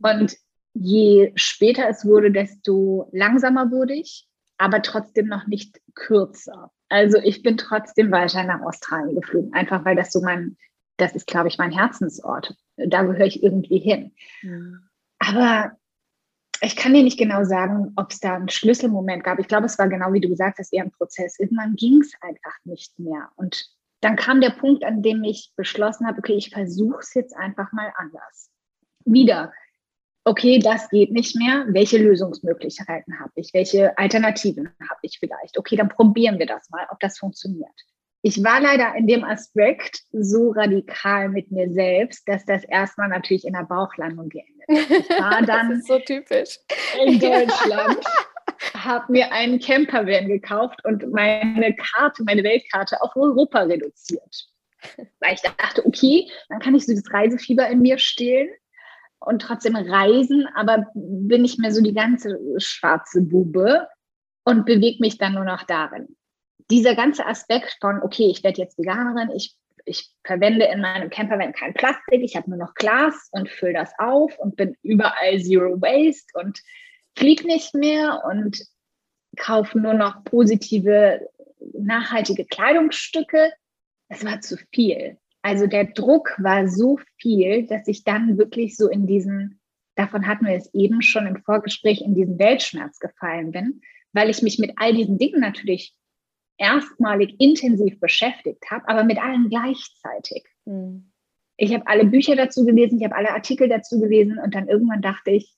Und 0.00 0.36
je 0.74 1.32
später 1.34 1.88
es 1.88 2.04
wurde, 2.04 2.30
desto 2.30 3.08
langsamer 3.12 3.70
wurde 3.70 3.94
ich, 3.94 4.28
aber 4.58 4.82
trotzdem 4.82 5.26
noch 5.26 5.46
nicht 5.46 5.80
kürzer. 5.94 6.70
Also 6.92 7.16
ich 7.16 7.42
bin 7.42 7.56
trotzdem 7.56 8.12
weiter 8.12 8.44
nach 8.44 8.60
Australien 8.60 9.14
geflogen, 9.14 9.54
einfach 9.54 9.82
weil 9.86 9.96
das 9.96 10.12
so 10.12 10.20
mein, 10.20 10.58
das 10.98 11.14
ist, 11.14 11.26
glaube 11.26 11.48
ich, 11.48 11.56
mein 11.56 11.70
Herzensort. 11.70 12.54
Da 12.76 13.02
gehöre 13.02 13.24
ich 13.24 13.42
irgendwie 13.42 13.78
hin. 13.78 14.12
Mhm. 14.42 14.90
Aber 15.18 15.72
ich 16.60 16.76
kann 16.76 16.92
dir 16.92 17.02
nicht 17.02 17.18
genau 17.18 17.44
sagen, 17.44 17.94
ob 17.96 18.12
es 18.12 18.20
da 18.20 18.34
einen 18.34 18.50
Schlüsselmoment 18.50 19.24
gab. 19.24 19.38
Ich 19.38 19.48
glaube, 19.48 19.64
es 19.64 19.78
war 19.78 19.88
genau 19.88 20.12
wie 20.12 20.20
du 20.20 20.28
gesagt 20.28 20.58
hast, 20.58 20.70
eher 20.70 20.84
ein 20.84 20.90
Prozess. 20.90 21.38
Irgendwann 21.38 21.76
ging 21.76 22.02
es 22.02 22.12
einfach 22.20 22.58
nicht 22.64 22.98
mehr. 22.98 23.30
Und 23.36 23.70
dann 24.02 24.16
kam 24.16 24.42
der 24.42 24.50
Punkt, 24.50 24.84
an 24.84 25.02
dem 25.02 25.24
ich 25.24 25.50
beschlossen 25.56 26.06
habe, 26.06 26.18
okay, 26.18 26.34
ich 26.34 26.50
versuche 26.50 27.00
es 27.00 27.14
jetzt 27.14 27.34
einfach 27.34 27.72
mal 27.72 27.90
anders. 27.96 28.50
Wieder 29.06 29.54
okay, 30.24 30.58
das 30.58 30.88
geht 30.88 31.12
nicht 31.12 31.36
mehr. 31.36 31.64
Welche 31.68 31.98
Lösungsmöglichkeiten 31.98 33.18
habe 33.20 33.32
ich? 33.36 33.50
Welche 33.52 33.96
Alternativen 33.98 34.70
habe 34.80 35.00
ich 35.02 35.18
vielleicht? 35.18 35.58
Okay, 35.58 35.76
dann 35.76 35.88
probieren 35.88 36.38
wir 36.38 36.46
das 36.46 36.70
mal, 36.70 36.86
ob 36.90 37.00
das 37.00 37.18
funktioniert. 37.18 37.70
Ich 38.24 38.42
war 38.44 38.60
leider 38.60 38.94
in 38.94 39.08
dem 39.08 39.24
Aspekt 39.24 40.02
so 40.12 40.52
radikal 40.52 41.28
mit 41.28 41.50
mir 41.50 41.68
selbst, 41.72 42.28
dass 42.28 42.44
das 42.44 42.62
erstmal 42.64 43.08
natürlich 43.08 43.44
in 43.44 43.52
der 43.52 43.64
Bauchlandung 43.64 44.28
geendet 44.28 44.68
hat. 44.68 45.00
Ich 45.00 45.10
war 45.20 45.42
dann 45.42 45.70
das 45.70 45.78
ist 45.78 45.88
so 45.88 45.98
typisch. 45.98 46.58
in 47.04 47.18
Deutschland, 47.18 47.98
habe 48.74 49.10
mir 49.10 49.32
einen 49.32 49.58
Campervan 49.58 50.28
gekauft 50.28 50.84
und 50.84 51.10
meine 51.10 51.74
Karte, 51.74 52.22
meine 52.22 52.44
Weltkarte 52.44 53.02
auf 53.02 53.10
Europa 53.16 53.62
reduziert. 53.62 54.48
Weil 55.18 55.34
ich 55.34 55.42
dachte, 55.42 55.84
okay, 55.84 56.30
dann 56.48 56.60
kann 56.60 56.76
ich 56.76 56.86
so 56.86 56.94
das 56.94 57.12
Reisefieber 57.12 57.68
in 57.68 57.80
mir 57.80 57.98
stillen 57.98 58.50
und 59.26 59.42
trotzdem 59.42 59.76
reisen, 59.76 60.46
aber 60.54 60.86
bin 60.94 61.44
ich 61.44 61.58
mehr 61.58 61.72
so 61.72 61.82
die 61.82 61.94
ganze 61.94 62.38
schwarze 62.58 63.22
Bube 63.22 63.88
und 64.44 64.66
bewege 64.66 64.98
mich 65.00 65.18
dann 65.18 65.34
nur 65.34 65.44
noch 65.44 65.62
darin. 65.64 66.16
Dieser 66.70 66.94
ganze 66.94 67.26
Aspekt 67.26 67.76
von, 67.80 68.00
okay, 68.02 68.28
ich 68.30 68.42
werde 68.44 68.60
jetzt 68.60 68.78
Veganerin, 68.78 69.30
ich, 69.34 69.54
ich 69.84 70.10
verwende 70.24 70.66
in 70.66 70.80
meinem 70.80 71.10
Campervan 71.10 71.52
kein 71.52 71.74
Plastik, 71.74 72.22
ich 72.22 72.36
habe 72.36 72.50
nur 72.50 72.58
noch 72.58 72.74
Glas 72.74 73.28
und 73.32 73.48
fülle 73.48 73.74
das 73.74 73.92
auf 73.98 74.36
und 74.38 74.56
bin 74.56 74.76
überall 74.82 75.40
Zero 75.40 75.80
Waste 75.80 76.38
und 76.38 76.60
fliege 77.16 77.46
nicht 77.46 77.74
mehr 77.74 78.22
und 78.24 78.64
kaufe 79.36 79.78
nur 79.78 79.94
noch 79.94 80.24
positive, 80.24 81.28
nachhaltige 81.78 82.44
Kleidungsstücke. 82.44 83.52
Es 84.08 84.24
war 84.24 84.40
zu 84.40 84.56
viel. 84.72 85.18
Also 85.42 85.66
der 85.66 85.86
Druck 85.86 86.36
war 86.38 86.68
so 86.68 86.98
viel, 87.18 87.66
dass 87.66 87.88
ich 87.88 88.04
dann 88.04 88.38
wirklich 88.38 88.76
so 88.76 88.88
in 88.88 89.06
diesen, 89.06 89.60
davon 89.96 90.26
hatten 90.26 90.46
wir 90.46 90.54
es 90.54 90.72
eben 90.72 91.02
schon 91.02 91.26
im 91.26 91.42
Vorgespräch, 91.42 92.00
in 92.00 92.14
diesen 92.14 92.38
Weltschmerz 92.38 93.00
gefallen 93.00 93.50
bin, 93.50 93.80
weil 94.12 94.30
ich 94.30 94.42
mich 94.42 94.58
mit 94.58 94.72
all 94.76 94.94
diesen 94.94 95.18
Dingen 95.18 95.40
natürlich 95.40 95.94
erstmalig 96.58 97.34
intensiv 97.40 97.98
beschäftigt 97.98 98.70
habe, 98.70 98.88
aber 98.88 99.02
mit 99.02 99.18
allen 99.18 99.48
gleichzeitig. 99.48 100.44
Mhm. 100.64 101.10
Ich 101.56 101.74
habe 101.74 101.86
alle 101.86 102.04
Bücher 102.04 102.36
dazu 102.36 102.64
gelesen, 102.64 102.98
ich 102.98 103.04
habe 103.04 103.16
alle 103.16 103.32
Artikel 103.32 103.68
dazu 103.68 104.00
gelesen 104.00 104.38
und 104.38 104.54
dann 104.54 104.68
irgendwann 104.68 105.02
dachte 105.02 105.32
ich, 105.32 105.54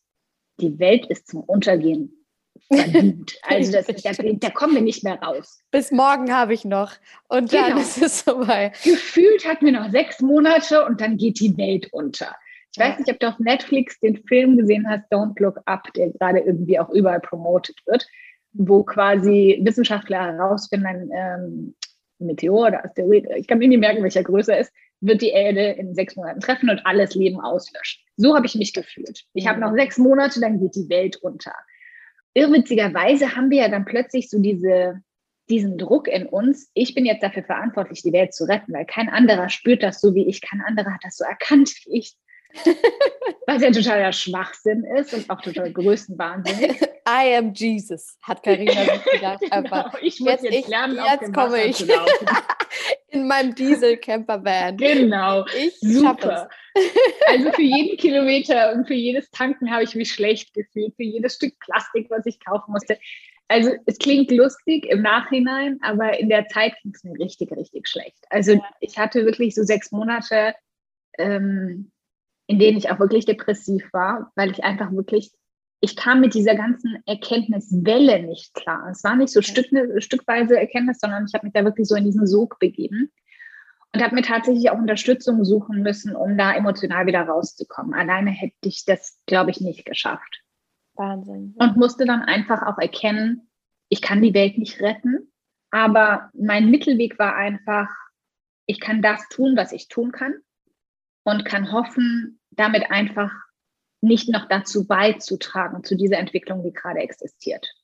die 0.61 0.78
Welt 0.78 1.07
ist 1.07 1.28
zum 1.28 1.43
Untergehen 1.43 2.24
verdient. 2.73 3.35
Also 3.43 3.73
das, 3.73 3.87
da, 3.87 4.13
da, 4.13 4.51
kommen 4.51 4.75
wir 4.75 4.83
nicht 4.83 5.05
mehr 5.05 5.21
raus. 5.21 5.63
Bis 5.71 5.91
morgen 5.91 6.33
habe 6.35 6.55
ich 6.55 6.65
noch 6.65 6.93
und 7.29 7.53
dann 7.53 7.71
genau. 7.71 7.81
ist 7.81 8.01
es 8.01 8.23
vorbei. 8.23 8.73
Gefühlt 8.83 9.47
hatten 9.47 9.67
wir 9.67 9.73
noch 9.73 9.91
sechs 9.91 10.21
Monate 10.21 10.85
und 10.85 11.01
dann 11.01 11.17
geht 11.17 11.41
die 11.41 11.57
Welt 11.57 11.93
unter. 11.93 12.35
Ich 12.73 12.79
ja. 12.79 12.89
weiß 12.89 12.99
nicht, 12.99 13.11
ob 13.11 13.21
du 13.21 13.29
auf 13.29 13.39
Netflix 13.39 14.01
den 14.01 14.17
Film 14.27 14.57
gesehen 14.57 14.89
hast, 14.89 15.05
Don't 15.13 15.41
Look 15.41 15.61
Up, 15.67 15.93
der 15.95 16.11
gerade 16.11 16.41
irgendwie 16.41 16.79
auch 16.79 16.91
überall 16.91 17.21
promotet 17.21 17.77
wird, 17.87 18.07
wo 18.53 18.83
quasi 18.83 19.61
Wissenschaftler 19.63 20.25
herausfinden, 20.25 20.87
ein 20.87 21.11
ähm, 21.13 21.75
Meteor 22.19 22.69
oder 22.69 22.85
Asteroid, 22.85 23.27
ich 23.37 23.47
kann 23.47 23.59
mir 23.59 23.69
nicht 23.69 23.81
merken, 23.81 24.03
welcher 24.03 24.23
größer 24.23 24.59
ist, 24.59 24.73
wird 25.01 25.21
die 25.21 25.31
Erde 25.31 25.73
in 25.73 25.95
sechs 25.95 26.17
Monaten 26.17 26.41
treffen 26.41 26.71
und 26.71 26.85
alles 26.87 27.15
Leben 27.15 27.41
auslöschen. 27.41 28.03
So 28.17 28.35
habe 28.35 28.47
ich 28.47 28.55
mich 28.55 28.73
gefühlt. 28.73 29.25
Ich 29.35 29.47
habe 29.47 29.61
noch 29.61 29.75
sechs 29.75 29.99
Monate, 29.99 30.41
dann 30.41 30.59
geht 30.61 30.75
die 30.75 30.89
Welt 30.89 31.17
unter 31.17 31.53
irrwitzigerweise 32.35 33.35
haben 33.37 33.51
wir 33.51 33.62
ja 33.62 33.68
dann 33.68 33.85
plötzlich 33.85 34.28
so 34.28 34.41
diese, 34.41 35.01
diesen 35.49 35.78
Druck 35.78 36.09
in 36.09 36.26
uns. 36.26 36.70
Ich 36.74 36.95
bin 36.95 37.07
jetzt 37.07 37.22
dafür 37.22 37.45
verantwortlich, 37.45 38.03
die 38.03 38.12
Welt 38.12 38.35
zu 38.35 38.45
retten, 38.45 38.72
weil 38.72 38.87
kein 38.87 39.09
anderer 39.09 39.49
spürt 39.49 39.82
das 39.82 40.01
so 40.01 40.14
wie 40.14 40.26
ich, 40.28 40.41
kein 40.41 40.61
anderer 40.61 40.93
hat 40.95 41.05
das 41.05 41.16
so 41.16 41.24
erkannt 41.24 41.70
wie 41.85 41.99
ich. 41.99 42.16
Was 43.47 43.63
ja 43.63 43.71
totaler 43.71 44.13
Schwachsinn 44.13 44.85
ist 44.85 45.13
und 45.13 45.29
auch 45.29 45.41
total 45.41 45.73
größenwahnsinnig. 45.73 46.81
I 47.07 47.37
am 47.37 47.53
Jesus, 47.53 48.19
hat 48.23 48.43
Karina 48.43 48.85
gedacht. 49.13 49.43
genau, 49.51 49.91
ich 50.01 50.21
muss 50.21 50.43
jetzt, 50.43 50.45
jetzt 50.51 50.69
lernen, 50.69 50.99
ich, 50.99 51.21
jetzt 51.21 51.35
komme 51.35 51.53
Wasser 51.53 51.67
ich 51.67 51.87
in 53.09 53.29
meinem 53.29 53.55
Diesel-Camper-Van. 53.55 54.77
Genau, 54.77 55.45
ich 55.47 55.79
super. 55.81 56.49
Also 57.29 57.53
für 57.53 57.63
jeden 57.63 57.97
Kilometer 57.99 58.73
und 58.73 58.87
für 58.87 58.95
jedes 58.95 59.31
Tanken 59.31 59.71
habe 59.71 59.85
ich 59.85 59.95
mich 59.95 60.13
schlecht 60.13 60.55
gefühlt, 60.55 60.95
für 60.97 61.05
jedes 61.05 61.35
Stück 61.35 61.59
Plastik, 61.61 62.11
was 62.11 62.25
ich 62.27 62.41
kaufen 62.45 62.73
musste. 62.73 62.99
Also 63.49 63.73
es 63.85 63.99
klingt 63.99 64.31
lustig 64.31 64.87
im 64.87 65.03
Nachhinein, 65.03 65.79
aber 65.83 66.19
in 66.19 66.31
der 66.31 66.49
Zeit 66.49 66.75
ging 66.83 66.93
es 66.95 67.05
mir 67.05 67.19
richtig, 67.19 67.53
richtig 67.53 67.87
schlecht. 67.87 68.25
Also 68.31 68.61
ich 68.81 68.97
hatte 68.97 69.27
wirklich 69.27 69.55
so 69.55 69.63
sechs 69.63 69.93
Monate, 69.93 70.55
ähm, 71.19 71.93
in 72.47 72.59
denen 72.59 72.76
ich 72.76 72.90
auch 72.90 72.99
wirklich 72.99 73.24
depressiv 73.24 73.88
war, 73.92 74.32
weil 74.36 74.51
ich 74.51 74.64
einfach 74.64 74.92
wirklich, 74.92 75.32
ich 75.80 75.97
kam 75.97 76.20
mit 76.20 76.34
dieser 76.34 76.55
ganzen 76.55 77.03
Erkenntniswelle 77.07 78.22
nicht 78.22 78.55
klar. 78.55 78.88
Es 78.90 79.05
war 79.05 79.16
nicht 79.16 79.32
so 79.32 79.42
Stück, 79.42 79.66
stückweise 80.03 80.59
Erkenntnis, 80.59 80.99
sondern 81.01 81.26
ich 81.26 81.34
habe 81.34 81.47
mich 81.47 81.55
da 81.55 81.64
wirklich 81.64 81.88
so 81.88 81.95
in 81.95 82.05
diesen 82.05 82.26
Sog 82.26 82.59
begeben 82.59 83.11
und 83.92 84.03
habe 84.03 84.14
mir 84.14 84.22
tatsächlich 84.22 84.70
auch 84.70 84.78
Unterstützung 84.78 85.45
suchen 85.45 85.82
müssen, 85.82 86.16
um 86.16 86.36
da 86.36 86.53
emotional 86.53 87.07
wieder 87.07 87.22
rauszukommen. 87.22 87.95
Alleine 87.95 88.30
hätte 88.30 88.57
ich 88.64 88.84
das, 88.84 89.20
glaube 89.26 89.51
ich, 89.51 89.61
nicht 89.61 89.84
geschafft. 89.84 90.42
Wahnsinn. 90.95 91.55
Und 91.59 91.76
musste 91.76 92.05
dann 92.05 92.22
einfach 92.22 92.62
auch 92.62 92.78
erkennen, 92.78 93.49
ich 93.88 94.03
kann 94.03 94.22
die 94.22 94.34
Welt 94.34 94.59
nicht 94.59 94.80
retten, 94.80 95.32
aber 95.70 96.30
mein 96.34 96.70
Mittelweg 96.70 97.18
war 97.18 97.36
einfach, 97.36 97.88
ich 98.66 98.80
kann 98.80 99.03
das 99.03 99.28
tun, 99.28 99.57
was 99.57 99.72
ich 99.72 99.88
tun 99.88 100.12
kann 100.12 100.34
und 101.25 101.45
kann 101.45 101.72
hoffen, 101.72 102.41
damit 102.51 102.91
einfach 102.91 103.33
nicht 104.01 104.29
noch 104.29 104.47
dazu 104.49 104.87
beizutragen, 104.87 105.83
zu 105.83 105.97
dieser 105.97 106.18
Entwicklung, 106.18 106.62
die 106.62 106.72
gerade 106.72 107.01
existiert. 107.01 107.75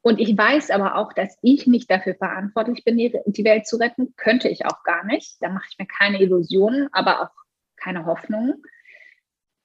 Und 0.00 0.20
ich 0.20 0.38
weiß 0.38 0.70
aber 0.70 0.96
auch, 0.96 1.12
dass 1.12 1.36
ich 1.42 1.66
nicht 1.66 1.90
dafür 1.90 2.14
verantwortlich 2.14 2.84
bin, 2.84 2.96
die 2.96 3.44
Welt 3.44 3.66
zu 3.66 3.76
retten. 3.76 4.14
Könnte 4.16 4.48
ich 4.48 4.64
auch 4.64 4.84
gar 4.84 5.04
nicht. 5.04 5.36
Da 5.40 5.48
mache 5.50 5.66
ich 5.70 5.78
mir 5.78 5.86
keine 5.86 6.22
Illusionen, 6.22 6.88
aber 6.92 7.22
auch 7.22 7.30
keine 7.76 8.06
Hoffnungen. 8.06 8.62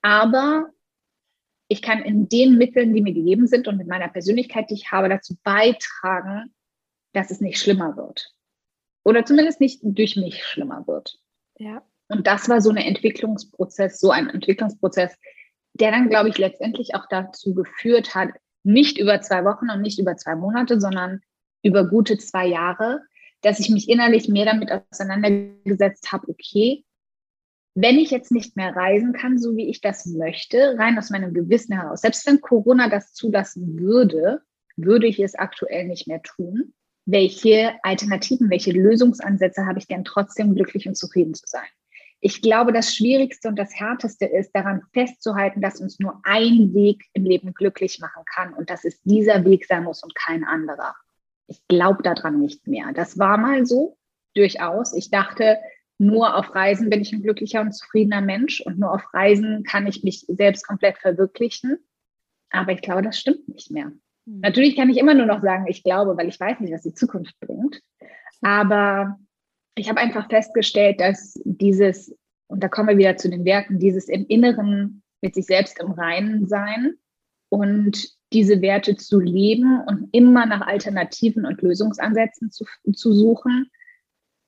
Aber 0.01 0.70
ich 1.68 1.82
kann 1.82 2.01
in 2.03 2.28
den 2.28 2.57
Mitteln, 2.57 2.93
die 2.93 3.01
mir 3.01 3.14
gegeben 3.14 3.47
sind 3.47 3.68
und 3.68 3.78
mit 3.78 3.88
meiner 3.88 4.09
Persönlichkeit, 4.09 4.70
die 4.70 4.76
ich 4.76 4.91
habe, 4.91 5.07
dazu 5.07 5.38
beitragen, 5.43 6.53
dass 7.14 7.32
es 7.32 7.39
nicht 7.39 7.59
schlimmer 7.59 7.95
wird. 7.95 8.34
Oder 9.03 9.26
zumindest 9.26 9.61
nicht 9.61 9.80
durch 9.84 10.16
mich 10.16 10.43
schlimmer 10.45 10.88
wird. 10.88 11.20
Ja. 11.57 11.86
Und 12.14 12.28
das 12.28 12.47
war 12.47 12.61
so 12.61 12.70
ein 12.70 12.78
Entwicklungsprozess, 12.78 13.99
so 13.99 14.11
ein 14.11 14.30
Entwicklungsprozess, 14.30 15.18
der 15.74 15.89
dann, 15.89 16.09
glaube 16.09 16.30
ich, 16.30 16.38
letztendlich 16.38 16.93
auch 16.93 17.07
dazu 17.09 17.55
geführt 17.55 18.14
hat, 18.14 18.30
nicht 18.61 18.99
über 18.99 19.20
zwei 19.22 19.43
Wochen 19.45 19.72
und 19.72 19.82
nicht 19.82 19.97
über 19.97 20.16
zwei 20.16 20.36
Monate, 20.36 20.80
sondern 20.80 21.22
über 21.64 21.88
gute 21.88 22.20
zwei 22.20 22.45
Jahre, 22.45 23.01
dass 23.41 23.59
ich 23.59 23.72
mich 23.72 23.89
innerlich 23.89 24.30
mehr 24.30 24.45
damit 24.45 24.70
auseinandergesetzt 24.72 26.11
habe, 26.11 26.30
okay, 26.30 26.86
wenn 27.74 27.97
ich 27.97 28.11
jetzt 28.11 28.32
nicht 28.32 28.55
mehr 28.55 28.76
reisen 28.76 29.14
kann, 29.14 29.39
so 29.39 29.55
wie 29.55 29.68
ich 29.68 29.82
das 29.82 30.05
möchte, 30.05 30.78
rein 30.78 30.95
aus 30.99 31.09
meinem 31.09 31.34
Gewissen 31.34 31.74
heraus, 31.74 32.01
selbst 32.01 32.28
wenn 32.28 32.41
Corona 32.41 32.89
das 32.89 33.14
zulassen 33.14 33.80
würde, 33.80 34.43
würde 34.76 35.07
ich 35.07 35.20
es 35.20 35.34
aktuell 35.34 35.88
nicht 35.88 36.07
mehr 36.07 36.22
tun. 36.22 36.76
Welche 37.05 37.74
Alternativen, 37.82 38.51
welche 38.51 38.72
Lösungsansätze 38.72 39.66
habe 39.66 39.80
ich 39.80 39.88
denn 39.88 40.03
trotzdem 40.03 40.53
glücklich 40.53 40.88
und 40.88 40.95
zufrieden 40.95 41.34
zu 41.34 41.45
sein? 41.47 41.68
Ich 42.26 42.41
glaube, 42.41 42.71
das 42.71 42.95
Schwierigste 42.95 43.49
und 43.49 43.59
das 43.59 43.78
Härteste 43.78 44.26
ist, 44.26 44.51
daran 44.53 44.82
festzuhalten, 44.93 45.59
dass 45.59 45.82
uns 45.82 45.99
nur 45.99 46.21
ein 46.24 46.74
Weg 46.74 47.03
im 47.11 47.26
Leben 47.26 47.53
glücklich 47.53 47.99
machen 47.99 48.24
kann 48.26 48.53
und 48.53 48.69
dass 48.69 48.86
es 48.86 49.01
dieser 49.01 49.43
Weg 49.43 49.65
sein 49.65 49.84
muss 49.84 50.03
und 50.03 50.15
kein 50.15 50.45
anderer. 50.45 50.95
Ich 51.47 51.59
glaube 51.67 52.01
daran 52.01 52.39
nicht 52.39 52.65
mehr. 52.65 52.93
Das 52.93 53.19
war 53.19 53.38
mal 53.38 53.65
so, 53.65 53.97
durchaus. 54.36 54.93
Ich 54.93 55.11
dachte, 55.11 55.57
nur 55.97 56.38
auf 56.38 56.55
Reisen 56.55 56.89
bin 56.89 57.01
ich 57.01 57.11
ein 57.11 57.21
glücklicher 57.21 57.59
und 57.59 57.74
zufriedener 57.74 58.21
Mensch 58.21 58.61
und 58.61 58.80
nur 58.80 58.93
auf 58.93 59.13
Reisen 59.13 59.65
kann 59.65 59.86
ich 59.86 60.05
mich 60.05 60.26
selbst 60.30 60.65
komplett 60.65 60.99
verwirklichen. 60.99 61.78
Aber 62.51 62.71
ich 62.71 62.82
glaube, 62.82 63.01
das 63.01 63.19
stimmt 63.19 63.49
nicht 63.49 63.69
mehr. 63.69 63.91
Mhm. 64.26 64.39
Natürlich 64.39 64.78
kann 64.78 64.89
ich 64.89 64.97
immer 64.97 65.13
nur 65.13 65.26
noch 65.26 65.41
sagen, 65.41 65.67
ich 65.67 65.84
glaube, 65.84 66.15
weil 66.15 66.30
ich 66.30 66.39
weiß 66.39 66.61
nicht, 66.61 66.74
was 66.74 66.84
die 66.84 66.93
Zukunft 66.93 67.38
bringt. 67.41 67.82
Aber 68.41 69.19
ich 69.76 69.89
habe 69.89 69.99
einfach 69.99 70.30
festgestellt, 70.30 70.99
dass 70.99 71.39
dieses, 71.45 72.15
und 72.47 72.63
da 72.63 72.67
kommen 72.67 72.89
wir 72.89 72.97
wieder 72.97 73.17
zu 73.17 73.30
den 73.30 73.45
Werten, 73.45 73.80
dieses 73.80 74.07
im 74.07 74.26
Inneren 74.28 75.03
mit 75.21 75.36
sich 75.36 75.45
selbst 75.45 75.80
im 75.80 75.91
Reinen 75.91 76.47
sein 76.47 76.95
und 77.49 78.09
diese 78.34 78.61
Werte 78.61 78.95
zu 78.95 79.19
leben 79.19 79.82
und 79.88 80.09
immer 80.11 80.45
nach 80.45 80.61
Alternativen 80.61 81.45
und 81.45 81.61
Lösungsansätzen 81.61 82.51
zu, 82.51 82.65
zu 82.93 83.13
suchen, 83.13 83.69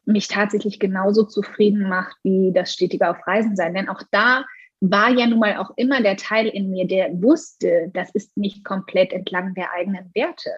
mich 0.06 0.28
tatsächlich 0.28 0.80
genauso 0.80 1.24
zufrieden 1.24 1.88
macht 1.88 2.18
wie 2.24 2.52
das 2.54 2.74
stetige 2.74 3.10
auf 3.10 3.26
Reisen 3.26 3.56
sein. 3.56 3.74
Denn 3.74 3.90
auch 3.90 4.02
da 4.12 4.46
war 4.82 5.10
ja 5.10 5.26
nun 5.26 5.40
mal 5.40 5.58
auch 5.58 5.72
immer 5.78 6.02
der 6.02 6.18
Teil 6.18 6.48
in 6.48 6.70
mir, 6.70 6.88
der 6.88 7.10
wusste, 7.22 7.90
das 7.94 8.12
ist 8.12 8.36
nicht 8.38 8.64
komplett 8.64 9.14
entlang 9.14 9.54
der 9.56 9.72
eigenen 9.72 10.12
Werte. 10.14 10.52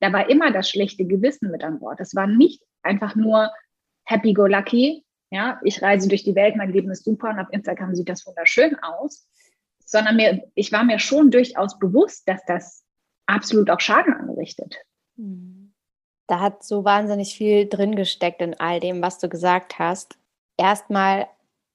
Da 0.00 0.12
war 0.12 0.28
immer 0.28 0.50
das 0.50 0.68
schlechte 0.68 1.06
Gewissen 1.06 1.50
mit 1.50 1.62
an 1.62 1.78
Bord. 1.78 2.00
Das 2.00 2.14
war 2.14 2.26
nicht 2.26 2.62
einfach 2.82 3.14
nur 3.14 3.50
happy-go-lucky. 4.10 5.04
Ja, 5.30 5.60
ich 5.64 5.80
reise 5.80 6.08
durch 6.08 6.24
die 6.24 6.34
Welt, 6.34 6.56
mein 6.56 6.72
Leben 6.72 6.90
ist 6.90 7.04
super 7.04 7.30
und 7.30 7.38
auf 7.38 7.46
Instagram 7.52 7.94
sieht 7.94 8.08
das 8.08 8.26
wunderschön 8.26 8.76
aus. 8.82 9.28
sondern 9.90 10.16
mir, 10.16 10.44
ich 10.54 10.70
war 10.72 10.84
mir 10.84 10.98
schon 11.00 11.30
durchaus 11.30 11.78
bewusst, 11.78 12.28
dass 12.28 12.44
das 12.46 12.84
absolut 13.26 13.70
auch 13.70 13.80
Schaden 13.80 14.14
anrichtet. 14.14 14.76
Da 16.28 16.40
hat 16.40 16.62
so 16.62 16.84
wahnsinnig 16.84 17.34
viel 17.34 17.68
drin 17.68 17.96
gesteckt 17.96 18.40
in 18.40 18.54
all 18.58 18.78
dem, 18.78 19.02
was 19.02 19.18
du 19.18 19.28
gesagt 19.28 19.80
hast. 19.80 20.16
Erstmal 20.56 21.26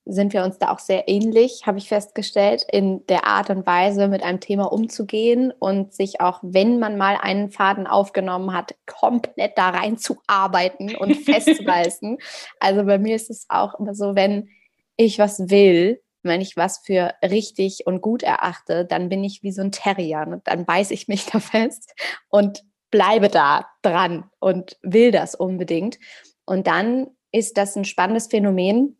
sind 0.05 0.33
wir 0.33 0.43
uns 0.43 0.59
da 0.59 0.71
auch 0.71 0.79
sehr 0.79 1.07
ähnlich, 1.07 1.63
habe 1.65 1.79
ich 1.79 1.89
festgestellt, 1.89 2.65
in 2.71 3.05
der 3.07 3.25
Art 3.25 3.49
und 3.49 3.65
Weise, 3.65 4.07
mit 4.07 4.23
einem 4.23 4.39
Thema 4.39 4.71
umzugehen 4.71 5.51
und 5.51 5.93
sich 5.93 6.21
auch, 6.21 6.39
wenn 6.43 6.79
man 6.79 6.97
mal 6.97 7.17
einen 7.19 7.49
Faden 7.49 7.87
aufgenommen 7.87 8.53
hat, 8.53 8.75
komplett 8.85 9.57
da 9.57 9.69
reinzuarbeiten 9.69 10.95
und 10.95 11.15
festzureißen. 11.25 12.17
also 12.59 12.83
bei 12.85 12.99
mir 12.99 13.15
ist 13.15 13.29
es 13.29 13.45
auch 13.49 13.79
immer 13.79 13.95
so, 13.95 14.15
wenn 14.15 14.49
ich 14.95 15.17
was 15.17 15.49
will, 15.49 16.01
wenn 16.21 16.41
ich 16.41 16.55
was 16.55 16.79
für 16.79 17.13
richtig 17.23 17.85
und 17.85 18.01
gut 18.01 18.23
erachte, 18.23 18.85
dann 18.85 19.09
bin 19.09 19.23
ich 19.23 19.43
wie 19.43 19.51
so 19.51 19.61
ein 19.61 19.71
Terrier 19.71 20.25
und 20.27 20.47
dann 20.47 20.65
beiße 20.65 20.93
ich 20.93 21.07
mich 21.07 21.25
da 21.31 21.39
fest 21.39 21.93
und 22.29 22.63
bleibe 22.91 23.29
da 23.29 23.65
dran 23.81 24.29
und 24.39 24.77
will 24.81 25.11
das 25.11 25.35
unbedingt. 25.35 25.97
Und 26.45 26.67
dann 26.67 27.07
ist 27.31 27.57
das 27.57 27.75
ein 27.75 27.85
spannendes 27.85 28.27
Phänomen, 28.27 28.97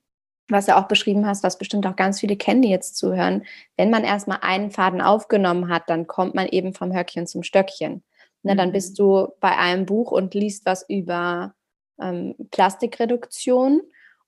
was 0.50 0.68
du 0.68 0.76
auch 0.76 0.88
beschrieben 0.88 1.26
hast, 1.26 1.44
was 1.44 1.58
bestimmt 1.58 1.88
auch 1.88 1.96
ganz 1.96 2.20
viele 2.20 2.36
kennen, 2.36 2.62
die 2.62 2.70
jetzt 2.70 2.98
zuhören, 2.98 3.46
wenn 3.78 3.90
man 3.90 4.04
erstmal 4.04 4.40
einen 4.42 4.72
Faden 4.72 5.02
aufgenommen 5.02 5.70
hat, 5.70 5.90
dann 5.90 6.08
kommt 6.08 6.36
man 6.36 6.48
eben 6.48 6.74
vom 6.74 6.96
Höckchen 6.96 7.28
zum 7.28 7.44
Stöckchen. 7.44 8.04
Ne, 8.44 8.56
dann 8.56 8.72
bist 8.72 8.92
mhm. 8.92 9.04
du 9.04 9.28
bei 9.40 9.58
einem 9.58 9.88
Buch 9.88 10.12
und 10.12 10.36
liest 10.36 10.68
was 10.68 10.88
über 10.88 11.56
ähm, 12.00 12.36
Plastikreduktion 12.52 13.82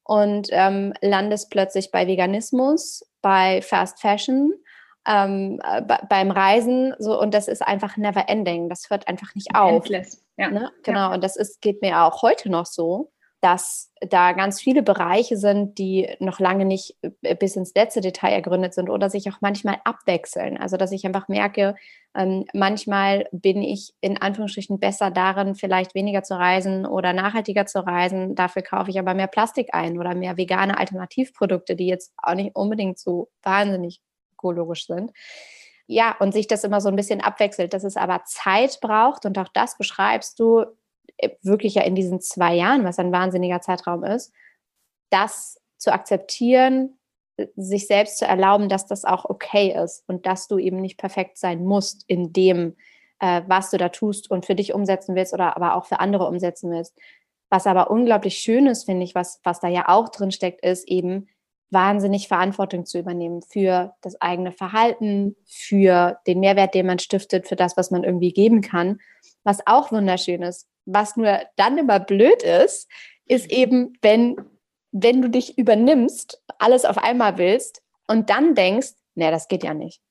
und 0.04 0.48
ähm, 0.52 0.94
landest 1.02 1.52
plötzlich 1.52 1.92
bei 1.92 2.08
Veganismus, 2.08 3.06
bei 3.22 3.62
Fast 3.62 4.02
Fashion, 4.02 4.54
ähm, 5.08 5.62
äh, 5.64 5.84
beim 6.10 6.32
Reisen 6.32 6.96
so 6.98 7.20
und 7.20 7.34
das 7.36 7.48
ist 7.48 7.62
einfach 7.62 7.96
never 7.96 8.28
ending. 8.28 8.70
Das 8.70 8.90
hört 8.90 9.08
einfach 9.08 9.36
nicht 9.36 9.54
auf. 9.54 9.86
Endless. 9.86 10.24
Ja. 10.38 10.50
Ne? 10.50 10.72
Genau, 10.84 11.10
ja. 11.10 11.14
und 11.14 11.24
das 11.24 11.36
ist, 11.36 11.62
geht 11.62 11.84
mir 11.84 12.02
auch 12.02 12.24
heute 12.24 12.50
noch 12.50 12.66
so 12.66 13.12
dass 13.48 13.94
da 14.02 14.34
ganz 14.34 14.60
viele 14.60 14.84
Bereiche 14.84 15.38
sind, 15.38 15.78
die 15.78 16.14
noch 16.20 16.42
lange 16.42 16.66
nicht 16.66 16.98
äh, 17.22 17.34
bis 17.34 17.56
ins 17.56 17.74
letzte 17.74 18.02
Detail 18.02 18.34
ergründet 18.34 18.74
sind 18.74 18.90
oder 18.90 19.10
sich 19.10 19.30
auch 19.30 19.38
manchmal 19.40 19.78
abwechseln. 19.86 20.58
Also 20.58 20.76
dass 20.76 20.92
ich 20.92 21.06
einfach 21.06 21.30
merke, 21.30 21.76
ähm, 22.14 22.44
manchmal 22.54 23.30
bin 23.32 23.62
ich 23.62 23.94
in 24.02 24.18
Anführungsstrichen 24.18 24.82
besser 24.82 25.12
darin, 25.12 25.56
vielleicht 25.56 25.96
weniger 25.96 26.24
zu 26.24 26.38
reisen 26.38 26.86
oder 26.86 27.14
nachhaltiger 27.14 27.66
zu 27.66 27.88
reisen. 27.88 28.36
Dafür 28.36 28.64
kaufe 28.64 28.90
ich 28.92 29.00
aber 29.00 29.14
mehr 29.14 29.28
Plastik 29.28 29.70
ein 29.72 29.98
oder 29.98 30.14
mehr 30.14 30.36
vegane 30.36 30.78
Alternativprodukte, 30.78 31.78
die 31.78 31.88
jetzt 31.88 32.12
auch 32.18 32.36
nicht 32.36 32.54
unbedingt 32.54 33.00
so 33.00 33.30
wahnsinnig 33.44 34.02
ökologisch 34.34 34.88
sind. 34.88 35.14
Ja, 35.86 36.18
und 36.20 36.34
sich 36.34 36.48
das 36.48 36.66
immer 36.66 36.82
so 36.82 36.90
ein 36.90 36.98
bisschen 36.98 37.22
abwechselt, 37.22 37.74
dass 37.74 37.86
es 37.86 37.96
aber 37.96 38.26
Zeit 38.26 38.80
braucht 38.82 39.26
und 39.26 39.38
auch 39.40 39.48
das 39.54 39.78
beschreibst 39.78 40.38
du, 40.38 40.66
wirklich 41.42 41.76
ja 41.76 41.84
in 41.84 41.96
diesen 41.96 42.22
zwei 42.22 42.56
Jahren, 42.56 42.84
was 42.84 43.00
ein 43.00 43.12
wahnsinniger 43.12 43.62
Zeitraum 43.62 44.04
ist, 44.04 44.34
das 45.10 45.60
zu 45.78 45.92
akzeptieren, 45.92 46.98
sich 47.56 47.88
selbst 47.88 48.18
zu 48.18 48.26
erlauben, 48.26 48.70
dass 48.70 48.88
das 48.88 49.06
auch 49.06 49.26
okay 49.26 49.76
ist 49.84 50.04
und 50.08 50.26
dass 50.26 50.48
du 50.48 50.58
eben 50.58 50.82
nicht 50.82 50.98
perfekt 50.98 51.38
sein 51.38 51.64
musst 51.64 52.04
in 52.08 52.34
dem, 52.34 52.76
äh, 53.20 53.42
was 53.48 53.70
du 53.70 53.78
da 53.78 53.90
tust 53.90 54.30
und 54.30 54.46
für 54.46 54.56
dich 54.56 54.74
umsetzen 54.74 55.16
willst 55.16 55.34
oder 55.34 55.56
aber 55.56 55.76
auch 55.76 55.86
für 55.86 56.00
andere 56.00 56.28
umsetzen 56.28 56.72
willst. 56.72 56.98
Was 57.50 57.68
aber 57.68 57.90
unglaublich 57.92 58.38
schön 58.40 58.68
ist, 58.68 58.86
finde 58.86 59.04
ich, 59.04 59.16
was, 59.16 59.40
was 59.44 59.60
da 59.60 59.68
ja 59.68 59.88
auch 59.88 60.10
drin 60.10 60.32
steckt, 60.32 60.66
ist 60.66 60.88
eben 60.88 61.30
wahnsinnig 61.70 62.28
Verantwortung 62.28 62.86
zu 62.86 63.00
übernehmen 63.00 63.42
für 63.42 63.94
das 64.02 64.20
eigene 64.22 64.52
Verhalten, 64.52 65.36
für 65.46 66.20
den 66.26 66.40
Mehrwert, 66.40 66.74
den 66.74 66.86
man 66.86 67.00
stiftet, 67.00 67.48
für 67.48 67.56
das, 67.56 67.76
was 67.76 67.92
man 67.92 68.04
irgendwie 68.04 68.32
geben 68.32 68.62
kann. 68.62 69.00
Was 69.44 69.66
auch 69.66 69.92
wunderschön 69.92 70.44
ist, 70.44 70.68
was 70.86 71.18
nur 71.18 71.40
dann 71.56 71.78
immer 71.78 72.00
blöd 72.00 72.44
ist, 72.44 72.90
ist 73.26 73.52
eben, 73.52 73.94
wenn, 74.02 74.38
wenn 74.92 75.22
du 75.22 75.30
dich 75.30 75.58
übernimmst, 75.58 76.42
alles 76.60 76.86
auf 76.86 76.98
einmal 76.98 77.38
willst 77.38 77.82
und 78.08 78.30
dann 78.30 78.56
denkst, 78.56 78.94
nee, 79.16 79.30
das 79.30 79.48
geht 79.48 79.64
ja 79.64 79.74
nicht. 79.74 80.02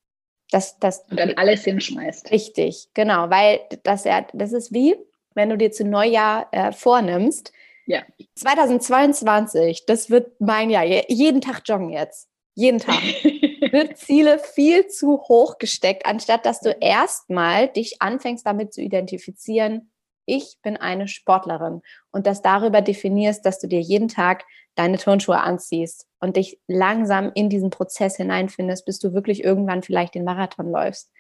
Das, 0.50 0.78
das, 0.78 1.00
und 1.10 1.18
dann 1.18 1.34
alles 1.34 1.64
hinschmeißt. 1.64 2.30
Richtig, 2.30 2.88
genau, 2.94 3.30
weil 3.30 3.60
das 3.82 4.04
ja, 4.04 4.24
das 4.32 4.52
ist 4.52 4.72
wie, 4.72 4.94
wenn 5.34 5.48
du 5.48 5.58
dir 5.58 5.72
zu 5.72 5.84
Neujahr 5.84 6.48
äh, 6.52 6.72
vornimmst, 6.72 7.52
ja. 7.86 8.02
2022, 8.36 9.86
das 9.86 10.10
wird 10.10 10.40
mein 10.40 10.70
Jahr, 10.70 10.84
jeden 10.84 11.40
Tag 11.40 11.62
joggen 11.64 11.90
jetzt. 11.90 12.28
Jeden 12.54 12.78
Tag. 12.78 13.00
wird 13.72 13.98
Ziele 13.98 14.38
viel 14.38 14.86
zu 14.88 15.20
hoch 15.28 15.58
gesteckt, 15.58 16.06
anstatt 16.06 16.46
dass 16.46 16.60
du 16.60 16.70
erstmal 16.70 17.68
dich 17.68 18.00
anfängst 18.00 18.46
damit 18.46 18.72
zu 18.72 18.80
identifizieren, 18.80 19.90
ich 20.26 20.58
bin 20.62 20.76
eine 20.76 21.06
Sportlerin 21.06 21.82
und 22.10 22.26
das 22.26 22.42
darüber 22.42 22.82
definierst, 22.82 23.46
dass 23.46 23.60
du 23.60 23.68
dir 23.68 23.80
jeden 23.80 24.08
Tag 24.08 24.44
deine 24.74 24.98
Turnschuhe 24.98 25.38
anziehst 25.38 26.08
und 26.20 26.36
dich 26.36 26.60
langsam 26.66 27.30
in 27.34 27.48
diesen 27.48 27.70
Prozess 27.70 28.16
hineinfindest, 28.16 28.84
bis 28.84 28.98
du 28.98 29.14
wirklich 29.14 29.44
irgendwann 29.44 29.82
vielleicht 29.82 30.14
den 30.14 30.24
Marathon 30.24 30.70
läufst. 30.70 31.10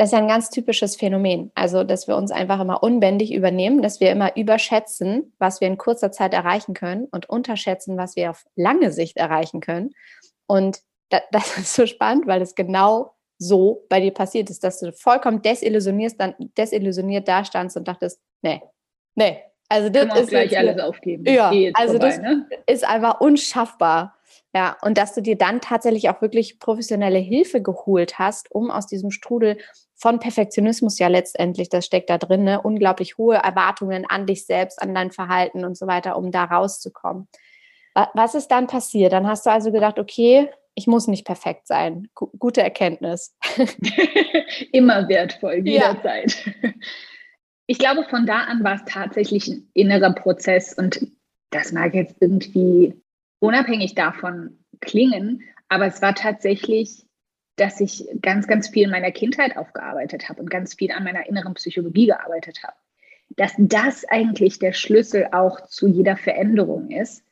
Das 0.00 0.08
ist 0.08 0.12
ja 0.12 0.18
ein 0.20 0.28
ganz 0.28 0.48
typisches 0.48 0.96
Phänomen. 0.96 1.52
Also, 1.54 1.84
dass 1.84 2.08
wir 2.08 2.16
uns 2.16 2.30
einfach 2.30 2.58
immer 2.58 2.82
unbändig 2.82 3.34
übernehmen, 3.34 3.82
dass 3.82 4.00
wir 4.00 4.10
immer 4.10 4.34
überschätzen, 4.34 5.34
was 5.38 5.60
wir 5.60 5.68
in 5.68 5.76
kurzer 5.76 6.10
Zeit 6.10 6.32
erreichen 6.32 6.72
können 6.72 7.04
und 7.10 7.28
unterschätzen, 7.28 7.98
was 7.98 8.16
wir 8.16 8.30
auf 8.30 8.46
lange 8.56 8.92
Sicht 8.92 9.18
erreichen 9.18 9.60
können. 9.60 9.90
Und 10.46 10.80
das 11.32 11.58
ist 11.58 11.74
so 11.74 11.84
spannend, 11.84 12.26
weil 12.26 12.40
es 12.40 12.54
genau 12.54 13.12
so 13.36 13.84
bei 13.90 14.00
dir 14.00 14.14
passiert 14.14 14.48
ist, 14.48 14.64
dass 14.64 14.80
du 14.80 14.90
vollkommen 14.94 15.42
desillusionierst, 15.42 16.18
dann 16.18 16.34
desillusioniert 16.56 17.28
dastandst 17.28 17.76
und 17.76 17.86
dachtest, 17.86 18.22
nee, 18.40 18.62
nee. 19.16 19.42
Also 19.68 19.90
das 19.90 20.18
ist 20.18 20.30
gleich 20.30 20.56
alles 20.56 20.80
aufgeben. 20.80 21.26
Ja, 21.26 21.52
also 21.74 21.98
vorbei, 21.98 22.08
das 22.08 22.18
ne? 22.20 22.46
ist 22.64 22.88
einfach 22.88 23.20
unschaffbar. 23.20 24.16
Ja, 24.54 24.76
und 24.82 24.98
dass 24.98 25.14
du 25.14 25.22
dir 25.22 25.38
dann 25.38 25.60
tatsächlich 25.60 26.08
auch 26.08 26.20
wirklich 26.22 26.58
professionelle 26.58 27.18
Hilfe 27.18 27.62
geholt 27.62 28.18
hast, 28.18 28.50
um 28.50 28.70
aus 28.70 28.86
diesem 28.86 29.12
Strudel 29.12 29.58
von 29.94 30.18
Perfektionismus 30.18 30.98
ja 30.98 31.08
letztendlich, 31.08 31.68
das 31.68 31.86
steckt 31.86 32.10
da 32.10 32.18
drin, 32.18 32.42
ne, 32.44 32.60
unglaublich 32.60 33.16
hohe 33.16 33.36
Erwartungen 33.36 34.06
an 34.08 34.26
dich 34.26 34.46
selbst, 34.46 34.82
an 34.82 34.94
dein 34.94 35.12
Verhalten 35.12 35.64
und 35.64 35.76
so 35.76 35.86
weiter, 35.86 36.16
um 36.16 36.32
da 36.32 36.44
rauszukommen. 36.44 37.28
Was 38.14 38.34
ist 38.34 38.48
dann 38.48 38.66
passiert? 38.66 39.12
Dann 39.12 39.26
hast 39.26 39.46
du 39.46 39.50
also 39.50 39.72
gedacht, 39.72 39.98
okay, 39.98 40.48
ich 40.74 40.86
muss 40.86 41.06
nicht 41.06 41.26
perfekt 41.26 41.66
sein. 41.66 42.08
G 42.18 42.26
gute 42.38 42.62
Erkenntnis. 42.62 43.36
Immer 44.72 45.08
wertvoll, 45.08 45.56
jederzeit. 45.64 46.44
Ja. 46.62 46.70
Ich 47.66 47.78
glaube, 47.78 48.04
von 48.08 48.26
da 48.26 48.44
an 48.44 48.64
war 48.64 48.76
es 48.76 48.84
tatsächlich 48.86 49.46
ein 49.48 49.70
innerer 49.74 50.12
Prozess 50.12 50.74
und 50.74 51.06
das 51.50 51.72
mag 51.72 51.94
jetzt 51.94 52.16
irgendwie 52.20 53.00
unabhängig 53.40 53.94
davon 53.94 54.58
klingen, 54.80 55.42
aber 55.68 55.86
es 55.86 56.00
war 56.00 56.14
tatsächlich, 56.14 57.06
dass 57.56 57.80
ich 57.80 58.06
ganz, 58.22 58.46
ganz 58.46 58.68
viel 58.68 58.84
in 58.84 58.90
meiner 58.90 59.10
Kindheit 59.10 59.56
aufgearbeitet 59.56 60.28
habe 60.28 60.40
und 60.40 60.50
ganz 60.50 60.74
viel 60.74 60.92
an 60.92 61.04
meiner 61.04 61.26
inneren 61.28 61.54
Psychologie 61.54 62.06
gearbeitet 62.06 62.62
habe. 62.62 62.76
Dass 63.30 63.52
das 63.58 64.04
eigentlich 64.08 64.58
der 64.58 64.72
Schlüssel 64.72 65.28
auch 65.32 65.66
zu 65.66 65.86
jeder 65.86 66.16
Veränderung 66.16 66.90
ist 66.90 67.24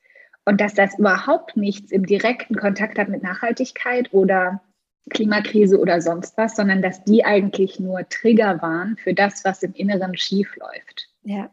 und 0.45 0.61
dass 0.61 0.75
das 0.75 0.99
überhaupt 0.99 1.57
nichts 1.57 1.91
im 1.93 2.07
direkten 2.07 2.57
Kontakt 2.57 2.99
hat 2.99 3.09
mit 3.09 3.23
Nachhaltigkeit 3.23 4.13
oder 4.13 4.63
Klimakrise 5.11 5.79
oder 5.79 6.01
sonst 6.01 6.37
was, 6.37 6.57
sondern 6.57 6.83
dass 6.83 7.05
die 7.05 7.25
eigentlich 7.25 7.81
nur 7.81 8.09
Trigger 8.09 8.61
waren 8.63 8.97
für 8.97 9.15
das, 9.15 9.45
was 9.45 9.63
im 9.63 9.73
Inneren 9.73 10.17
schief 10.17 10.55
läuft. 10.57 11.09
Ja. 11.23 11.51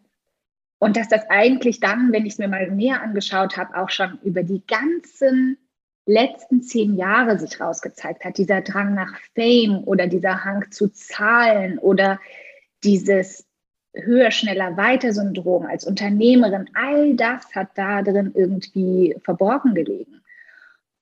Und 0.80 0.98
dass 0.98 1.08
das 1.08 1.30
eigentlich 1.30 1.80
dann, 1.80 2.12
wenn 2.12 2.26
ich 2.26 2.34
es 2.34 2.40
mir 2.40 2.48
mal 2.48 2.70
näher 2.70 3.02
angeschaut 3.02 3.58
habe, 3.58 3.78
auch 3.78 3.90
schon 3.90 4.20
über 4.24 4.44
die 4.44 4.66
ganzen 4.68 5.58
letzten 6.06 6.62
zehn 6.62 6.96
Jahre 6.96 7.40
sich 7.40 7.60
rausgezeigt 7.60 8.26
hat, 8.26 8.38
dieser 8.38 8.62
Drang 8.62 8.94
nach 8.94 9.18
Fame 9.34 9.84
oder 9.86 10.08
dieser 10.08 10.44
Hang 10.44 10.70
zu 10.72 10.90
Zahlen 10.90 11.80
oder 11.80 12.20
dieses 12.84 13.48
höher, 13.96 14.32
schneller, 14.32 14.78
weiter 14.78 15.14
Syndrom 15.14 15.66
als 15.66 15.86
Unternehmerin, 15.86 16.70
all 16.74 17.16
das 17.16 17.56
hat 17.56 17.70
da 17.76 18.02
drin 18.02 18.34
irgendwie 18.36 19.16
verborgen 19.24 19.74
gelegen. 19.74 20.22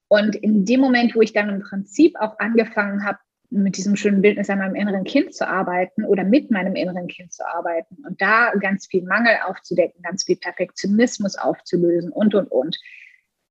Und 0.08 0.36
in 0.36 0.64
dem 0.66 0.80
Moment, 0.80 1.16
wo 1.16 1.22
ich 1.22 1.34
dann 1.34 1.50
im 1.50 1.62
Prinzip 1.62 2.16
auch 2.20 2.38
angefangen 2.40 3.04
habe, 3.04 3.18
mit 3.54 3.78
diesem 3.78 3.96
schönen 3.96 4.22
Bildnis 4.22 4.50
an 4.50 4.60
meinem 4.60 4.76
inneren 4.76 5.04
Kind 5.04 5.34
zu 5.34 5.48
arbeiten 5.48 6.04
oder 6.06 6.24
mit 6.24 6.52
meinem 6.52 6.76
inneren 6.76 7.08
Kind 7.08 7.32
zu 7.32 7.48
arbeiten 7.48 8.04
und 8.06 8.22
da 8.22 8.52
ganz 8.60 8.88
viel 8.88 9.04
Mangel 9.04 9.38
aufzudecken, 9.46 10.02
ganz 10.02 10.24
viel 10.24 10.38
Perfektionismus 10.38 11.38
aufzulösen 11.38 12.12
und, 12.12 12.34
und, 12.36 12.48
und, 12.48 12.80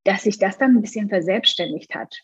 dass 0.04 0.24
sich 0.24 0.38
das 0.38 0.58
dann 0.58 0.76
ein 0.76 0.82
bisschen 0.82 1.08
verselbstständigt 1.08 1.94
hat. 1.94 2.22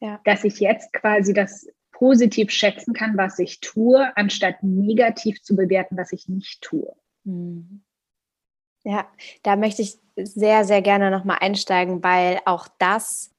Ja. 0.00 0.20
Dass 0.24 0.44
ich 0.44 0.60
jetzt 0.60 0.92
quasi 0.94 1.34
das 1.34 1.68
positiv 1.92 2.50
schätzen 2.50 2.94
kann, 2.94 3.18
was 3.18 3.38
ich 3.38 3.60
tue, 3.60 4.10
anstatt 4.16 4.62
negativ 4.62 5.42
zu 5.42 5.54
bewerten, 5.54 5.98
was 5.98 6.12
ich 6.12 6.28
nicht 6.28 6.62
tue. 6.62 6.90
Hm. 7.26 7.82
Ja, 8.82 9.06
da 9.42 9.56
möchte 9.56 9.82
ich 9.82 9.98
sehr, 10.16 10.64
sehr 10.64 10.80
gerne 10.80 11.10
nochmal 11.10 11.38
einsteigen, 11.40 12.02
weil 12.02 12.40
auch 12.46 12.66
das 12.78 13.30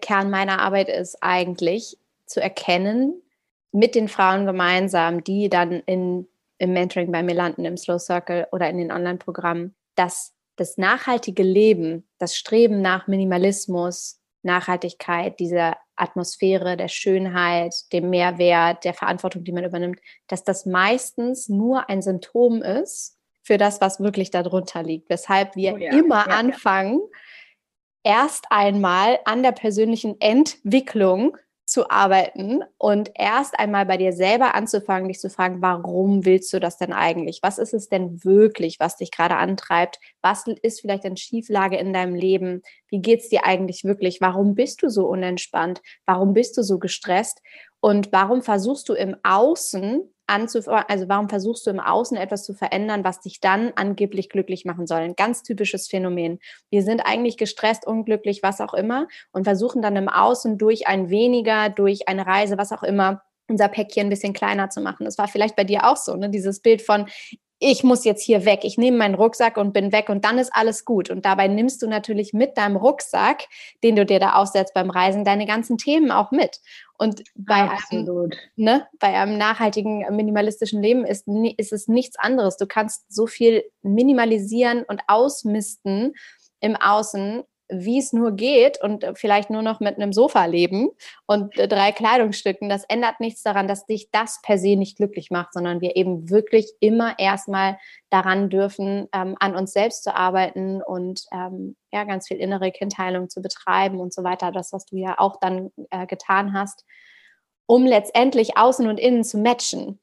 Kern 0.00 0.30
meiner 0.30 0.60
Arbeit 0.60 0.88
ist 0.88 1.20
eigentlich, 1.20 1.98
zu 2.26 2.40
erkennen, 2.40 3.20
mit 3.74 3.96
den 3.96 4.06
Frauen 4.06 4.46
gemeinsam, 4.46 5.24
die 5.24 5.48
dann 5.48 5.82
in, 5.86 6.28
im 6.58 6.72
Mentoring 6.72 7.10
bei 7.10 7.24
mir 7.24 7.34
landen, 7.34 7.64
im 7.64 7.76
Slow 7.76 7.98
Circle 7.98 8.46
oder 8.52 8.70
in 8.70 8.78
den 8.78 8.92
Online-Programmen, 8.92 9.74
dass 9.96 10.32
das 10.56 10.78
nachhaltige 10.78 11.42
Leben, 11.42 12.08
das 12.18 12.36
Streben 12.36 12.80
nach 12.80 13.08
Minimalismus, 13.08 14.20
Nachhaltigkeit, 14.42 15.40
dieser 15.40 15.76
Atmosphäre 15.96 16.76
der 16.76 16.86
Schönheit, 16.86 17.74
dem 17.92 18.10
Mehrwert, 18.10 18.84
der 18.84 18.94
Verantwortung, 18.94 19.42
die 19.42 19.52
man 19.52 19.64
übernimmt, 19.64 19.98
dass 20.28 20.44
das 20.44 20.66
meistens 20.66 21.48
nur 21.48 21.88
ein 21.88 22.00
Symptom 22.00 22.62
ist 22.62 23.18
für 23.42 23.58
das, 23.58 23.80
was 23.80 23.98
wirklich 23.98 24.30
darunter 24.30 24.84
liegt. 24.84 25.10
Weshalb 25.10 25.56
wir 25.56 25.74
oh 25.74 25.78
ja, 25.78 25.90
immer 25.90 26.26
ja, 26.28 26.36
anfangen, 26.36 27.00
ja. 28.04 28.22
erst 28.22 28.46
einmal 28.50 29.18
an 29.24 29.42
der 29.42 29.52
persönlichen 29.52 30.20
Entwicklung 30.20 31.36
zu 31.74 31.90
arbeiten 31.90 32.60
und 32.78 33.10
erst 33.16 33.58
einmal 33.58 33.84
bei 33.84 33.96
dir 33.96 34.12
selber 34.12 34.54
anzufangen, 34.54 35.08
dich 35.08 35.18
zu 35.18 35.28
fragen, 35.28 35.60
warum 35.60 36.24
willst 36.24 36.52
du 36.52 36.60
das 36.60 36.78
denn 36.78 36.92
eigentlich? 36.92 37.40
Was 37.42 37.58
ist 37.58 37.74
es 37.74 37.88
denn 37.88 38.24
wirklich, 38.24 38.78
was 38.78 38.96
dich 38.96 39.10
gerade 39.10 39.34
antreibt? 39.34 39.98
Was 40.22 40.44
ist 40.62 40.80
vielleicht 40.80 41.04
eine 41.04 41.16
Schieflage 41.16 41.76
in 41.76 41.92
deinem 41.92 42.14
Leben? 42.14 42.62
Wie 42.88 43.00
geht 43.02 43.22
es 43.22 43.28
dir 43.28 43.44
eigentlich 43.44 43.82
wirklich? 43.82 44.20
Warum 44.20 44.54
bist 44.54 44.84
du 44.84 44.88
so 44.88 45.08
unentspannt? 45.08 45.82
Warum 46.06 46.32
bist 46.32 46.56
du 46.56 46.62
so 46.62 46.78
gestresst? 46.78 47.42
Und 47.80 48.12
warum 48.12 48.42
versuchst 48.42 48.88
du 48.88 48.94
im 48.94 49.16
Außen 49.24 50.13
anzufangen, 50.26 50.84
also 50.88 51.08
warum 51.08 51.28
versuchst 51.28 51.66
du 51.66 51.70
im 51.70 51.80
Außen 51.80 52.16
etwas 52.16 52.44
zu 52.44 52.54
verändern, 52.54 53.04
was 53.04 53.20
dich 53.20 53.40
dann 53.40 53.72
angeblich 53.76 54.28
glücklich 54.28 54.64
machen 54.64 54.86
soll? 54.86 55.00
Ein 55.00 55.16
ganz 55.16 55.42
typisches 55.42 55.88
Phänomen. 55.88 56.38
Wir 56.70 56.82
sind 56.82 57.00
eigentlich 57.00 57.36
gestresst, 57.36 57.86
unglücklich, 57.86 58.42
was 58.42 58.60
auch 58.60 58.74
immer 58.74 59.08
und 59.32 59.44
versuchen 59.44 59.82
dann 59.82 59.96
im 59.96 60.08
Außen 60.08 60.58
durch 60.58 60.86
ein 60.86 61.10
weniger, 61.10 61.68
durch 61.68 62.08
eine 62.08 62.26
Reise, 62.26 62.58
was 62.58 62.72
auch 62.72 62.82
immer, 62.82 63.22
unser 63.48 63.68
Päckchen 63.68 64.06
ein 64.06 64.10
bisschen 64.10 64.32
kleiner 64.32 64.70
zu 64.70 64.80
machen. 64.80 65.04
Das 65.04 65.18
war 65.18 65.28
vielleicht 65.28 65.56
bei 65.56 65.64
dir 65.64 65.86
auch 65.86 65.96
so, 65.96 66.16
ne? 66.16 66.30
Dieses 66.30 66.60
Bild 66.60 66.80
von, 66.80 67.06
ich 67.58 67.84
muss 67.84 68.04
jetzt 68.04 68.22
hier 68.22 68.44
weg, 68.44 68.60
ich 68.64 68.78
nehme 68.78 68.98
meinen 68.98 69.14
Rucksack 69.14 69.56
und 69.56 69.72
bin 69.72 69.92
weg 69.92 70.08
und 70.08 70.24
dann 70.24 70.38
ist 70.38 70.54
alles 70.54 70.84
gut. 70.84 71.08
Und 71.10 71.24
dabei 71.24 71.48
nimmst 71.48 71.82
du 71.82 71.88
natürlich 71.88 72.32
mit 72.32 72.56
deinem 72.58 72.76
Rucksack, 72.76 73.44
den 73.82 73.96
du 73.96 74.04
dir 74.04 74.18
da 74.18 74.34
aufsetzt 74.34 74.74
beim 74.74 74.90
Reisen, 74.90 75.24
deine 75.24 75.46
ganzen 75.46 75.78
Themen 75.78 76.10
auch 76.10 76.30
mit. 76.30 76.60
Und 76.98 77.22
bei 77.34 77.68
einem, 77.90 78.30
ne, 78.56 78.86
bei 78.98 79.14
einem 79.14 79.38
nachhaltigen, 79.38 80.04
minimalistischen 80.14 80.82
Leben 80.82 81.04
ist, 81.04 81.26
ist 81.56 81.72
es 81.72 81.88
nichts 81.88 82.18
anderes. 82.18 82.56
Du 82.56 82.66
kannst 82.66 83.04
so 83.12 83.26
viel 83.26 83.64
minimalisieren 83.82 84.84
und 84.84 85.02
ausmisten 85.06 86.14
im 86.60 86.76
Außen 86.76 87.44
wie 87.68 87.98
es 87.98 88.12
nur 88.12 88.32
geht 88.32 88.82
und 88.82 89.04
äh, 89.04 89.14
vielleicht 89.14 89.50
nur 89.50 89.62
noch 89.62 89.80
mit 89.80 89.96
einem 89.96 90.12
Sofa 90.12 90.44
leben 90.44 90.90
und 91.26 91.56
äh, 91.58 91.66
drei 91.66 91.92
Kleidungsstücken, 91.92 92.68
das 92.68 92.84
ändert 92.84 93.20
nichts 93.20 93.42
daran, 93.42 93.68
dass 93.68 93.86
dich 93.86 94.10
das 94.10 94.40
per 94.42 94.58
se 94.58 94.76
nicht 94.76 94.96
glücklich 94.96 95.30
macht, 95.30 95.54
sondern 95.54 95.80
wir 95.80 95.96
eben 95.96 96.30
wirklich 96.30 96.72
immer 96.80 97.18
erstmal 97.18 97.78
daran 98.10 98.50
dürfen, 98.50 99.08
ähm, 99.12 99.36
an 99.40 99.56
uns 99.56 99.72
selbst 99.72 100.04
zu 100.04 100.14
arbeiten 100.14 100.82
und 100.82 101.24
ähm, 101.32 101.76
ja, 101.92 102.04
ganz 102.04 102.28
viel 102.28 102.36
innere 102.36 102.70
Kindheilung 102.70 103.30
zu 103.30 103.40
betreiben 103.40 103.98
und 103.98 104.12
so 104.12 104.24
weiter. 104.24 104.52
Das, 104.52 104.72
was 104.72 104.84
du 104.86 104.96
ja 104.96 105.18
auch 105.18 105.36
dann 105.40 105.70
äh, 105.90 106.06
getan 106.06 106.52
hast, 106.52 106.84
um 107.66 107.86
letztendlich 107.86 108.56
außen 108.58 108.86
und 108.88 109.00
innen 109.00 109.24
zu 109.24 109.38
matchen. 109.38 110.00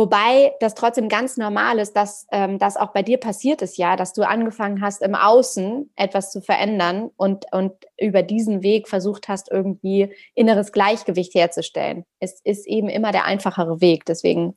Wobei 0.00 0.54
das 0.60 0.74
trotzdem 0.74 1.10
ganz 1.10 1.36
normal 1.36 1.78
ist, 1.78 1.92
dass 1.92 2.26
ähm, 2.32 2.58
das 2.58 2.78
auch 2.78 2.94
bei 2.94 3.02
dir 3.02 3.18
passiert 3.18 3.60
ist, 3.60 3.76
ja, 3.76 3.96
dass 3.96 4.14
du 4.14 4.22
angefangen 4.22 4.80
hast, 4.80 5.02
im 5.02 5.14
Außen 5.14 5.92
etwas 5.94 6.32
zu 6.32 6.40
verändern 6.40 7.10
und, 7.18 7.44
und 7.52 7.74
über 8.00 8.22
diesen 8.22 8.62
Weg 8.62 8.88
versucht 8.88 9.28
hast, 9.28 9.50
irgendwie 9.50 10.10
inneres 10.34 10.72
Gleichgewicht 10.72 11.34
herzustellen. 11.34 12.06
Es 12.18 12.40
ist 12.44 12.66
eben 12.66 12.88
immer 12.88 13.12
der 13.12 13.26
einfachere 13.26 13.82
Weg. 13.82 14.06
Deswegen, 14.06 14.56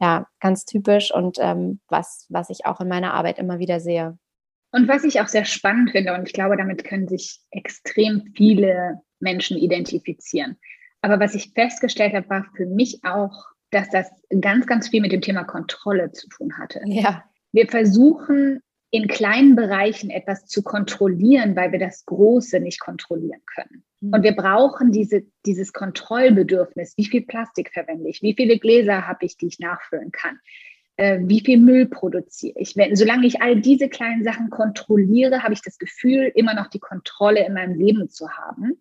ja, 0.00 0.26
ganz 0.40 0.64
typisch 0.64 1.12
und 1.12 1.36
ähm, 1.38 1.80
was, 1.88 2.24
was 2.30 2.48
ich 2.48 2.64
auch 2.64 2.80
in 2.80 2.88
meiner 2.88 3.12
Arbeit 3.12 3.38
immer 3.38 3.58
wieder 3.58 3.80
sehe. 3.80 4.16
Und 4.72 4.88
was 4.88 5.04
ich 5.04 5.20
auch 5.20 5.28
sehr 5.28 5.44
spannend 5.44 5.90
finde, 5.90 6.14
und 6.14 6.26
ich 6.26 6.32
glaube, 6.32 6.56
damit 6.56 6.84
können 6.84 7.08
sich 7.08 7.40
extrem 7.50 8.32
viele 8.34 9.02
Menschen 9.20 9.58
identifizieren. 9.58 10.56
Aber 11.02 11.20
was 11.20 11.34
ich 11.34 11.52
festgestellt 11.52 12.14
habe, 12.14 12.30
war 12.30 12.46
für 12.56 12.64
mich 12.64 13.04
auch 13.04 13.34
dass 13.70 13.90
das 13.90 14.10
ganz, 14.40 14.66
ganz 14.66 14.88
viel 14.88 15.00
mit 15.00 15.12
dem 15.12 15.20
Thema 15.20 15.44
Kontrolle 15.44 16.12
zu 16.12 16.28
tun 16.28 16.56
hatte. 16.58 16.80
Ja. 16.86 17.24
Wir 17.52 17.68
versuchen 17.68 18.60
in 18.90 19.06
kleinen 19.06 19.54
Bereichen 19.54 20.08
etwas 20.08 20.46
zu 20.46 20.62
kontrollieren, 20.62 21.54
weil 21.56 21.72
wir 21.72 21.78
das 21.78 22.06
Große 22.06 22.58
nicht 22.60 22.80
kontrollieren 22.80 23.42
können. 23.54 23.84
Mhm. 24.00 24.14
Und 24.14 24.22
wir 24.22 24.34
brauchen 24.34 24.92
diese, 24.92 25.24
dieses 25.44 25.72
Kontrollbedürfnis. 25.72 26.94
Wie 26.96 27.04
viel 27.04 27.22
Plastik 27.22 27.70
verwende 27.72 28.08
ich? 28.08 28.22
Wie 28.22 28.34
viele 28.34 28.58
Gläser 28.58 29.06
habe 29.06 29.26
ich, 29.26 29.36
die 29.36 29.48
ich 29.48 29.58
nachfüllen 29.58 30.10
kann? 30.10 30.38
Äh, 30.96 31.20
wie 31.22 31.40
viel 31.40 31.58
Müll 31.58 31.86
produziere 31.86 32.58
ich? 32.58 32.76
Wenn, 32.76 32.96
solange 32.96 33.26
ich 33.26 33.42
all 33.42 33.60
diese 33.60 33.90
kleinen 33.90 34.24
Sachen 34.24 34.48
kontrolliere, 34.48 35.42
habe 35.42 35.52
ich 35.52 35.60
das 35.60 35.78
Gefühl, 35.78 36.32
immer 36.34 36.54
noch 36.54 36.68
die 36.68 36.80
Kontrolle 36.80 37.46
in 37.46 37.52
meinem 37.52 37.74
Leben 37.74 38.08
zu 38.08 38.30
haben 38.30 38.80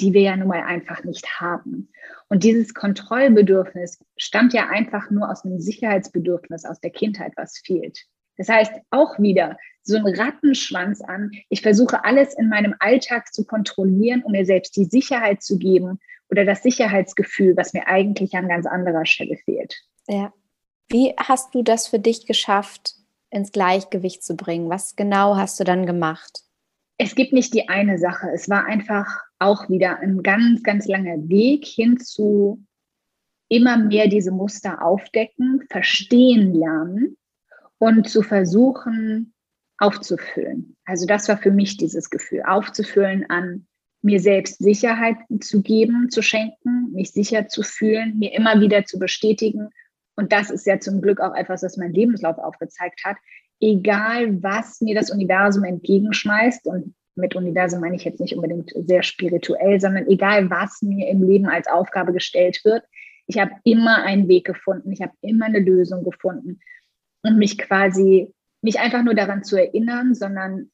die 0.00 0.12
wir 0.12 0.22
ja 0.22 0.36
nun 0.36 0.48
mal 0.48 0.62
einfach 0.62 1.04
nicht 1.04 1.40
haben. 1.40 1.90
Und 2.28 2.44
dieses 2.44 2.74
Kontrollbedürfnis 2.74 3.98
stammt 4.16 4.52
ja 4.52 4.68
einfach 4.68 5.10
nur 5.10 5.30
aus 5.30 5.44
einem 5.44 5.60
Sicherheitsbedürfnis 5.60 6.64
aus 6.64 6.80
der 6.80 6.90
Kindheit, 6.90 7.32
was 7.36 7.58
fehlt. 7.58 8.04
Das 8.36 8.48
heißt 8.48 8.72
auch 8.90 9.18
wieder 9.18 9.56
so 9.82 9.96
ein 9.96 10.06
Rattenschwanz 10.06 11.00
an. 11.00 11.32
Ich 11.48 11.62
versuche 11.62 12.04
alles 12.04 12.34
in 12.34 12.48
meinem 12.48 12.74
Alltag 12.78 13.32
zu 13.32 13.44
kontrollieren, 13.44 14.22
um 14.22 14.32
mir 14.32 14.44
selbst 14.44 14.76
die 14.76 14.84
Sicherheit 14.84 15.42
zu 15.42 15.58
geben 15.58 15.98
oder 16.30 16.44
das 16.44 16.62
Sicherheitsgefühl, 16.62 17.56
was 17.56 17.72
mir 17.72 17.86
eigentlich 17.88 18.34
an 18.34 18.48
ganz 18.48 18.66
anderer 18.66 19.06
Stelle 19.06 19.36
fehlt. 19.44 19.76
Ja. 20.06 20.32
Wie 20.88 21.14
hast 21.18 21.54
du 21.54 21.62
das 21.62 21.88
für 21.88 21.98
dich 21.98 22.26
geschafft, 22.26 22.94
ins 23.30 23.52
Gleichgewicht 23.52 24.22
zu 24.22 24.36
bringen? 24.36 24.70
Was 24.70 24.96
genau 24.96 25.36
hast 25.36 25.58
du 25.58 25.64
dann 25.64 25.84
gemacht? 25.84 26.42
Es 26.96 27.14
gibt 27.14 27.32
nicht 27.32 27.52
die 27.54 27.68
eine 27.68 27.98
Sache. 27.98 28.28
Es 28.32 28.48
war 28.48 28.64
einfach 28.66 29.22
auch 29.38 29.68
wieder 29.68 30.00
ein 30.00 30.22
ganz, 30.22 30.62
ganz 30.62 30.86
langer 30.86 31.28
Weg 31.28 31.64
hin 31.64 31.98
zu 31.98 32.64
immer 33.48 33.78
mehr 33.78 34.08
diese 34.08 34.30
Muster 34.30 34.82
aufdecken, 34.82 35.62
verstehen 35.70 36.54
lernen 36.54 37.16
und 37.78 38.08
zu 38.08 38.22
versuchen 38.22 39.32
aufzufüllen. 39.78 40.76
Also 40.84 41.06
das 41.06 41.28
war 41.28 41.38
für 41.38 41.52
mich 41.52 41.76
dieses 41.76 42.10
Gefühl, 42.10 42.42
aufzufüllen 42.42 43.28
an 43.30 43.66
mir 44.02 44.20
selbst 44.20 44.58
Sicherheit 44.58 45.16
zu 45.40 45.62
geben, 45.62 46.10
zu 46.10 46.22
schenken, 46.22 46.92
mich 46.92 47.12
sicher 47.12 47.48
zu 47.48 47.62
fühlen, 47.62 48.18
mir 48.18 48.34
immer 48.34 48.60
wieder 48.60 48.84
zu 48.84 48.98
bestätigen. 48.98 49.70
Und 50.16 50.32
das 50.32 50.50
ist 50.50 50.66
ja 50.66 50.78
zum 50.80 51.00
Glück 51.00 51.20
auch 51.20 51.34
etwas, 51.34 51.62
was 51.62 51.76
mein 51.76 51.92
Lebenslauf 51.92 52.38
aufgezeigt 52.38 53.00
hat. 53.04 53.16
Egal, 53.60 54.42
was 54.42 54.80
mir 54.80 54.94
das 54.94 55.10
Universum 55.10 55.64
entgegenschmeißt 55.64 56.66
und 56.66 56.94
mit 57.18 57.36
Universum 57.36 57.80
meine 57.80 57.96
ich 57.96 58.04
jetzt 58.04 58.20
nicht 58.20 58.34
unbedingt 58.34 58.72
sehr 58.74 59.02
spirituell, 59.02 59.80
sondern 59.80 60.06
egal, 60.06 60.48
was 60.50 60.80
mir 60.82 61.08
im 61.08 61.22
Leben 61.22 61.46
als 61.46 61.66
Aufgabe 61.66 62.12
gestellt 62.12 62.64
wird, 62.64 62.84
ich 63.26 63.38
habe 63.38 63.52
immer 63.64 64.02
einen 64.04 64.28
Weg 64.28 64.46
gefunden, 64.46 64.90
ich 64.90 65.02
habe 65.02 65.12
immer 65.20 65.46
eine 65.46 65.60
Lösung 65.60 66.02
gefunden 66.02 66.60
und 67.22 67.36
mich 67.36 67.58
quasi 67.58 68.32
nicht 68.62 68.80
einfach 68.80 69.04
nur 69.04 69.14
daran 69.14 69.44
zu 69.44 69.56
erinnern, 69.56 70.14
sondern 70.14 70.70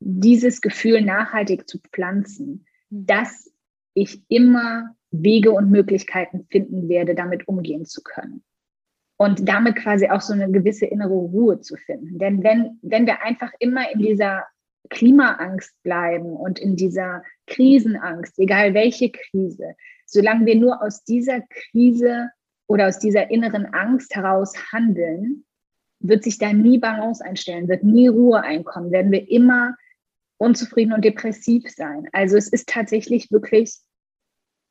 dieses 0.00 0.60
Gefühl 0.60 1.02
nachhaltig 1.02 1.68
zu 1.68 1.78
pflanzen, 1.92 2.66
hm. 2.90 3.06
dass 3.06 3.50
ich 3.94 4.22
immer 4.28 4.94
Wege 5.10 5.52
und 5.52 5.70
Möglichkeiten 5.70 6.46
finden 6.50 6.88
werde, 6.88 7.14
damit 7.14 7.48
umgehen 7.48 7.86
zu 7.86 8.02
können. 8.02 8.44
Und 9.18 9.48
damit 9.48 9.76
quasi 9.76 10.08
auch 10.08 10.20
so 10.20 10.34
eine 10.34 10.50
gewisse 10.50 10.84
innere 10.84 11.14
Ruhe 11.14 11.60
zu 11.60 11.76
finden. 11.76 12.18
Denn 12.18 12.42
wenn, 12.42 12.78
wenn 12.82 13.06
wir 13.06 13.22
einfach 13.22 13.50
immer 13.58 13.90
in 13.90 14.00
dieser 14.00 14.44
Klimaangst 14.88 15.74
bleiben 15.82 16.34
und 16.36 16.58
in 16.58 16.76
dieser 16.76 17.22
Krisenangst, 17.46 18.38
egal 18.38 18.74
welche 18.74 19.10
Krise, 19.10 19.74
solange 20.06 20.46
wir 20.46 20.56
nur 20.56 20.82
aus 20.82 21.04
dieser 21.04 21.42
Krise 21.42 22.30
oder 22.66 22.88
aus 22.88 22.98
dieser 22.98 23.30
inneren 23.30 23.66
Angst 23.66 24.14
heraus 24.14 24.54
handeln, 24.72 25.44
wird 26.00 26.24
sich 26.24 26.38
da 26.38 26.52
nie 26.52 26.78
Balance 26.78 27.24
einstellen, 27.24 27.68
wird 27.68 27.84
nie 27.84 28.08
Ruhe 28.08 28.40
einkommen, 28.40 28.90
werden 28.90 29.12
wir 29.12 29.30
immer 29.30 29.76
unzufrieden 30.38 30.92
und 30.92 31.04
depressiv 31.04 31.70
sein. 31.70 32.08
Also 32.12 32.36
es 32.36 32.48
ist 32.48 32.68
tatsächlich 32.68 33.30
wirklich 33.30 33.78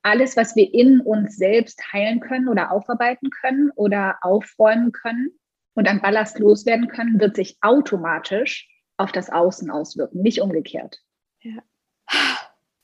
alles, 0.04 0.38
was 0.38 0.56
wir 0.56 0.72
in 0.72 1.02
uns 1.02 1.36
selbst 1.36 1.82
heilen 1.92 2.20
können 2.20 2.48
oder 2.48 2.72
aufarbeiten 2.72 3.32
können 3.32 3.72
oder 3.76 4.20
aufräumen 4.22 4.92
können 4.92 5.32
und 5.74 5.88
an 5.88 6.02
Ballast 6.02 6.38
loswerden 6.38 6.88
können, 6.88 7.20
wird 7.20 7.36
sich 7.36 7.58
automatisch 7.62 8.70
auf 8.98 9.12
das 9.12 9.30
Außen 9.30 9.70
auswirken, 9.70 10.22
nicht 10.22 10.42
umgekehrt. 10.42 11.02
Ja. 11.42 11.62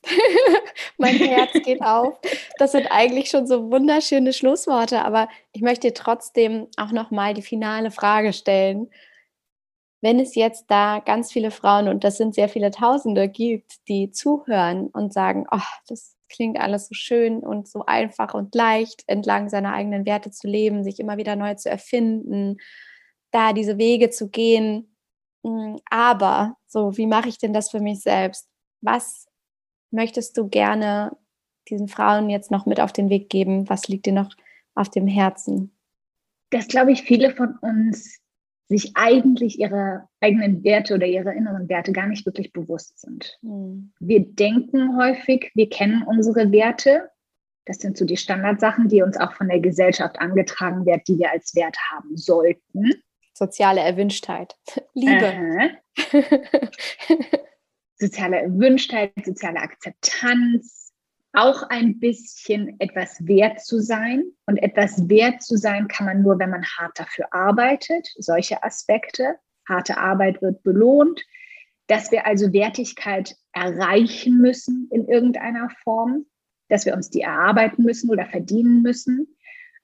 mein 0.98 1.16
Herz 1.16 1.52
geht 1.64 1.82
auf. 1.84 2.18
Das 2.58 2.72
sind 2.72 2.86
eigentlich 2.90 3.30
schon 3.30 3.46
so 3.46 3.70
wunderschöne 3.70 4.32
Schlussworte, 4.32 5.04
aber 5.04 5.28
ich 5.52 5.62
möchte 5.62 5.92
trotzdem 5.92 6.68
auch 6.76 6.92
noch 6.92 7.10
mal 7.10 7.34
die 7.34 7.42
finale 7.42 7.90
Frage 7.90 8.32
stellen. 8.32 8.90
Wenn 10.00 10.18
es 10.18 10.34
jetzt 10.34 10.66
da 10.68 10.98
ganz 10.98 11.30
viele 11.30 11.50
Frauen 11.52 11.88
und 11.88 12.02
das 12.02 12.16
sind 12.16 12.34
sehr 12.34 12.48
viele 12.48 12.72
Tausende 12.72 13.28
gibt, 13.28 13.88
die 13.88 14.10
zuhören 14.10 14.88
und 14.88 15.12
sagen, 15.12 15.46
oh, 15.50 15.60
das 15.86 16.16
klingt 16.28 16.58
alles 16.58 16.88
so 16.88 16.94
schön 16.94 17.40
und 17.40 17.68
so 17.68 17.84
einfach 17.86 18.34
und 18.34 18.54
leicht, 18.54 19.04
entlang 19.06 19.48
seiner 19.48 19.74
eigenen 19.74 20.04
Werte 20.06 20.30
zu 20.30 20.48
leben, 20.48 20.82
sich 20.82 20.98
immer 20.98 21.18
wieder 21.18 21.36
neu 21.36 21.54
zu 21.54 21.70
erfinden, 21.70 22.56
da 23.30 23.52
diese 23.52 23.78
Wege 23.78 24.10
zu 24.10 24.28
gehen. 24.28 24.91
Hm, 25.44 25.78
aber 25.90 26.56
so, 26.66 26.96
wie 26.96 27.06
mache 27.06 27.28
ich 27.28 27.38
denn 27.38 27.52
das 27.52 27.70
für 27.70 27.80
mich 27.80 28.00
selbst? 28.00 28.48
Was 28.80 29.26
möchtest 29.90 30.36
du 30.36 30.48
gerne 30.48 31.16
diesen 31.68 31.88
Frauen 31.88 32.30
jetzt 32.30 32.50
noch 32.50 32.66
mit 32.66 32.80
auf 32.80 32.92
den 32.92 33.10
Weg 33.10 33.28
geben? 33.28 33.68
Was 33.68 33.88
liegt 33.88 34.06
dir 34.06 34.12
noch 34.12 34.34
auf 34.74 34.88
dem 34.88 35.06
Herzen? 35.06 35.72
Dass, 36.50 36.68
glaube 36.68 36.92
ich, 36.92 37.02
viele 37.02 37.34
von 37.34 37.56
uns 37.60 38.18
sich 38.68 38.92
eigentlich 38.94 39.58
ihre 39.58 40.08
eigenen 40.20 40.64
Werte 40.64 40.94
oder 40.94 41.06
ihre 41.06 41.34
inneren 41.34 41.68
Werte 41.68 41.92
gar 41.92 42.06
nicht 42.06 42.24
wirklich 42.24 42.52
bewusst 42.52 42.98
sind. 42.98 43.38
Mhm. 43.42 43.92
Wir 44.00 44.20
denken 44.20 44.96
häufig, 44.96 45.50
wir 45.54 45.68
kennen 45.68 46.02
unsere 46.02 46.50
Werte. 46.52 47.10
Das 47.66 47.78
sind 47.78 47.96
so 47.96 48.04
die 48.04 48.16
Standardsachen, 48.16 48.88
die 48.88 49.02
uns 49.02 49.18
auch 49.18 49.34
von 49.34 49.48
der 49.48 49.60
Gesellschaft 49.60 50.18
angetragen 50.20 50.86
werden, 50.86 51.02
die 51.06 51.18
wir 51.18 51.30
als 51.30 51.54
Werte 51.54 51.78
haben 51.92 52.16
sollten. 52.16 52.92
Soziale 53.42 53.80
Erwünschtheit. 53.80 54.54
Liebe. 54.94 55.72
soziale 57.98 58.36
Erwünschtheit, 58.36 59.12
soziale 59.24 59.58
Akzeptanz, 59.58 60.92
auch 61.32 61.64
ein 61.64 61.98
bisschen 61.98 62.78
etwas 62.78 63.26
wert 63.26 63.58
zu 63.60 63.80
sein. 63.80 64.22
Und 64.46 64.58
etwas 64.58 65.08
wert 65.08 65.42
zu 65.42 65.56
sein 65.56 65.88
kann 65.88 66.06
man 66.06 66.22
nur, 66.22 66.38
wenn 66.38 66.50
man 66.50 66.64
hart 66.64 67.00
dafür 67.00 67.34
arbeitet. 67.34 68.06
Solche 68.16 68.62
Aspekte. 68.62 69.34
Harte 69.68 69.98
Arbeit 69.98 70.40
wird 70.40 70.62
belohnt. 70.62 71.20
Dass 71.88 72.12
wir 72.12 72.24
also 72.28 72.52
Wertigkeit 72.52 73.34
erreichen 73.52 74.38
müssen 74.38 74.88
in 74.92 75.08
irgendeiner 75.08 75.68
Form. 75.82 76.26
Dass 76.68 76.86
wir 76.86 76.94
uns 76.94 77.10
die 77.10 77.22
erarbeiten 77.22 77.82
müssen 77.82 78.08
oder 78.08 78.24
verdienen 78.26 78.82
müssen. 78.82 79.36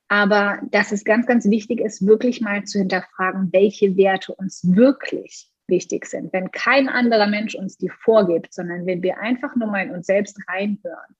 Aber 0.08 0.60
dass 0.70 0.90
es 0.90 1.04
ganz, 1.04 1.26
ganz 1.26 1.48
wichtig 1.50 1.80
ist, 1.80 2.06
wirklich 2.06 2.40
mal 2.40 2.64
zu 2.64 2.78
hinterfragen, 2.78 3.52
welche 3.52 3.96
Werte 3.96 4.34
uns 4.34 4.62
wirklich 4.64 5.50
wichtig 5.66 6.06
sind. 6.06 6.32
Wenn 6.32 6.50
kein 6.50 6.88
anderer 6.88 7.26
Mensch 7.26 7.54
uns 7.54 7.76
die 7.76 7.90
vorgibt, 7.90 8.54
sondern 8.54 8.86
wenn 8.86 9.02
wir 9.02 9.18
einfach 9.18 9.54
nur 9.54 9.68
mal 9.68 9.84
in 9.84 9.94
uns 9.94 10.06
selbst 10.06 10.38
reinhören 10.48 11.14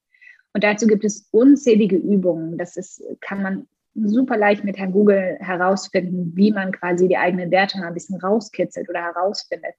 und 0.54 0.64
dazu 0.64 0.86
gibt 0.86 1.04
es 1.04 1.28
unzählige 1.30 1.96
Übungen. 1.96 2.56
Das 2.58 2.76
ist, 2.76 3.02
kann 3.20 3.42
man 3.42 3.68
super 3.94 4.36
leicht 4.36 4.64
mit 4.64 4.78
Herrn 4.78 4.92
Google 4.92 5.36
herausfinden, 5.40 6.32
wie 6.34 6.52
man 6.52 6.72
quasi 6.72 7.08
die 7.08 7.16
eigenen 7.16 7.50
Werte 7.50 7.78
mal 7.78 7.88
ein 7.88 7.94
bisschen 7.94 8.20
rauskitzelt 8.20 8.88
oder 8.88 9.02
herausfindet. 9.02 9.74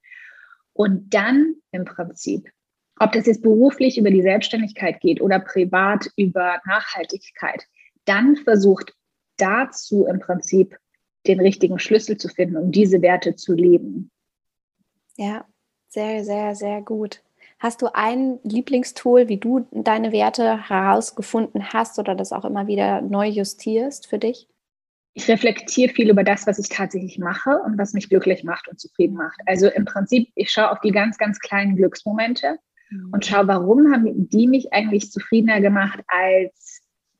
Und 0.73 1.13
dann 1.13 1.55
im 1.71 1.85
Prinzip, 1.85 2.49
ob 2.99 3.11
das 3.11 3.25
jetzt 3.25 3.41
beruflich 3.41 3.97
über 3.97 4.11
die 4.11 4.21
Selbstständigkeit 4.21 4.99
geht 5.01 5.21
oder 5.21 5.39
privat 5.39 6.09
über 6.15 6.59
Nachhaltigkeit, 6.65 7.63
dann 8.05 8.35
versucht 8.35 8.93
dazu 9.39 10.05
im 10.05 10.19
Prinzip 10.19 10.77
den 11.27 11.39
richtigen 11.39 11.79
Schlüssel 11.79 12.17
zu 12.17 12.29
finden, 12.29 12.57
um 12.57 12.71
diese 12.71 13.01
Werte 13.01 13.35
zu 13.35 13.53
leben. 13.53 14.11
Ja, 15.17 15.45
sehr, 15.87 16.23
sehr, 16.23 16.55
sehr 16.55 16.81
gut. 16.81 17.21
Hast 17.59 17.81
du 17.81 17.93
ein 17.93 18.39
Lieblingstool, 18.43 19.27
wie 19.27 19.37
du 19.37 19.67
deine 19.71 20.13
Werte 20.13 20.69
herausgefunden 20.69 21.73
hast 21.73 21.99
oder 21.99 22.15
das 22.15 22.31
auch 22.31 22.45
immer 22.45 22.67
wieder 22.67 23.01
neu 23.01 23.27
justierst 23.27 24.07
für 24.07 24.17
dich? 24.17 24.47
Ich 25.13 25.27
reflektiere 25.27 25.93
viel 25.93 26.09
über 26.09 26.23
das, 26.23 26.47
was 26.47 26.59
ich 26.59 26.69
tatsächlich 26.69 27.19
mache 27.19 27.59
und 27.65 27.77
was 27.77 27.93
mich 27.93 28.07
glücklich 28.07 28.45
macht 28.45 28.69
und 28.69 28.79
zufrieden 28.79 29.15
macht. 29.15 29.41
Also 29.45 29.67
im 29.67 29.83
Prinzip, 29.83 30.31
ich 30.35 30.51
schaue 30.51 30.71
auf 30.71 30.79
die 30.79 30.91
ganz, 30.91 31.17
ganz 31.17 31.39
kleinen 31.39 31.75
Glücksmomente 31.75 32.59
mhm. 32.89 33.09
und 33.11 33.25
schaue, 33.25 33.47
warum 33.47 33.91
haben 33.91 34.29
die 34.29 34.47
mich 34.47 34.71
eigentlich 34.71 35.11
zufriedener 35.11 35.59
gemacht 35.59 35.99
als 36.07 36.78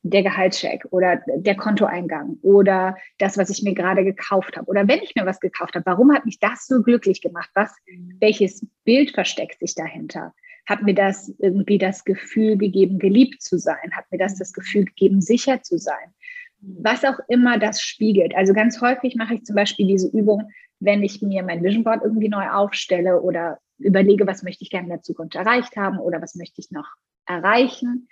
der 0.10 0.24
Gehaltscheck 0.24 0.86
oder 0.91 1.22
der 1.28 1.55
Kontoeingang 1.55 2.38
oder 2.41 2.97
das, 3.18 3.38
was 3.38 3.49
ich 3.49 3.64
mir 3.64 3.74
gerade 3.74 4.03
gekauft 4.03 4.57
habe 4.57 4.68
oder 4.68 4.88
wenn 4.88 4.99
ich 5.01 5.16
mir 5.16 5.26
was 5.26 5.39
gekauft 5.39 5.76
habe, 5.76 5.86
warum 5.86 6.14
hat 6.14 6.26
mich 6.26 6.39
das 6.39 6.68
so 6.68 6.82
glücklich 6.82 7.22
gemacht? 7.22 7.49
Was, 7.53 7.74
welches 8.20 8.66
Bild 8.84 9.12
versteckt 9.12 9.60
sich 9.60 9.76
dahinter? 9.76 10.34
Hat 10.66 10.84
mir 10.84 10.93
das 10.93 11.34
irgendwie 11.39 11.78
das 11.78 12.03
Gefühl 12.03 12.57
gegeben, 12.57 12.99
geliebt 12.99 13.41
zu 13.41 13.57
sein? 13.57 13.91
Hat 13.91 14.05
mir 14.12 14.18
das 14.18 14.38
das 14.38 14.53
Gefühl 14.53 14.86
gegeben, 14.86 15.22
sicher 15.22 15.62
zu 15.64 15.78
sein? 15.78 16.14
Was 16.62 17.05
auch 17.05 17.20
immer 17.28 17.57
das 17.57 17.82
spiegelt. 17.82 18.36
Also 18.36 18.53
ganz 18.53 18.82
häufig 18.82 19.16
mache 19.16 19.36
ich 19.36 19.45
zum 19.45 19.55
Beispiel 19.55 19.88
diese 19.88 20.10
Übung, 20.10 20.51
wenn 20.80 21.03
ich 21.03 21.22
mir 21.22 21.43
mein 21.43 21.64
Vision 21.64 21.84
Board 21.84 22.03
irgendwie 22.03 22.30
neu 22.30 22.49
aufstelle 22.49 23.22
oder 23.22 23.60
überlege, 23.78 24.28
was 24.28 24.43
möchte 24.43 24.64
ich 24.64 24.70
gerne 24.70 24.88
in 24.88 24.91
der 24.91 25.01
Zukunft 25.01 25.36
erreicht 25.36 25.76
haben 25.78 25.99
oder 25.99 26.22
was 26.22 26.36
möchte 26.36 26.62
ich 26.62 26.70
noch 26.72 26.88
erreichen 27.26 28.07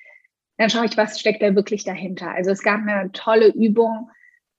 dann 0.58 0.70
schaue 0.70 0.86
ich, 0.86 0.98
was 0.98 1.20
steckt 1.20 1.42
da 1.42 1.56
wirklich 1.56 1.84
dahinter. 1.84 2.32
Also 2.32 2.52
es 2.52 2.64
gab 2.64 2.82
eine 2.82 3.12
tolle 3.12 3.54
Übung 3.54 4.10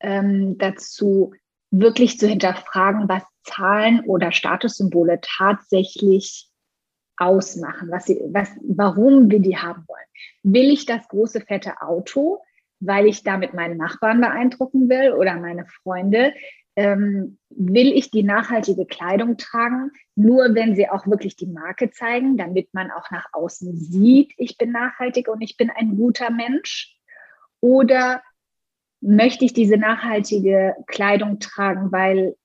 ähm, 0.01 0.57
dazu, 0.59 1.35
wirklich 1.71 2.19
zu 2.19 2.27
hinterfragen, 2.27 3.09
was 3.09 3.23
Zahlen 3.43 4.01
oder 4.01 4.33
Statussymbole 4.33 5.21
tatsächlich 5.23 6.49
ausmachen, 7.17 7.91
was 7.91 8.07
sie, 8.07 8.21
was, 8.31 8.51
warum 8.63 9.31
wir 9.31 9.41
die 9.41 9.57
haben 9.57 9.85
wollen. 9.89 9.99
Will 10.43 10.71
ich 10.71 10.87
das 10.87 11.09
große 11.09 11.41
fette 11.41 11.81
Auto, 11.83 12.39
weil 12.81 13.07
ich 13.07 13.25
damit 13.25 13.55
meinen 13.55 13.77
Nachbarn 13.77 14.21
beeindrucken 14.21 14.89
will 14.89 15.13
oder 15.13 15.35
meine 15.35 15.67
Freunde? 15.67 16.33
Ähm, 16.79 17.39
will 17.51 17.93
ich 17.93 18.13
die 18.13 18.23
nachhaltige 18.23 18.87
Kleidung 18.87 19.37
tragen, 19.37 19.91
nur 20.15 20.55
wenn 20.55 20.77
sie 20.77 20.89
auch 20.89 21.09
wirklich 21.09 21.35
die 21.35 21.49
Marke 21.49 21.91
zeigen, 21.91 22.37
damit 22.37 22.73
man 22.73 22.93
auch 22.93 23.11
nach 23.11 23.27
außen 23.33 23.77
sieht, 23.77 24.33
ich 24.37 24.57
bin 24.57 24.71
nachhaltig 24.71 25.27
und 25.27 25.41
ich 25.41 25.57
bin 25.57 25.71
ein 25.71 25.97
guter 25.97 26.31
Mensch? 26.31 26.97
Oder 27.61 28.23
möchte 29.01 29.45
ich 29.45 29.53
diese 29.55 29.77
nachhaltige 29.77 30.77
Kleidung 30.87 31.41
tragen, 31.41 31.91
weil 31.91 32.37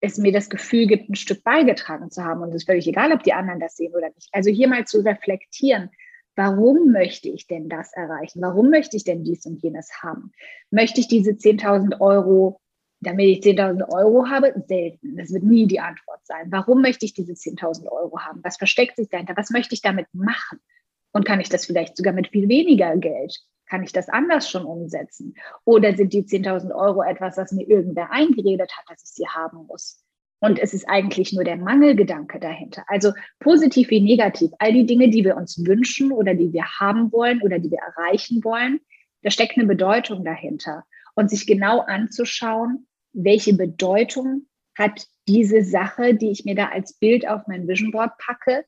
es 0.00 0.18
mir 0.18 0.30
das 0.30 0.50
Gefühl 0.50 0.86
gibt, 0.86 1.10
ein 1.10 1.16
Stück 1.16 1.42
beigetragen 1.42 2.12
zu 2.12 2.22
haben. 2.22 2.42
Und 2.42 2.50
es 2.50 2.56
ist 2.56 2.66
völlig 2.66 2.86
egal, 2.86 3.10
ob 3.10 3.24
die 3.24 3.32
anderen 3.32 3.58
das 3.58 3.74
sehen 3.74 3.92
oder 3.92 4.10
nicht. 4.10 4.28
Also 4.30 4.50
hier 4.50 4.68
mal 4.68 4.84
zu 4.84 5.00
reflektieren, 5.00 5.90
warum 6.36 6.92
möchte 6.92 7.28
ich 7.28 7.48
denn 7.48 7.68
das 7.68 7.92
erreichen? 7.92 8.40
Warum 8.40 8.70
möchte 8.70 8.96
ich 8.96 9.02
denn 9.02 9.24
dies 9.24 9.46
und 9.46 9.60
jenes 9.64 9.90
haben? 10.00 10.30
Möchte 10.70 11.00
ich 11.00 11.08
diese 11.08 11.32
10.000 11.32 12.00
Euro 12.00 12.60
damit 13.04 13.26
ich 13.26 13.44
10.000 13.44 13.88
Euro 13.88 14.28
habe? 14.28 14.54
Selten. 14.66 15.16
Das 15.16 15.32
wird 15.32 15.44
nie 15.44 15.66
die 15.66 15.80
Antwort 15.80 16.20
sein. 16.24 16.46
Warum 16.50 16.82
möchte 16.82 17.04
ich 17.06 17.14
diese 17.14 17.32
10.000 17.32 17.86
Euro 17.88 18.20
haben? 18.20 18.40
Was 18.42 18.56
versteckt 18.56 18.96
sich 18.96 19.08
dahinter? 19.08 19.36
Was 19.36 19.50
möchte 19.50 19.74
ich 19.74 19.82
damit 19.82 20.06
machen? 20.12 20.58
Und 21.12 21.24
kann 21.24 21.40
ich 21.40 21.48
das 21.48 21.66
vielleicht 21.66 21.96
sogar 21.96 22.12
mit 22.12 22.28
viel 22.28 22.48
weniger 22.48 22.96
Geld? 22.96 23.38
Kann 23.66 23.82
ich 23.82 23.92
das 23.92 24.08
anders 24.08 24.50
schon 24.50 24.64
umsetzen? 24.64 25.34
Oder 25.64 25.94
sind 25.94 26.12
die 26.12 26.22
10.000 26.22 26.74
Euro 26.74 27.02
etwas, 27.02 27.36
was 27.36 27.52
mir 27.52 27.66
irgendwer 27.68 28.10
eingeredet 28.10 28.70
hat, 28.76 28.84
dass 28.88 29.02
ich 29.02 29.10
sie 29.10 29.28
haben 29.28 29.66
muss? 29.66 30.04
Und 30.40 30.58
es 30.58 30.74
ist 30.74 30.86
eigentlich 30.88 31.32
nur 31.32 31.44
der 31.44 31.56
Mangelgedanke 31.56 32.38
dahinter. 32.38 32.84
Also 32.88 33.12
positiv 33.40 33.88
wie 33.88 34.02
negativ. 34.02 34.50
All 34.58 34.74
die 34.74 34.84
Dinge, 34.84 35.08
die 35.08 35.24
wir 35.24 35.36
uns 35.36 35.64
wünschen 35.64 36.12
oder 36.12 36.34
die 36.34 36.52
wir 36.52 36.66
haben 36.78 37.10
wollen 37.12 37.40
oder 37.40 37.58
die 37.58 37.70
wir 37.70 37.78
erreichen 37.78 38.44
wollen, 38.44 38.80
da 39.22 39.30
steckt 39.30 39.56
eine 39.56 39.66
Bedeutung 39.66 40.22
dahinter. 40.22 40.84
Und 41.14 41.30
sich 41.30 41.46
genau 41.46 41.80
anzuschauen, 41.80 42.86
welche 43.14 43.54
Bedeutung 43.54 44.46
hat 44.76 45.06
diese 45.26 45.62
Sache, 45.62 46.14
die 46.14 46.30
ich 46.30 46.44
mir 46.44 46.54
da 46.54 46.68
als 46.68 46.94
Bild 46.94 47.26
auf 47.26 47.42
mein 47.46 47.66
Vision 47.66 47.92
Board 47.92 48.12
packe 48.18 48.64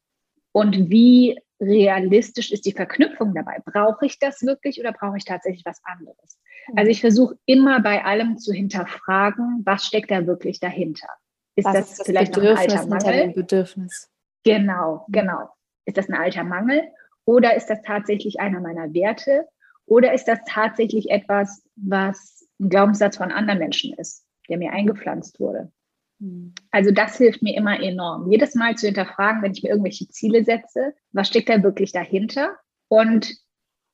und 0.53 0.88
wie 0.88 1.38
realistisch 1.61 2.53
ist 2.53 2.64
die 2.64 2.72
Verknüpfung 2.72 3.34
dabei? 3.34 3.61
Brauche 3.64 4.07
ich 4.07 4.18
das 4.18 4.42
wirklich 4.42 4.78
oder 4.80 4.92
brauche 4.92 5.16
ich 5.16 5.24
tatsächlich 5.24 5.64
was 5.64 5.80
anderes? 5.84 6.38
Mhm. 6.68 6.78
Also 6.78 6.90
ich 6.90 7.01
versuche 7.01 7.36
immer 7.44 7.80
bei 7.80 8.05
allem 8.05 8.38
zu 8.38 8.53
hinterfragen, 8.53 9.62
was 9.64 9.84
steckt 9.84 10.11
da 10.11 10.26
wirklich 10.26 10.61
dahinter? 10.61 11.09
Ist 11.57 11.66
das, 11.66 11.90
ist 11.90 11.99
das 12.01 12.07
vielleicht 12.07 12.34
Bedürfnis 12.34 12.74
noch 12.74 12.82
ein 12.82 12.92
alter 12.92 13.11
Mangel? 13.11 13.32
Bedürfnis? 13.32 14.11
Genau, 14.44 15.07
genau. 15.09 15.49
Ist 15.86 15.97
das 15.97 16.09
ein 16.09 16.14
alter 16.14 16.44
Mangel 16.44 16.82
oder 17.24 17.57
ist 17.57 17.66
das 17.66 17.82
tatsächlich 17.82 18.38
einer 18.40 18.61
meiner 18.61 18.92
Werte 18.92 19.49
oder 19.86 20.12
ist 20.12 20.26
das 20.26 20.38
tatsächlich 20.47 21.11
etwas, 21.11 21.62
was 21.76 22.47
ein 22.61 22.68
Glaubenssatz 22.68 23.16
von 23.16 23.32
anderen 23.32 23.59
Menschen 23.59 23.94
ist? 23.94 24.26
Der 24.49 24.59
mir 24.59 24.72
eingepflanzt 24.72 25.40
wurde. 25.40 25.72
Hm. 26.20 26.55
Also 26.70 26.90
das 26.90 27.16
hilft 27.16 27.42
mir 27.42 27.57
immer 27.57 27.80
enorm. 27.80 28.30
Jedes 28.30 28.55
Mal 28.55 28.76
zu 28.76 28.86
hinterfragen, 28.86 29.42
wenn 29.42 29.53
ich 29.53 29.62
mir 29.62 29.70
irgendwelche 29.70 30.09
Ziele 30.09 30.44
setze, 30.44 30.94
was 31.12 31.28
steckt 31.28 31.49
da 31.49 31.62
wirklich 31.62 31.92
dahinter 31.92 32.57
und 32.88 33.34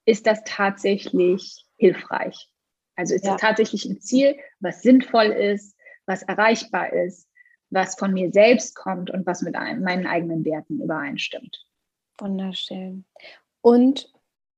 ist 0.04 0.26
das 0.26 0.42
tatsächlich 0.44 1.66
hilfreich? 1.76 2.48
Also 2.96 3.14
ist 3.14 3.24
ja. 3.24 3.32
das 3.32 3.40
tatsächlich 3.40 3.84
ein 3.86 4.00
Ziel, 4.00 4.36
was 4.60 4.82
sinnvoll 4.82 5.26
ist, 5.26 5.76
was 6.06 6.22
erreichbar 6.22 6.92
ist, 6.92 7.28
was 7.70 7.94
von 7.94 8.12
mir 8.12 8.30
selbst 8.32 8.74
kommt 8.74 9.10
und 9.10 9.26
was 9.26 9.42
mit 9.42 9.54
meinen 9.54 10.06
eigenen 10.06 10.44
Werten 10.44 10.80
übereinstimmt. 10.80 11.64
Wunderschön. 12.18 13.04
Und 13.62 14.12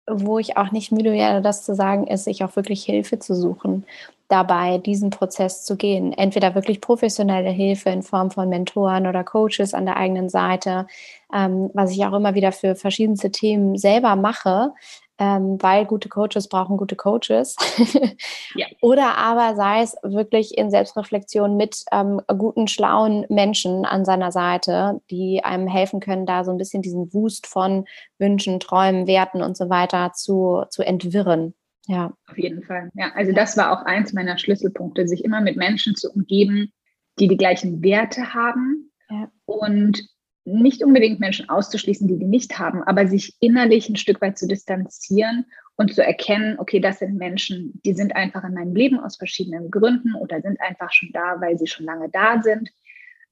wo 0.06 0.38
ich 0.38 0.56
auch 0.56 0.72
nicht 0.72 0.92
müde 0.92 1.12
werde, 1.12 1.40
das 1.40 1.64
zu 1.64 1.74
sagen, 1.74 2.06
ist, 2.06 2.24
sich 2.24 2.42
auch 2.44 2.56
wirklich 2.56 2.84
Hilfe 2.84 3.18
zu 3.18 3.34
suchen 3.34 3.86
dabei, 4.34 4.78
diesen 4.78 5.10
Prozess 5.10 5.64
zu 5.64 5.76
gehen. 5.76 6.12
Entweder 6.12 6.56
wirklich 6.56 6.80
professionelle 6.80 7.50
Hilfe 7.50 7.90
in 7.90 8.02
Form 8.02 8.32
von 8.32 8.48
Mentoren 8.48 9.06
oder 9.06 9.22
Coaches 9.22 9.74
an 9.74 9.86
der 9.86 9.96
eigenen 9.96 10.28
Seite, 10.28 10.88
ähm, 11.32 11.70
was 11.72 11.92
ich 11.92 12.04
auch 12.04 12.12
immer 12.12 12.34
wieder 12.34 12.50
für 12.50 12.74
verschiedenste 12.74 13.30
Themen 13.30 13.78
selber 13.78 14.16
mache, 14.16 14.72
ähm, 15.18 15.58
weil 15.60 15.86
gute 15.86 16.08
Coaches 16.08 16.48
brauchen 16.48 16.76
gute 16.76 16.96
Coaches. 16.96 17.54
ja. 18.56 18.66
Oder 18.80 19.16
aber 19.16 19.54
sei 19.54 19.82
es 19.82 19.96
wirklich 20.02 20.58
in 20.58 20.68
Selbstreflexion 20.68 21.56
mit 21.56 21.84
ähm, 21.92 22.20
guten, 22.26 22.66
schlauen 22.66 23.24
Menschen 23.28 23.84
an 23.84 24.04
seiner 24.04 24.32
Seite, 24.32 25.00
die 25.12 25.44
einem 25.44 25.68
helfen 25.68 26.00
können, 26.00 26.26
da 26.26 26.42
so 26.42 26.50
ein 26.50 26.58
bisschen 26.58 26.82
diesen 26.82 27.14
Wust 27.14 27.46
von 27.46 27.84
Wünschen, 28.18 28.58
Träumen, 28.58 29.06
Werten 29.06 29.42
und 29.42 29.56
so 29.56 29.70
weiter 29.70 30.10
zu, 30.12 30.64
zu 30.70 30.82
entwirren. 30.82 31.54
Ja. 31.86 32.16
Auf 32.26 32.38
jeden 32.38 32.62
Fall. 32.62 32.90
Ja, 32.94 33.12
also 33.14 33.32
das 33.32 33.56
war 33.56 33.72
auch 33.72 33.84
eins 33.84 34.12
meiner 34.12 34.38
Schlüsselpunkte, 34.38 35.06
sich 35.06 35.24
immer 35.24 35.40
mit 35.40 35.56
Menschen 35.56 35.94
zu 35.94 36.10
umgeben, 36.10 36.72
die 37.18 37.28
die 37.28 37.36
gleichen 37.36 37.82
Werte 37.82 38.34
haben 38.34 38.90
ja. 39.10 39.30
und 39.44 40.02
nicht 40.46 40.84
unbedingt 40.84 41.20
Menschen 41.20 41.48
auszuschließen, 41.48 42.06
die 42.06 42.18
die 42.18 42.26
nicht 42.26 42.58
haben, 42.58 42.82
aber 42.82 43.06
sich 43.06 43.34
innerlich 43.40 43.88
ein 43.88 43.96
Stück 43.96 44.20
weit 44.20 44.36
zu 44.38 44.46
distanzieren 44.46 45.46
und 45.76 45.94
zu 45.94 46.04
erkennen, 46.04 46.58
okay, 46.58 46.80
das 46.80 46.98
sind 46.98 47.16
Menschen, 47.16 47.80
die 47.84 47.94
sind 47.94 48.14
einfach 48.14 48.44
in 48.44 48.54
meinem 48.54 48.74
Leben 48.74 49.00
aus 49.00 49.16
verschiedenen 49.16 49.70
Gründen 49.70 50.14
oder 50.14 50.40
sind 50.42 50.60
einfach 50.60 50.92
schon 50.92 51.10
da, 51.12 51.40
weil 51.40 51.58
sie 51.58 51.66
schon 51.66 51.86
lange 51.86 52.10
da 52.10 52.42
sind, 52.42 52.70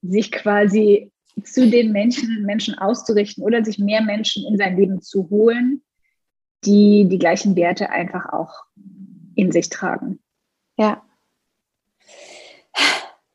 sich 0.01 0.33
quasi 0.33 1.13
zu 1.45 1.71
den 1.71 1.93
Menschen, 1.93 2.45
Menschen 2.45 2.77
auszurichten 2.77 3.45
oder 3.45 3.65
sich 3.65 3.79
mehr 3.79 4.03
Menschen 4.03 4.47
in 4.47 4.57
sein 4.57 4.77
Leben 4.77 5.01
zu 5.01 5.29
holen, 5.31 5.83
die 6.65 7.07
die 7.09 7.19
gleichen 7.19 7.57
Werte 7.57 7.91
einfach 7.91 8.33
auch 8.33 8.53
in 9.35 9.53
sich 9.53 9.69
tragen. 9.69 10.21
Ja. 10.77 11.03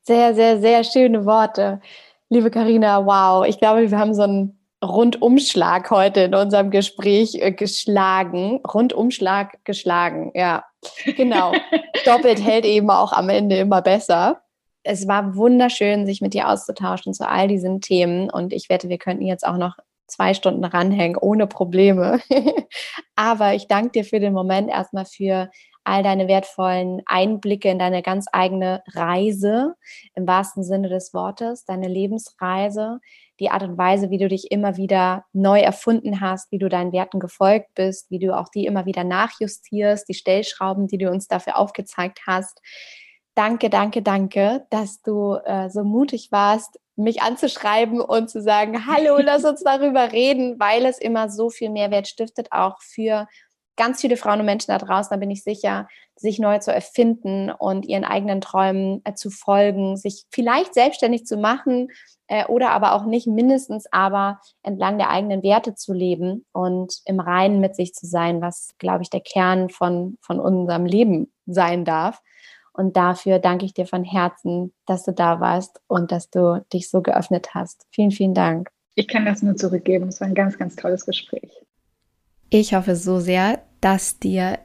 Sehr, 0.03 0.35
sehr, 0.35 0.59
sehr 0.59 0.83
schöne 0.83 1.25
Worte. 1.25 1.81
Liebe 2.29 2.51
Karina, 2.51 3.05
wow, 3.05 3.45
ich 3.45 3.57
glaube, 3.57 3.89
wir 3.89 3.97
haben 3.97 4.13
so 4.13 4.23
einen 4.23 4.57
Rundumschlag 4.83 5.89
heute 5.89 6.21
in 6.21 6.35
unserem 6.35 6.69
Gespräch 6.69 7.35
äh, 7.35 7.51
geschlagen. 7.51 8.61
Rundumschlag 8.65 9.63
geschlagen, 9.63 10.31
ja. 10.35 10.65
Genau. 11.05 11.51
Doppelt 12.05 12.43
hält 12.43 12.65
eben 12.65 12.89
auch 12.89 13.11
am 13.11 13.29
Ende 13.29 13.57
immer 13.57 13.81
besser. 13.81 14.41
Es 14.83 15.07
war 15.07 15.35
wunderschön, 15.35 16.05
sich 16.05 16.21
mit 16.21 16.33
dir 16.33 16.47
auszutauschen 16.47 17.13
zu 17.13 17.27
all 17.27 17.47
diesen 17.47 17.81
Themen. 17.81 18.29
Und 18.29 18.53
ich 18.53 18.69
wette, 18.69 18.87
wir 18.87 18.97
könnten 18.97 19.25
jetzt 19.25 19.45
auch 19.45 19.57
noch 19.57 19.77
zwei 20.07 20.33
Stunden 20.33 20.63
ranhängen, 20.63 21.17
ohne 21.17 21.47
Probleme. 21.47 22.19
Aber 23.15 23.53
ich 23.53 23.67
danke 23.67 23.91
dir 23.91 24.05
für 24.05 24.19
den 24.19 24.33
Moment 24.33 24.69
erstmal 24.69 25.05
für 25.05 25.49
all 25.87 26.03
deine 26.03 26.27
wertvollen 26.27 27.01
Einblicke 27.05 27.69
in 27.69 27.79
deine 27.79 28.01
ganz 28.01 28.25
eigene 28.33 28.83
Reise, 28.93 29.75
im 30.15 30.27
wahrsten 30.27 30.63
Sinne 30.63 30.89
des 30.89 31.13
Wortes, 31.13 31.63
deine 31.63 31.87
Lebensreise, 31.87 32.99
die 33.39 33.49
Art 33.49 33.63
und 33.63 33.77
Weise, 33.77 34.09
wie 34.09 34.17
du 34.17 34.27
dich 34.27 34.51
immer 34.51 34.75
wieder 34.75 35.23
neu 35.31 35.59
erfunden 35.59 36.19
hast, 36.19 36.51
wie 36.51 36.57
du 36.57 36.67
deinen 36.67 36.91
Werten 36.91 37.19
gefolgt 37.19 37.73
bist, 37.73 38.11
wie 38.11 38.19
du 38.19 38.37
auch 38.37 38.49
die 38.49 38.65
immer 38.65 38.85
wieder 38.85 39.05
nachjustierst, 39.05 40.09
die 40.09 40.13
Stellschrauben, 40.13 40.87
die 40.87 40.97
du 40.97 41.09
uns 41.09 41.27
dafür 41.27 41.57
aufgezeigt 41.57 42.21
hast. 42.27 42.59
Danke, 43.33 43.69
danke, 43.69 44.01
danke, 44.01 44.65
dass 44.71 45.01
du 45.01 45.35
äh, 45.45 45.69
so 45.69 45.83
mutig 45.83 46.31
warst, 46.31 46.79
mich 46.97 47.21
anzuschreiben 47.21 48.01
und 48.01 48.29
zu 48.29 48.41
sagen, 48.41 48.85
hallo, 48.87 49.17
lass 49.19 49.45
uns 49.45 49.63
darüber 49.63 50.11
reden, 50.11 50.59
weil 50.59 50.85
es 50.85 50.97
immer 50.97 51.29
so 51.29 51.49
viel 51.49 51.69
Mehrwert 51.69 52.07
stiftet, 52.07 52.51
auch 52.51 52.81
für 52.81 53.27
ganz 53.77 54.01
viele 54.01 54.17
Frauen 54.17 54.39
und 54.39 54.45
Menschen 54.47 54.71
da 54.71 54.79
draußen, 54.79 55.11
da 55.11 55.17
bin 55.17 55.31
ich 55.31 55.43
sicher, 55.43 55.87
sich 56.15 56.39
neu 56.39 56.57
zu 56.57 56.73
erfinden 56.73 57.51
und 57.51 57.85
ihren 57.85 58.03
eigenen 58.03 58.41
Träumen 58.41 59.01
äh, 59.05 59.13
zu 59.13 59.29
folgen, 59.29 59.95
sich 59.95 60.25
vielleicht 60.31 60.73
selbstständig 60.73 61.25
zu 61.25 61.37
machen 61.37 61.89
äh, 62.27 62.45
oder 62.45 62.71
aber 62.71 62.93
auch 62.93 63.05
nicht, 63.05 63.27
mindestens 63.27 63.85
aber 63.91 64.41
entlang 64.63 64.97
der 64.97 65.11
eigenen 65.11 65.43
Werte 65.43 65.75
zu 65.75 65.93
leben 65.93 66.45
und 66.51 67.01
im 67.05 67.19
Reinen 67.19 67.59
mit 67.59 67.75
sich 67.75 67.93
zu 67.93 68.07
sein, 68.07 68.41
was, 68.41 68.73
glaube 68.79 69.03
ich, 69.03 69.11
der 69.11 69.21
Kern 69.21 69.69
von, 69.69 70.17
von 70.21 70.39
unserem 70.39 70.85
Leben 70.85 71.31
sein 71.45 71.85
darf. 71.85 72.19
Und 72.77 72.95
dafür 72.95 73.39
danke 73.39 73.65
ich 73.65 73.73
dir 73.73 73.87
von 73.87 74.03
Herzen, 74.03 74.71
dass 74.85 75.03
du 75.03 75.11
da 75.11 75.39
warst 75.39 75.81
und 75.87 76.11
dass 76.11 76.29
du 76.29 76.63
dich 76.71 76.91
so 76.91 77.01
geöffnet 77.01 77.55
hast. 77.55 77.87
Vielen, 77.89 78.11
vielen 78.11 78.35
Dank. 78.35 78.69
Ich 78.93 79.07
kann 79.07 79.25
das 79.25 79.41
nur 79.41 79.55
zurückgeben. 79.55 80.09
Es 80.09 80.21
war 80.21 80.27
ein 80.27 80.35
ganz, 80.35 80.59
ganz 80.59 80.75
tolles 80.75 81.05
Gespräch. 81.05 81.51
Ich 82.51 82.75
hoffe 82.75 82.95
so 82.95 83.19
sehr, 83.19 83.63
dass 83.81 84.19
dir 84.19 84.59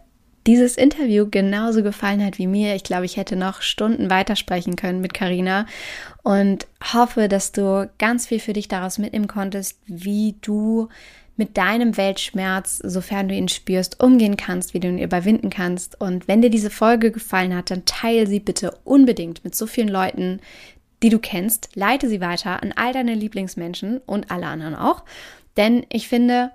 dieses 0.47 0.77
Interview 0.77 1.27
genauso 1.31 1.83
gefallen 1.83 2.23
hat 2.23 2.37
wie 2.37 2.47
mir. 2.47 2.75
Ich 2.75 2.85
glaube, 2.85 3.07
ich 3.07 3.17
hätte 3.17 3.35
noch 3.35 3.63
Stunden 3.63 4.11
weitersprechen 4.11 4.77
können 4.77 5.01
mit 5.01 5.15
Karina 5.15 5.67
und 6.23 6.67
hoffe, 6.93 7.29
dass 7.29 7.53
du 7.53 7.91
ganz 7.99 8.27
viel 8.27 8.41
für 8.41 8.53
dich 8.53 8.69
daraus 8.69 8.99
mitnehmen 8.99 9.29
konntest, 9.29 9.81
wie 9.87 10.37
du 10.43 10.89
mit 11.37 11.57
deinem 11.57 11.97
Weltschmerz, 11.97 12.79
sofern 12.79 13.29
du 13.29 13.35
ihn 13.35 13.49
spürst, 13.49 14.03
umgehen 14.03 14.37
kannst, 14.37 14.75
wie 14.75 14.81
du 14.81 14.89
ihn 14.89 14.99
überwinden 14.99 15.51
kannst. 15.51 16.01
Und 16.01 16.29
wenn 16.29 16.43
dir 16.43 16.51
diese 16.51 16.71
Folge 16.71 17.11
gefallen 17.11 17.55
hat, 17.55 17.71
dann 17.71 17.85
teile 17.85 18.27
sie 18.27 18.41
bitte 18.41 18.77
unbedingt 18.85 19.45
mit 19.45 19.55
so 19.55 19.67
vielen 19.67 19.89
Leuten, 19.89 20.41
die 21.03 21.09
du 21.09 21.19
kennst. 21.19 21.71
Leite 21.75 22.09
sie 22.09 22.21
weiter 22.21 22.63
an 22.63 22.73
all 22.77 22.93
deine 22.93 23.15
Lieblingsmenschen 23.15 23.99
und 24.07 24.31
alle 24.31 24.47
anderen 24.47 24.75
auch. 24.75 25.05
Denn 25.57 25.87
ich 25.89 26.09
finde, 26.09 26.51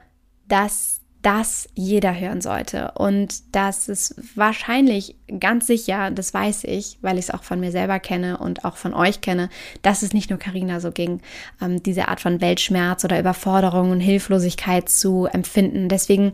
dass 0.48 0.97
das 1.22 1.68
jeder 1.74 2.18
hören 2.18 2.42
sollte. 2.42 2.92
Und 2.96 3.56
das 3.56 3.90
ist 3.90 4.16
wahrscheinlich 4.36 5.16
ganz 5.40 5.68
sicher, 5.68 6.12
das 6.12 6.34
weiß 6.34 6.64
ich, 6.66 6.98
weil 7.02 7.18
ich 7.18 7.26
es 7.26 7.32
auch 7.32 7.44
von 7.44 7.60
mir 7.60 7.72
selber 7.72 8.00
kenne 8.00 8.38
und 8.38 8.66
auch 8.66 8.78
von 8.78 8.94
euch 8.94 9.22
kenne, 9.22 9.50
dass 9.82 10.04
es 10.04 10.14
nicht 10.14 10.30
nur 10.30 10.40
Karina 10.40 10.80
so 10.80 10.92
ging, 10.92 11.22
ähm, 11.62 11.82
diese 11.82 12.08
Art 12.08 12.22
von 12.22 12.40
Weltschmerz 12.42 13.04
oder 13.04 13.20
Überforderung 13.20 13.92
und 13.92 14.00
Hilflosigkeit 14.00 14.90
zu 14.90 15.26
empfinden. 15.26 15.90
Deswegen 15.90 16.34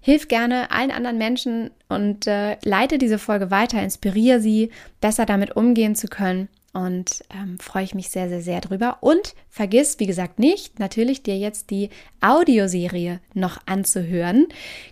hilf 0.00 0.28
gerne 0.28 0.70
allen 0.70 0.90
anderen 0.90 1.18
Menschen 1.18 1.70
und 1.88 2.26
äh, 2.26 2.56
leite 2.64 2.98
diese 2.98 3.18
Folge 3.18 3.50
weiter, 3.50 3.82
inspiriere 3.82 4.40
sie, 4.40 4.70
besser 5.00 5.26
damit 5.26 5.56
umgehen 5.56 5.94
zu 5.94 6.08
können 6.08 6.48
und 6.72 7.24
ähm, 7.30 7.58
freue 7.58 7.82
ich 7.82 7.94
mich 7.94 8.10
sehr, 8.10 8.28
sehr, 8.28 8.42
sehr 8.42 8.60
drüber. 8.60 8.98
Und 9.00 9.34
vergiss, 9.48 9.98
wie 9.98 10.06
gesagt, 10.06 10.38
nicht, 10.38 10.78
natürlich 10.78 11.22
dir 11.22 11.36
jetzt 11.36 11.70
die 11.70 11.90
Audioserie 12.20 13.20
noch 13.34 13.58
anzuhören. 13.66 14.46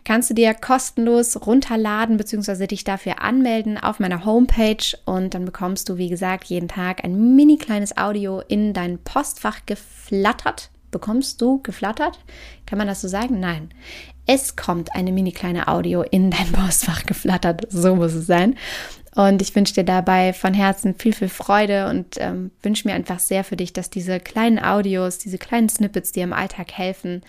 Kannst 0.05 0.31
du 0.31 0.35
dir 0.35 0.55
kostenlos 0.55 1.47
runterladen 1.47 2.17
bzw. 2.17 2.67
dich 2.67 2.85
dafür 2.85 3.23
anmelden 3.23 3.79
auf 3.79 4.01
meiner 4.01 4.25
Homepage 4.25 4.97
und 5.05 5.35
dann 5.35 5.45
bekommst 5.45 5.89
du, 5.89 5.99
wie 5.99 6.09
gesagt, 6.09 6.45
jeden 6.45 6.69
Tag 6.69 7.05
ein 7.05 7.37
mini 7.37 7.59
kleines 7.59 7.97
Audio 7.97 8.41
in 8.41 8.73
dein 8.73 8.99
Postfach 8.99 9.65
geflattert. 9.67 10.71
Bekommst 10.91 11.41
du 11.43 11.61
geflattert? 11.63 12.19
Kann 12.67 12.79
man 12.79 12.87
das 12.89 13.03
so 13.03 13.09
sagen? 13.09 13.41
Nein. 13.41 13.71
Es 14.31 14.57
kommt 14.57 14.95
eine 14.95 15.11
mini 15.13 15.33
kleine 15.33 15.69
Audio 15.69 16.03
in 16.03 16.31
dein 16.31 16.53
Postfach 16.53 17.05
geflattert. 17.05 17.67
So 17.71 17.95
muss 17.95 18.13
es 18.13 18.27
sein. 18.27 18.57
Und 19.15 19.43
ich 19.43 19.55
wünsche 19.55 19.75
dir 19.75 19.85
dabei 19.85 20.33
von 20.33 20.55
Herzen 20.55 20.95
viel, 20.95 21.13
viel 21.13 21.29
Freude 21.29 21.89
und 21.89 22.17
ähm, 22.19 22.51
wünsche 22.63 22.87
mir 22.87 22.95
einfach 22.95 23.19
sehr 23.19 23.45
für 23.45 23.57
dich, 23.57 23.73
dass 23.73 23.91
diese 23.91 24.21
kleinen 24.21 24.59
Audios, 24.59 25.19
diese 25.19 25.39
kleinen 25.39 25.69
Snippets 25.69 26.13
dir 26.13 26.25
im 26.25 26.33
Alltag 26.33 26.73
helfen, 26.73 27.23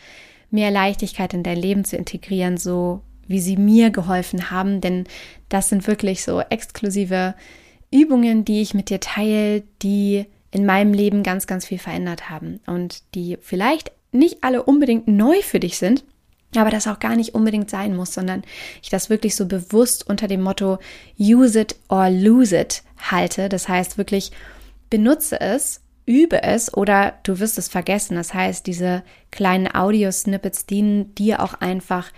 mehr 0.51 0.71
Leichtigkeit 0.71 1.33
in 1.33 1.43
dein 1.43 1.57
Leben 1.57 1.85
zu 1.85 1.95
integrieren, 1.95 2.57
so 2.57 3.01
wie 3.27 3.39
sie 3.39 3.57
mir 3.57 3.91
geholfen 3.91 4.51
haben. 4.51 4.81
Denn 4.81 5.05
das 5.47 5.69
sind 5.69 5.87
wirklich 5.87 6.23
so 6.23 6.41
exklusive 6.41 7.35
Übungen, 7.91 8.45
die 8.45 8.61
ich 8.61 8.73
mit 8.73 8.89
dir 8.89 8.99
teile, 8.99 9.63
die 9.81 10.25
in 10.51 10.65
meinem 10.65 10.93
Leben 10.93 11.23
ganz, 11.23 11.47
ganz 11.47 11.65
viel 11.65 11.77
verändert 11.77 12.29
haben 12.29 12.59
und 12.65 13.03
die 13.15 13.37
vielleicht 13.41 13.91
nicht 14.11 14.43
alle 14.43 14.63
unbedingt 14.63 15.07
neu 15.07 15.41
für 15.41 15.59
dich 15.59 15.77
sind, 15.77 16.03
aber 16.55 16.71
das 16.71 16.87
auch 16.87 16.99
gar 16.99 17.15
nicht 17.15 17.35
unbedingt 17.35 17.69
sein 17.69 17.95
muss, 17.95 18.13
sondern 18.13 18.43
ich 18.81 18.89
das 18.89 19.09
wirklich 19.09 19.35
so 19.35 19.45
bewusst 19.45 20.09
unter 20.09 20.27
dem 20.27 20.41
Motto 20.41 20.79
use 21.19 21.59
it 21.59 21.75
or 21.89 22.09
lose 22.09 22.57
it 22.57 22.83
halte. 22.97 23.49
Das 23.49 23.69
heißt 23.69 23.97
wirklich 23.97 24.31
benutze 24.89 25.39
es, 25.39 25.81
übe 26.05 26.41
es 26.41 26.73
oder 26.73 27.13
du 27.23 27.39
wirst 27.39 27.57
es 27.59 27.67
vergessen. 27.67 28.15
Das 28.15 28.33
heißt, 28.33 28.65
diese 28.65 29.03
kleinen 29.31 29.73
Audio-Snippets 29.73 30.65
dienen 30.65 31.13
dir 31.13 31.41
auch 31.43 31.53
einfach 31.53 32.11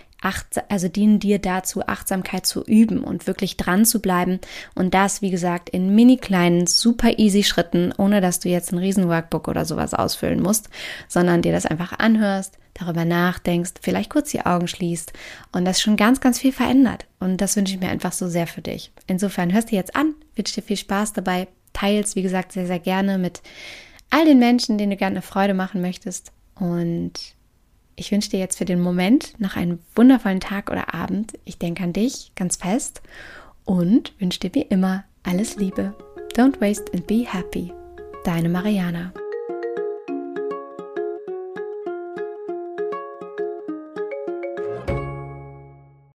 also 0.68 0.86
dienen 0.88 1.18
dir 1.18 1.40
dazu, 1.40 1.82
Achtsamkeit 1.86 2.46
zu 2.46 2.62
üben 2.64 3.02
und 3.02 3.26
wirklich 3.26 3.56
dran 3.56 3.84
zu 3.84 4.00
bleiben. 4.00 4.38
Und 4.76 4.94
das, 4.94 5.20
wie 5.20 5.30
gesagt, 5.30 5.68
in 5.68 5.96
mini 5.96 6.16
kleinen, 6.16 6.68
super 6.68 7.18
easy 7.18 7.42
Schritten, 7.42 7.92
ohne 7.98 8.20
dass 8.20 8.38
du 8.38 8.48
jetzt 8.48 8.72
ein 8.72 8.78
riesen 8.78 9.08
Workbook 9.08 9.48
oder 9.48 9.64
sowas 9.64 9.94
ausfüllen 9.94 10.40
musst, 10.40 10.68
sondern 11.08 11.42
dir 11.42 11.50
das 11.50 11.66
einfach 11.66 11.98
anhörst, 11.98 12.56
darüber 12.74 13.04
nachdenkst, 13.04 13.72
vielleicht 13.80 14.10
kurz 14.10 14.30
die 14.30 14.44
Augen 14.44 14.68
schließt 14.68 15.12
und 15.52 15.64
das 15.64 15.80
schon 15.80 15.96
ganz, 15.96 16.20
ganz 16.20 16.38
viel 16.38 16.52
verändert. 16.52 17.06
Und 17.20 17.40
das 17.40 17.56
wünsche 17.56 17.74
ich 17.74 17.80
mir 17.80 17.88
einfach 17.88 18.12
so 18.12 18.28
sehr 18.28 18.46
für 18.46 18.62
dich. 18.62 18.92
Insofern 19.06 19.52
hörst 19.52 19.70
du 19.70 19.76
jetzt 19.76 19.94
an, 19.94 20.14
wünsche 20.36 20.54
dir 20.54 20.62
viel 20.62 20.76
Spaß 20.76 21.12
dabei, 21.12 21.48
teils, 21.72 22.16
wie 22.16 22.22
gesagt, 22.22 22.52
sehr, 22.52 22.66
sehr 22.66 22.78
gerne 22.78 23.18
mit 23.18 23.42
all 24.10 24.24
den 24.24 24.38
Menschen, 24.38 24.78
denen 24.78 24.90
du 24.90 24.96
gerne 24.96 25.16
eine 25.16 25.22
Freude 25.22 25.54
machen 25.54 25.80
möchtest. 25.80 26.32
Und 26.54 27.12
ich 27.96 28.10
wünsche 28.10 28.30
dir 28.30 28.40
jetzt 28.40 28.58
für 28.58 28.64
den 28.64 28.80
Moment 28.80 29.38
noch 29.38 29.56
einen 29.56 29.80
wundervollen 29.94 30.40
Tag 30.40 30.70
oder 30.70 30.94
Abend. 30.94 31.32
Ich 31.44 31.58
denke 31.58 31.82
an 31.82 31.92
dich 31.92 32.32
ganz 32.34 32.56
fest 32.56 33.02
und 33.64 34.12
wünsche 34.20 34.40
dir 34.40 34.54
wie 34.54 34.62
immer 34.62 35.04
alles 35.22 35.56
Liebe. 35.56 35.94
Don't 36.34 36.60
waste 36.60 36.92
and 36.94 37.06
be 37.06 37.24
happy. 37.26 37.72
Deine 38.24 38.48
Mariana. 38.48 39.12